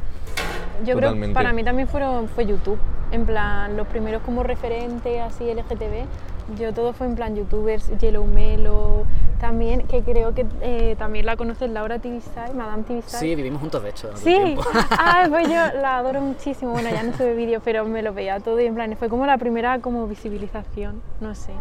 Yo 0.85 0.95
creo 0.95 1.13
que 1.13 1.29
para 1.29 1.53
mí 1.53 1.63
también 1.63 1.87
fueron, 1.87 2.27
fue 2.27 2.45
YouTube. 2.45 2.79
En 3.11 3.25
plan, 3.25 3.77
los 3.77 3.87
primeros 3.87 4.21
como 4.23 4.43
referentes 4.43 5.21
así 5.21 5.45
LGTB. 5.45 6.57
Yo 6.59 6.73
todo 6.73 6.93
fue 6.93 7.07
en 7.07 7.15
plan 7.15 7.35
youtubers, 7.35 7.89
Yellow 7.99 8.25
Melo, 8.25 9.05
también, 9.39 9.87
que 9.87 10.01
creo 10.01 10.33
que 10.33 10.45
eh, 10.61 10.95
también 10.97 11.25
la 11.25 11.35
conoces, 11.35 11.69
Laura 11.69 11.99
Tibisay, 11.99 12.53
Madame 12.53 12.83
Tibisay. 12.83 13.19
Sí, 13.19 13.35
vivimos 13.35 13.61
juntos, 13.61 13.83
de 13.83 13.89
hecho. 13.89 14.15
Sí, 14.15 14.55
ah, 14.91 15.25
pues 15.29 15.47
yo 15.47 15.79
la 15.81 15.97
adoro 15.97 16.21
muchísimo. 16.21 16.71
Bueno, 16.71 16.89
ya 16.89 17.03
no 17.03 17.13
sube 17.13 17.35
vídeos, 17.35 17.61
pero 17.63 17.85
me 17.85 18.01
lo 18.01 18.13
veía 18.13 18.39
todo 18.39 18.59
y 18.59 18.65
en 18.65 18.75
plan, 18.75 18.95
fue 18.97 19.09
como 19.09 19.25
la 19.25 19.37
primera 19.37 19.79
como 19.79 20.07
visibilización, 20.07 21.01
no 21.21 21.35
sé, 21.35 21.53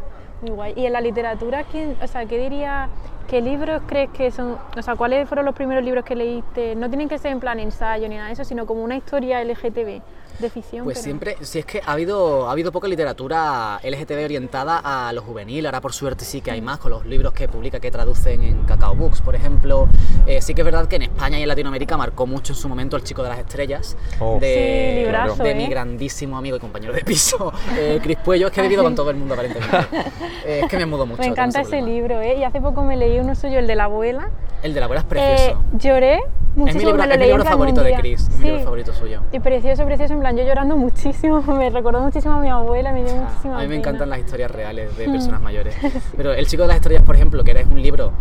muy 0.43 0.51
guay. 0.51 0.73
Y 0.77 0.87
en 0.87 0.93
la 0.93 1.01
literatura, 1.01 1.65
¿quién, 1.65 1.97
o 2.03 2.07
sea, 2.07 2.27
¿qué 2.27 2.39
diría, 2.39 2.89
qué 3.29 3.41
libros 3.41 3.83
crees 3.87 4.11
que 4.11 4.31
son, 4.31 4.57
o 4.77 4.83
sea, 4.83 4.97
cuáles 4.97 5.29
fueron 5.29 5.45
los 5.45 5.55
primeros 5.55 5.85
libros 5.85 6.05
que 6.05 6.15
leíste? 6.15 6.77
No 6.77 6.89
tienen 6.89 7.09
que 7.09 7.19
ser 7.19 7.33
en 7.33 7.41
plan 7.41 7.59
ensayo 7.59 8.09
ni 8.09 8.17
nada 8.17 8.29
de 8.29 8.35
eso, 8.35 8.45
sino 8.45 8.67
como 8.67 8.83
una 8.83 8.97
historia 8.97 9.43
LGTB 9.43 10.03
de 10.39 10.51
ficción. 10.51 10.85
Pues 10.85 10.99
pero- 10.99 11.05
siempre, 11.05 11.37
si 11.41 11.59
es 11.61 11.67
que 11.67 11.81
ha 11.85 11.93
habido, 11.93 12.49
ha 12.49 12.53
habido 12.53 12.73
poca 12.73 12.89
literatura 12.89 13.79
LGTB 13.83 14.25
orientada 14.25 14.81
a 14.83 15.13
lo 15.13 15.23
juvenil, 15.23 15.67
ahora 15.67 15.81
por 15.81 15.93
suerte 15.93 16.25
sí 16.25 16.41
que 16.41 16.51
hay 16.51 16.61
más 16.61 16.79
con 16.79 16.91
los 16.91 17.07
libros 17.07 17.33
que 17.33 17.49
publica, 17.49 17.81
que 17.81 17.91
traducen 17.91 18.43
en 18.43 18.65
Cacao 18.65 18.95
Books, 18.95 19.21
por 19.23 19.35
ejemplo. 19.35 19.89
Eh, 20.27 20.41
sí 20.43 20.55
que 20.55 20.63
es 20.63 20.65
verdad 20.65 20.87
que 20.87 20.97
en 20.97 21.03
España 21.03 21.39
y 21.39 21.43
en 21.43 21.49
Latinoamérica 21.49 21.97
marcó 21.97 22.27
mucho 22.27 22.53
en 22.53 22.59
su 22.59 22.69
momento 22.69 22.97
El 22.97 23.05
Chico 23.05 23.23
de 23.23 23.29
las 23.29 23.39
Estrellas, 23.39 23.97
Oh. 24.21 24.39
de, 24.41 24.95
Sí, 24.99 25.05
librazo, 25.05 25.43
de 25.43 25.55
mi 25.55 25.65
¿eh? 25.65 25.69
grandísimo 25.69 26.37
amigo 26.37 26.57
y 26.57 26.61
compañero 26.61 26.93
de 26.93 27.01
piso, 27.03 27.53
eh, 27.79 27.99
Cris 28.03 28.19
Puello. 28.25 28.47
Es 28.49 28.53
que 28.53 28.61
he 28.61 28.63
vivido 28.65 28.83
con 28.83 28.95
todo 28.95 29.11
el 29.11 29.17
mundo 29.17 29.35
aparentemente. 29.35 29.77
Eh, 30.47 30.61
es 30.65 30.69
que 30.71 30.77
me 30.77 30.85
mudo 30.87 31.07
mucho. 31.07 31.21
Me 31.23 31.29
encanta 31.29 31.61
ese 31.61 31.69
ese 31.71 31.79
problema. 31.79 31.95
libro, 31.97 32.21
¿eh? 32.21 32.37
Y 32.39 32.45
hace 32.45 32.61
poco 32.61 32.83
me 32.83 32.97
leí 32.99 33.19
uno 33.19 33.35
suyo, 33.35 33.59
el 33.59 33.67
de 33.67 33.75
la 33.77 33.85
abuela. 33.85 34.31
El 34.63 34.75
de 34.75 34.81
la 34.81 34.87
abuela 34.87 35.01
es 35.01 35.07
Eh, 35.07 35.09
precioso. 35.09 35.63
lloré 35.79 36.21
muchísimo, 36.57 36.69
es 36.69 36.75
mi 36.77 36.85
libro, 36.85 36.99
me 36.99 37.07
lo 37.07 37.13
es 37.15 37.19
mi 37.19 37.25
leí 37.25 37.31
en 37.31 37.37
libro 37.39 37.45
favorito 37.51 37.83
de. 37.83 37.95
Cris, 37.95 38.21
es 38.29 38.39
mi 38.39 38.45
libro 38.47 38.61
favorito 38.65 38.93
suyo. 38.95 39.21
Y 39.33 39.41
precioso, 39.41 39.85
precioso, 39.85 40.15
en 40.15 40.21
plan, 40.21 40.37
yo 40.37 40.45
llorando 40.45 40.77
muchísimo, 40.77 41.43
me 41.43 41.71
recordó 41.71 42.01
muchísimo 42.01 42.35
a 42.35 42.41
mi 42.41 42.49
abuela, 42.49 42.93
me 42.93 43.05
dio 43.05 43.13
Ah, 43.15 43.23
muchísima 43.29 43.55
a 43.55 43.57
mí 43.59 43.63
me 43.65 43.69
pena. 43.69 43.81
encantan 43.81 44.11
las 44.11 44.19
historias 44.21 44.51
reales 44.51 44.97
de 44.97 45.05
personas 45.09 45.41
mayores. 45.41 45.75
Pero 46.17 46.33
El 46.33 46.47
chico 46.47 46.63
de 46.63 46.69
las 46.69 46.77
estrellas, 46.77 47.03
por 47.03 47.15
ejemplo, 47.17 47.43
que 47.45 47.51
era 47.53 47.63
un 47.63 47.81
libro 47.81 48.13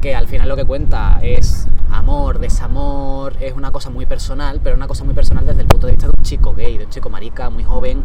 que 0.00 0.14
al 0.14 0.26
final 0.28 0.48
lo 0.48 0.56
que 0.56 0.64
cuenta 0.64 1.18
es 1.22 1.68
amor, 1.90 2.38
desamor, 2.38 3.34
es 3.38 3.52
una 3.54 3.70
cosa 3.70 3.90
muy 3.90 4.06
personal, 4.06 4.60
pero 4.64 4.74
una 4.76 4.88
cosa 4.88 5.04
muy 5.04 5.12
personal 5.14 5.44
desde 5.46 5.60
el 5.60 5.66
punto 5.68 5.86
de 5.86 5.92
vista 5.92 6.06
de 6.06 6.12
un 6.16 6.24
chico 6.24 6.54
gay, 6.54 6.78
de 6.78 6.84
un 6.84 6.90
chico 6.90 7.10
marica 7.10 7.50
muy 7.50 7.62
joven, 7.64 8.02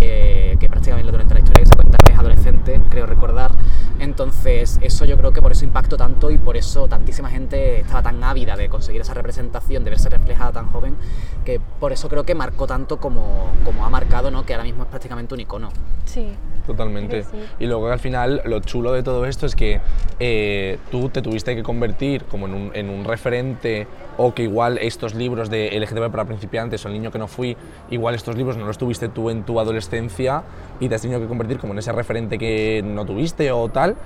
eh, 0.00 0.56
que 0.58 0.68
prácticamente 0.68 1.10
durante 1.12 1.34
la 1.34 1.40
historia 1.40 1.62
que 1.62 1.66
se 1.68 1.74
cuenta 1.76 1.96
es 2.10 2.18
adolescente, 2.18 2.80
creo 2.90 3.06
recordar. 3.06 3.52
Entonces, 4.00 4.78
eso 4.82 5.04
yo 5.04 5.16
creo 5.16 5.30
que 5.32 5.40
por 5.40 5.52
eso 5.52 5.64
impactó 5.64 5.96
tanto 5.96 6.30
y 6.30 6.38
por 6.38 6.56
eso 6.56 6.88
tantísima 6.88 7.30
gente 7.30 7.80
estaba 7.80 8.02
tan 8.02 8.22
ávida 8.24 8.56
de 8.56 8.68
conseguir 8.68 9.00
esa 9.02 9.14
representación, 9.20 9.84
de 9.84 9.90
verse 9.90 10.08
reflejada 10.08 10.52
tan 10.52 10.66
joven, 10.66 10.96
que 11.44 11.60
por 11.78 11.92
eso 11.92 12.08
creo 12.08 12.24
que 12.24 12.34
marcó 12.34 12.66
tanto 12.66 12.98
como, 12.98 13.50
como 13.64 13.84
ha 13.84 13.90
marcado, 13.90 14.30
¿no? 14.30 14.44
que 14.44 14.54
ahora 14.54 14.64
mismo 14.64 14.84
es 14.84 14.88
prácticamente 14.88 15.34
un 15.34 15.40
icono. 15.40 15.70
Sí. 16.04 16.28
Totalmente. 16.66 17.24
Sí. 17.24 17.30
Y 17.58 17.66
luego 17.66 17.88
al 17.88 17.98
final 17.98 18.42
lo 18.44 18.60
chulo 18.60 18.92
de 18.92 19.02
todo 19.02 19.26
esto 19.26 19.46
es 19.46 19.56
que 19.56 19.80
eh, 20.20 20.78
tú 20.90 21.08
te 21.08 21.22
tuviste 21.22 21.56
que 21.56 21.62
convertir 21.62 22.24
como 22.24 22.46
en 22.46 22.54
un, 22.54 22.70
en 22.74 22.90
un 22.90 23.04
referente 23.04 23.86
o 24.16 24.34
que 24.34 24.42
igual 24.42 24.78
estos 24.78 25.14
libros 25.14 25.50
de 25.50 25.70
LGTB 25.80 26.10
para 26.10 26.26
principiantes 26.26 26.84
o 26.84 26.88
el 26.88 26.94
niño 26.94 27.10
que 27.10 27.18
no 27.18 27.26
fui, 27.26 27.56
igual 27.90 28.14
estos 28.14 28.36
libros 28.36 28.56
no 28.56 28.66
los 28.66 28.78
tuviste 28.78 29.08
tú 29.08 29.30
en 29.30 29.42
tu 29.42 29.58
adolescencia 29.58 30.42
y 30.78 30.88
te 30.88 30.94
has 30.94 31.02
tenido 31.02 31.20
que 31.20 31.26
convertir 31.26 31.58
como 31.58 31.72
en 31.72 31.78
ese 31.78 31.92
referente 31.92 32.38
que 32.38 32.82
no 32.84 33.04
tuviste 33.04 33.50
o 33.50 33.68
tal. 33.68 33.96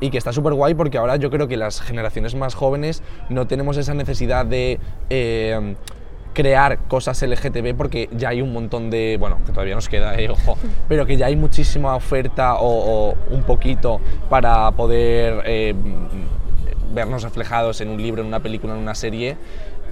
Y 0.00 0.10
que 0.10 0.18
está 0.18 0.32
súper 0.32 0.54
guay 0.54 0.74
porque 0.74 0.98
ahora 0.98 1.16
yo 1.16 1.30
creo 1.30 1.46
que 1.46 1.56
las 1.56 1.80
generaciones 1.80 2.34
más 2.34 2.54
jóvenes 2.54 3.02
no 3.28 3.46
tenemos 3.46 3.76
esa 3.76 3.94
necesidad 3.94 4.46
de... 4.46 4.78
eh, 5.10 5.74
crear 6.32 6.78
cosas 6.86 7.20
LGTB 7.20 7.74
porque 7.76 8.08
ya 8.12 8.28
hay 8.28 8.40
un 8.40 8.52
montón 8.52 8.88
de, 8.88 9.16
bueno, 9.18 9.38
que 9.44 9.50
todavía 9.50 9.74
nos 9.74 9.88
queda, 9.88 10.14
eh, 10.14 10.30
ojo, 10.30 10.56
pero 10.88 11.04
que 11.04 11.16
ya 11.16 11.26
hay 11.26 11.34
muchísima 11.34 11.96
oferta 11.96 12.54
o, 12.54 13.10
o 13.10 13.14
un 13.30 13.42
poquito 13.42 14.00
para 14.28 14.70
poder 14.70 15.42
eh, 15.44 15.74
vernos 16.94 17.24
reflejados 17.24 17.80
en 17.80 17.88
un 17.88 18.00
libro, 18.00 18.22
en 18.22 18.28
una 18.28 18.40
película, 18.40 18.74
en 18.74 18.78
una 18.78 18.94
serie 18.94 19.36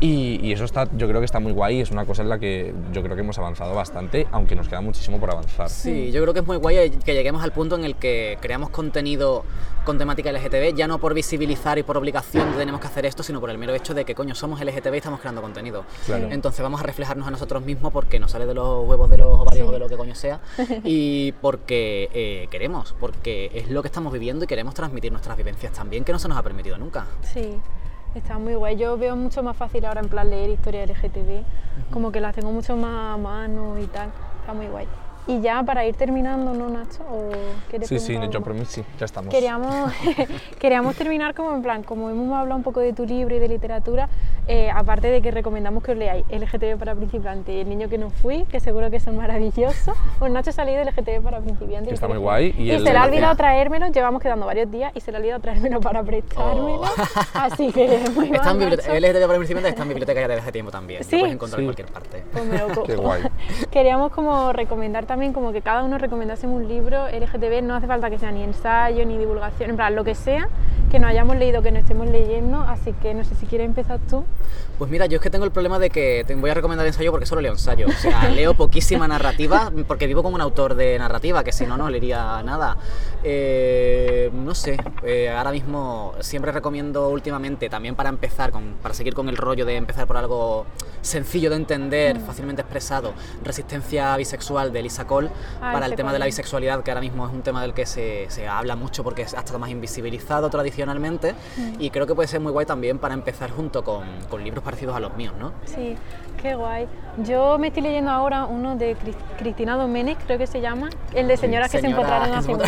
Y, 0.01 0.41
y 0.43 0.53
eso 0.53 0.65
está, 0.65 0.89
yo 0.97 1.09
creo 1.09 1.21
que 1.21 1.25
está 1.25 1.41
muy 1.41 1.53
guay, 1.53 1.81
es 1.81 1.91
una 1.91 2.05
cosa 2.05 2.23
en 2.23 2.29
la 2.29 2.39
que 2.39 2.75
yo 2.93 3.03
creo 3.03 3.17
que 3.17 3.23
hemos 3.23 3.39
avanzado 3.39 3.75
bastante, 3.75 4.27
aunque 4.31 4.55
nos 4.55 4.69
queda 4.69 4.81
muchísimo 4.81 5.19
por 5.19 5.31
avanzar. 5.31 5.69
Sí, 5.69 6.13
yo 6.13 6.23
creo 6.23 6.35
que 6.35 6.41
es 6.41 6.47
muy 6.47 6.57
guay 6.57 6.91
que 6.91 7.15
lleguemos 7.15 7.43
al 7.43 7.53
punto 7.53 7.75
en 7.77 7.85
el 7.85 7.97
que 7.97 8.39
creamos 8.41 8.71
contenido 8.71 9.45
con 9.85 9.97
temática 9.97 10.31
LGTB, 10.31 10.75
ya 10.75 10.87
no 10.87 10.99
por 10.99 11.15
visibilizar 11.15 11.79
y 11.79 11.83
por 11.83 11.97
obligación 11.97 12.53
de 12.53 12.59
tenemos 12.59 12.79
que 12.81 12.87
hacer 12.89 13.07
esto, 13.07 13.23
sino 13.23 13.41
por 13.41 13.49
el 13.49 13.57
mero 13.57 13.75
hecho 13.75 13.95
de 13.95 14.05
que 14.05 14.15
coño 14.15 14.35
somos 14.35 14.61
LGTB 14.61 14.93
y 14.93 14.97
estamos 14.99 15.21
creando 15.21 15.41
contenido. 15.41 15.85
Claro. 16.05 16.29
Entonces 16.31 16.61
vamos 16.61 16.81
a 16.81 16.83
reflejarnos 16.83 17.27
a 17.27 17.31
nosotros 17.31 17.65
mismos 17.65 17.91
porque 17.91 18.21
nos 18.21 18.33
sale 18.33 18.45
de 18.45 18.53
los 18.53 18.87
huevos 18.87 19.09
de 19.09 19.17
los 19.17 19.27
ovarios 19.29 19.67
o 19.67 19.73
de 19.73 19.79
lo 19.79 19.89
que 19.89 19.97
coño 19.97 20.15
sea 20.15 20.41
y 20.85 21.33
porque 21.41 22.11
eh, 22.13 22.49
queremos, 22.51 22.95
porque 23.01 23.51
es 23.55 23.71
lo 23.71 23.81
que 23.81 23.89
estamos 23.89 24.13
viviendo 24.13 24.45
y 24.45 24.47
queremos 24.47 24.75
transmitir 24.75 25.11
nuestras 25.11 25.39
vivencias 25.39 25.73
también, 25.73 26.05
que 26.05 26.13
no 26.13 26.19
se 26.19 26.29
nos 26.29 26.37
ha 26.37 26.43
permitido 26.43 26.77
nunca. 26.77 27.07
Sí, 27.23 27.59
está 28.15 28.39
muy 28.39 28.55
guay. 28.55 28.77
Yo 28.77 28.97
veo 28.97 29.17
mucho 29.17 29.43
más 29.43 29.57
fácil 29.57 29.85
ahora 29.85 30.01
en 30.01 30.09
plan 30.09 30.31
leer 30.31 30.51
historia 30.51 30.85
LGTB, 30.85 31.43
como 31.93 32.13
que 32.13 32.21
las 32.21 32.35
tengo 32.35 32.51
mucho 32.53 32.77
más 32.77 33.15
a 33.15 33.17
mano 33.17 33.79
y 33.79 33.87
tal. 33.87 34.11
Está 34.41 34.55
muy 34.55 34.67
guay. 34.67 34.87
Y 35.29 35.43
ya 35.43 35.63
para 35.63 35.85
ir 35.85 35.95
terminando, 35.95 36.55
¿no, 36.55 36.69
Nacho? 36.71 37.03
¿O 37.03 37.31
Sí, 37.83 37.99
sí, 37.99 38.19
yo 38.31 38.41
por 38.41 38.55
mí 38.55 38.65
sí, 38.65 38.83
ya 38.99 39.05
estamos. 39.05 39.33
Queríamos, 39.33 39.93
queríamos 40.59 40.97
terminar 40.97 41.35
como 41.35 41.55
en 41.55 41.61
plan, 41.63 41.83
como 41.83 42.09
hemos 42.09 42.33
hablado 42.35 42.57
un 42.57 42.63
poco 42.63 42.81
de 42.81 42.95
tu 42.95 43.05
libro 43.05 43.37
y 43.37 43.39
de 43.39 43.47
literatura, 43.47 44.09
eh, 44.47 44.71
aparte 44.75 45.09
de 45.09 45.21
que 45.21 45.31
recomendamos 45.31 45.83
que 45.85 45.93
os 45.93 45.99
leáis 45.99 46.25
LGTB 46.31 46.79
para 46.79 46.95
principiantes 46.95 47.55
y 47.55 47.61
El 47.61 47.69
niño 47.69 47.91
que 47.91 47.99
no 47.99 48.09
fui, 48.09 48.45
que 48.47 48.59
seguro 48.59 48.91
que 48.91 49.01
son 49.01 49.17
maravillosos. 49.17 49.95
Pues 50.19 50.33
Nacho 50.33 50.51
ha 50.51 50.53
salido 50.55 50.79
de 50.79 50.87
LGTB 50.87 51.23
para 51.23 51.41
principiantes. 51.41 51.89
Que 51.91 51.95
está 51.95 52.09
muy 52.09 52.17
guay, 52.19 52.55
y 52.59 52.63
Y, 52.63 52.71
el 52.73 52.83
se 52.85 52.93
le 52.93 52.99
ha 52.99 53.05
olvidado 53.05 53.37
traérmelo, 53.37 53.87
llevamos 53.89 54.21
quedando 54.23 54.47
varios 54.47 54.69
días 54.71 54.91
y 54.97 55.01
se 55.01 55.13
le 55.13 55.19
ha 55.19 55.21
olvidado 55.21 55.41
traérmelo 55.41 55.81
para 55.81 56.03
prestármelo. 56.03 56.83
Así 57.35 57.71
que 57.71 57.87
muy 58.15 58.25
Está 58.33 58.37
en 58.37 58.45
mal, 58.45 58.59
biblioteca, 58.59 58.89
Nacho. 58.95 59.07
LGTB 59.07 59.27
para 59.27 59.39
principiantes 59.39 59.71
está 59.73 59.83
en 59.83 59.89
biblioteca 59.91 60.21
ya 60.23 60.29
desde 60.29 60.41
hace 60.41 60.53
tiempo 60.53 60.71
también, 60.73 61.05
¿Sí? 61.05 61.13
lo 61.17 61.19
puedes 61.21 61.35
encontrar 61.35 61.59
Sí. 61.59 61.63
en 61.63 61.67
cualquier 61.67 61.89
parte. 61.93 62.25
Pues 62.33 62.45
me 62.47 62.59
lo. 62.59 62.83
Qué 62.83 62.97
guay. 62.97 63.23
Queríamos 63.71 64.11
como 64.11 64.53
recomendar 64.53 65.05
también 65.05 65.18
como 65.33 65.53
que 65.53 65.63
cada 65.63 65.83
uno 65.83 65.99
recomendásemos 65.99 66.63
un 66.63 66.69
libro 66.69 67.09
LGTB, 67.09 67.63
no 67.63 67.75
hace 67.75 67.89
falta 67.89 68.09
que 68.09 68.19
sea 68.19 68.31
ni 68.31 68.45
ensayo 68.45 69.05
ni 69.05 69.19
divulgación, 69.19 69.71
en 69.71 69.77
plan 69.77 69.95
lo 69.97 70.05
que 70.05 70.15
sea, 70.15 70.49
que 70.89 70.99
no 70.99 71.07
hayamos 71.07 71.37
leído, 71.37 71.63
que 71.63 71.71
no 71.71 71.79
estemos 71.79 72.07
leyendo, 72.09 72.61
así 72.63 72.93
que 72.95 73.15
no 73.15 73.25
sé 73.25 73.35
si 73.35 73.47
quieres 73.47 73.67
empezar 73.67 74.01
tú. 74.09 74.25
Pues 74.79 74.91
mira, 74.91 75.07
yo 75.07 75.17
es 75.17 75.23
que 75.23 75.31
tengo 75.31 75.45
el 75.45 75.51
problema 75.51 75.79
de 75.79 75.91
que 75.91 76.25
te 76.27 76.35
voy 76.35 76.51
a 76.51 76.55
recomendar 76.55 76.87
ensayo 76.87 77.11
porque 77.11 77.27
solo 77.27 77.41
leo 77.41 77.53
ensayo. 77.53 77.87
O 77.89 77.93
sea, 77.93 78.29
leo 78.35 78.55
poquísima 78.55 79.09
narrativa 79.09 79.73
porque 79.87 80.07
vivo 80.07 80.23
con 80.23 80.35
un 80.35 80.41
autor 80.41 80.75
de 80.75 80.99
narrativa 80.99 81.43
que 81.45 81.53
si 81.53 81.67
no, 81.67 81.77
no 81.77 81.91
leería 81.91 82.43
nada. 82.43 82.77
Eh, 83.25 84.31
no 84.33 84.55
sé, 84.55 84.77
eh, 85.03 85.29
ahora 85.31 85.51
mismo 85.51 86.15
siempre 86.21 86.53
recomiendo 86.53 87.09
últimamente, 87.09 87.69
también 87.69 87.95
para 87.95 88.09
empezar, 88.09 88.51
con, 88.51 88.75
para 88.83 88.95
seguir 88.95 89.15
con 89.15 89.29
el 89.29 89.37
rollo 89.37 89.65
de 89.67 89.77
empezar 89.77 90.07
por 90.07 90.17
algo 90.17 90.67
sencillo 91.01 91.51
de 91.51 91.57
entender, 91.57 92.19
fácilmente 92.21 92.63
expresado, 92.63 93.13
Resistencia 93.45 94.17
Bisexual 94.17 94.73
de 94.73 94.83
Lisa 94.83 95.07
Cole, 95.07 95.31
Ah, 95.61 95.73
para 95.73 95.87
el 95.87 95.95
tema 95.95 96.13
de 96.13 96.19
la 96.19 96.27
es. 96.27 96.35
bisexualidad, 96.37 96.83
que 96.83 96.91
ahora 96.91 97.01
mismo 97.01 97.27
es 97.27 97.33
un 97.33 97.43
tema 97.43 97.63
del 97.63 97.75
que 97.75 97.87
se, 97.87 98.27
se 98.31 98.47
habla 98.49 98.77
mucho 98.77 99.03
porque 99.05 99.23
ha 99.23 99.27
estado 99.27 99.59
más 99.59 99.71
invisibilizado 99.71 100.51
tradicionalmente 100.89 101.35
y 101.79 101.91
creo 101.91 102.07
que 102.07 102.15
puede 102.15 102.29
ser 102.29 102.41
muy 102.41 102.53
guay 102.53 102.65
también 102.67 102.99
para 102.99 103.15
empezar 103.15 103.51
junto 103.51 103.83
con, 103.83 104.05
con 104.31 104.43
libros 104.45 104.63
parecidos 104.63 104.95
a 104.97 105.01
los 105.01 105.17
míos, 105.17 105.35
¿no? 105.39 105.53
Sí, 105.65 105.97
qué 106.41 106.55
guay. 106.55 106.87
Yo 107.25 107.59
me 107.59 107.69
estoy 107.69 107.83
leyendo 107.83 108.11
ahora 108.11 108.45
uno 108.45 108.77
de 108.77 108.97
Cris- 108.97 109.17
Cristina 109.39 109.77
Domenech, 109.77 110.19
creo 110.27 110.39
que 110.39 110.47
se 110.47 110.61
llama, 110.61 110.89
el 111.15 111.27
de 111.29 111.37
señoras 111.37 111.71
que 111.71 111.81
se 111.81 111.87
encontraron 111.89 112.33
hace 112.33 112.49
mucho. 112.55 112.65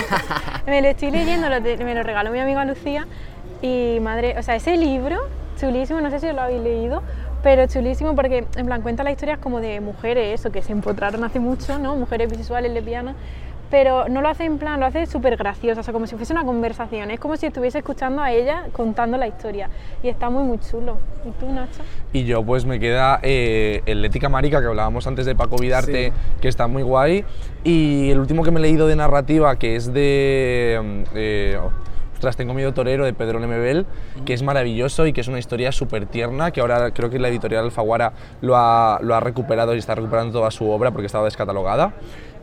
Me 0.66 0.82
lo 0.82 0.88
estoy 0.88 1.10
leyendo, 1.12 1.48
lo 1.48 1.60
de- 1.60 1.76
me 1.78 1.94
lo 1.94 2.02
regaló 2.02 2.30
mi 2.32 2.40
amiga 2.40 2.64
Lucía 2.64 3.06
y 3.62 3.98
madre, 4.00 4.36
o 4.38 4.42
sea, 4.42 4.56
ese 4.56 4.76
libro, 4.76 5.16
chulísimo, 5.60 6.00
no 6.00 6.10
sé 6.10 6.18
si 6.18 6.32
lo 6.32 6.40
habéis 6.42 6.62
leído, 6.62 7.02
pero 7.42 7.66
chulísimo 7.66 8.14
porque 8.14 8.44
en 8.56 8.66
plan 8.66 8.82
cuenta 8.82 9.04
las 9.04 9.12
historias 9.12 9.38
como 9.38 9.60
de 9.60 9.80
mujeres, 9.80 10.40
eso, 10.40 10.50
que 10.50 10.62
se 10.62 10.72
empotraron 10.72 11.22
hace 11.24 11.38
mucho, 11.40 11.78
¿no? 11.78 11.94
Mujeres 11.96 12.28
bisexuales, 12.30 12.72
lesbianas, 12.72 13.14
pero 13.70 14.08
no 14.08 14.20
lo 14.20 14.28
hace 14.28 14.44
en 14.44 14.58
plan, 14.58 14.80
lo 14.80 14.86
hace 14.86 15.06
súper 15.06 15.36
gracioso, 15.36 15.80
o 15.80 15.82
sea, 15.82 15.92
como 15.92 16.06
si 16.06 16.16
fuese 16.16 16.32
una 16.32 16.44
conversación, 16.44 17.10
es 17.10 17.20
como 17.20 17.36
si 17.36 17.46
estuviese 17.46 17.78
escuchando 17.78 18.20
a 18.20 18.32
ella 18.32 18.64
contando 18.72 19.16
la 19.16 19.28
historia 19.28 19.68
y 20.02 20.08
está 20.08 20.28
muy, 20.30 20.42
muy 20.42 20.58
chulo. 20.58 20.98
¿Y 21.24 21.30
tú, 21.38 21.52
Nacho? 21.52 21.82
Y 22.12 22.24
yo 22.24 22.42
pues 22.42 22.64
me 22.64 22.80
queda 22.80 23.20
eh, 23.22 23.82
el 23.86 24.04
Ética 24.04 24.28
Marica 24.28 24.60
que 24.60 24.66
hablábamos 24.66 25.06
antes 25.06 25.26
de 25.26 25.34
Paco 25.34 25.56
Vidarte, 25.56 25.90
Sí. 25.90 26.12
que 26.40 26.48
está 26.48 26.66
muy 26.66 26.82
guay. 26.82 27.24
Y 27.64 28.10
el 28.10 28.18
último 28.18 28.42
que 28.42 28.50
me 28.50 28.58
he 28.58 28.62
leído 28.62 28.86
de 28.86 28.96
narrativa, 28.96 29.56
que 29.56 29.76
es 29.76 29.92
de... 29.92 30.80
mm, 30.82 31.02
eh, 31.14 31.58
ostras, 32.14 32.36
tengo 32.36 32.52
miedo 32.52 32.74
torero 32.74 33.04
de 33.04 33.14
Pedro 33.14 33.38
Lemebel, 33.38 33.86
que 34.26 34.34
es 34.34 34.42
maravilloso 34.42 35.06
y 35.06 35.12
que 35.14 35.22
es 35.22 35.28
una 35.28 35.38
historia 35.38 35.72
súper 35.72 36.04
tierna, 36.06 36.50
que 36.50 36.60
ahora 36.60 36.90
creo 36.90 37.08
que 37.08 37.18
la 37.18 37.28
editorial 37.28 37.64
Alfaguara 37.64 38.12
lo 38.42 38.56
ha, 38.56 38.98
lo 39.02 39.14
ha 39.14 39.20
recuperado 39.20 39.74
y 39.74 39.78
está 39.78 39.94
recuperando 39.94 40.32
toda 40.38 40.50
su 40.50 40.68
obra 40.70 40.90
porque 40.90 41.06
estaba 41.06 41.24
descatalogada. 41.24 41.94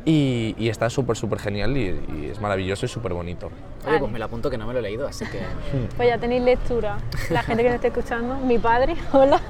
Y, 0.09 0.55
y 0.57 0.69
está 0.69 0.89
súper, 0.89 1.17
súper 1.17 1.37
genial 1.37 1.75
y, 1.75 1.81
y 2.15 2.29
es 2.31 2.39
maravilloso 2.39 2.85
y 2.85 2.87
súper 2.87 3.11
bonito. 3.13 3.47
Oye, 3.47 3.85
Vale. 3.87 3.99
pues 3.99 4.11
me 4.13 4.19
lo 4.19 4.23
apunto 4.23 4.49
que 4.49 4.57
no 4.57 4.65
me 4.65 4.71
lo 4.71 4.79
he 4.79 4.81
leído, 4.81 5.05
así 5.05 5.25
que... 5.25 5.41
Pues 5.97 6.07
ya 6.07 6.17
tenéis 6.17 6.43
lectura. 6.43 6.97
La 7.29 7.43
gente 7.43 7.61
que 7.61 7.67
nos 7.67 7.75
esté 7.75 7.87
escuchando, 7.89 8.35
mi 8.35 8.57
padre, 8.57 8.95
hola. 9.11 9.41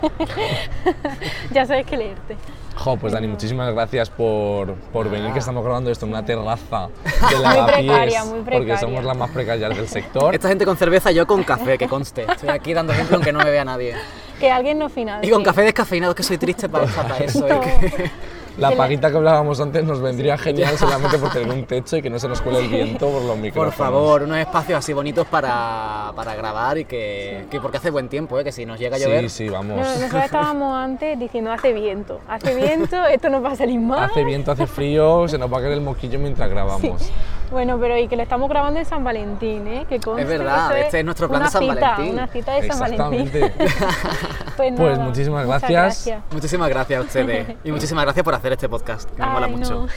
ya 1.53 1.63
sabéis 1.67 1.85
que 1.85 1.97
leerte. 1.97 2.35
Jo, 2.75 2.97
pues 2.97 3.13
Dani, 3.13 3.27
muchísimas 3.27 3.71
gracias 3.71 4.09
por, 4.09 4.73
por 4.91 5.07
venir, 5.11 5.31
que 5.31 5.39
estamos 5.39 5.63
grabando 5.63 5.91
esto 5.91 6.07
en 6.07 6.13
una 6.13 6.25
terraza 6.25 6.89
de 7.29 7.35
Muy 7.35 7.71
precaria, 7.71 8.23
muy 8.25 8.39
porque 8.39 8.45
precaria. 8.57 8.77
somos 8.79 9.03
las 9.03 9.15
más 9.15 9.29
precarias 9.29 9.77
del 9.77 9.87
sector. 9.87 10.33
Esta 10.33 10.49
gente 10.49 10.65
con 10.65 10.75
cerveza, 10.75 11.11
yo 11.11 11.27
con 11.27 11.43
café, 11.43 11.77
que 11.77 11.87
conste. 11.87 12.25
Estoy 12.27 12.49
aquí 12.49 12.73
dando 12.73 12.93
ejemplo 12.93 13.17
aunque 13.17 13.31
no 13.31 13.39
me 13.43 13.51
vea 13.51 13.63
nadie. 13.63 13.95
Que 14.39 14.51
alguien 14.51 14.77
no 14.79 14.89
de 14.89 15.19
Y 15.21 15.29
con 15.29 15.43
café 15.43 15.61
descafeinado, 15.61 16.15
que 16.15 16.23
soy 16.23 16.37
triste 16.39 16.67
para, 16.69 16.85
para 16.87 17.17
eso. 17.17 17.47
No. 17.47 17.61
Que- 17.61 18.11
La 18.57 18.71
paguita 18.71 19.11
que 19.11 19.17
hablábamos 19.17 19.59
antes 19.59 19.83
nos 19.83 20.01
vendría 20.01 20.37
genial 20.37 20.77
solamente 20.77 21.17
por 21.19 21.31
tener 21.31 21.49
un 21.51 21.65
techo 21.65 21.97
y 21.97 22.01
que 22.01 22.09
no 22.09 22.17
se 22.17 22.27
nos 22.27 22.41
cuele 22.41 22.59
el 22.59 22.67
viento 22.67 23.07
por 23.07 23.21
los 23.21 23.37
micrófonos. 23.37 23.75
Por 23.75 23.85
favor, 23.85 24.23
unos 24.23 24.37
espacios 24.37 24.79
así 24.79 24.93
bonitos 24.93 25.27
para, 25.27 26.11
para 26.15 26.35
grabar 26.35 26.77
y 26.79 26.85
que, 26.85 27.45
que 27.51 27.61
porque 27.61 27.77
hace 27.77 27.91
buen 27.91 28.09
tiempo, 28.09 28.39
¿eh? 28.39 28.43
que 28.43 28.51
si 28.51 28.65
nos 28.65 28.79
llega 28.79 28.95
a 28.95 28.99
llover... 28.99 29.29
Sí, 29.29 29.45
sí, 29.45 29.49
vamos. 29.49 29.77
No, 29.77 29.83
nosotros 29.83 30.23
estábamos 30.23 30.75
antes 30.75 31.19
diciendo 31.19 31.51
hace 31.51 31.71
viento, 31.73 32.19
hace 32.27 32.55
viento, 32.55 33.05
esto 33.05 33.29
no 33.29 33.41
va 33.41 33.51
a 33.51 33.55
salir 33.55 33.79
mal. 33.79 34.05
Hace 34.09 34.23
viento, 34.23 34.51
hace 34.51 34.65
frío, 34.65 35.27
se 35.27 35.37
nos 35.37 35.51
va 35.51 35.57
a 35.57 35.61
caer 35.61 35.73
el 35.73 35.81
moquillo 35.81 36.17
mientras 36.19 36.47
Sí. 36.79 37.11
Bueno, 37.51 37.77
pero 37.79 37.97
y 37.97 38.07
que 38.07 38.15
lo 38.15 38.23
estamos 38.23 38.49
grabando 38.49 38.79
en 38.79 38.85
San 38.85 39.03
Valentín, 39.03 39.67
¿eh? 39.67 39.85
Que 39.87 39.99
conste 39.99 40.23
Es 40.23 40.27
verdad, 40.27 40.77
este 40.77 40.99
es 40.99 41.05
nuestro 41.05 41.29
plan 41.29 41.43
de 41.43 41.49
San 41.49 41.61
cita, 41.61 41.75
Valentín. 41.75 42.13
Una 42.13 42.27
cita 42.27 42.53
de 42.53 42.67
San 42.67 42.79
Valentín. 42.79 43.27
Exactamente. 43.27 43.53
pues, 44.57 44.73
Pues 44.75 44.97
nada, 44.97 45.05
muchísimas 45.05 45.45
muchas 45.45 45.69
gracias. 45.69 46.23
Muchísimas 46.31 46.69
gracias 46.69 46.99
a 46.99 47.03
ustedes 47.03 47.55
y 47.63 47.71
muchísimas 47.71 48.03
gracias 48.05 48.23
por 48.23 48.33
hacer 48.35 48.51
este 48.53 48.67
podcast, 48.69 49.09
que 49.11 49.21
me 49.21 49.29
mola 49.29 49.45
Ay, 49.47 49.55
mucho. 49.55 49.87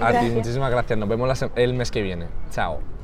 no. 0.00 0.06
A 0.06 0.12
ti, 0.12 0.26
muchísimas 0.30 0.70
gracias. 0.70 0.98
Nos 0.98 1.08
vemos 1.08 1.44
el 1.56 1.74
mes 1.74 1.90
que 1.90 2.02
viene. 2.02 2.26
Chao. 2.50 2.95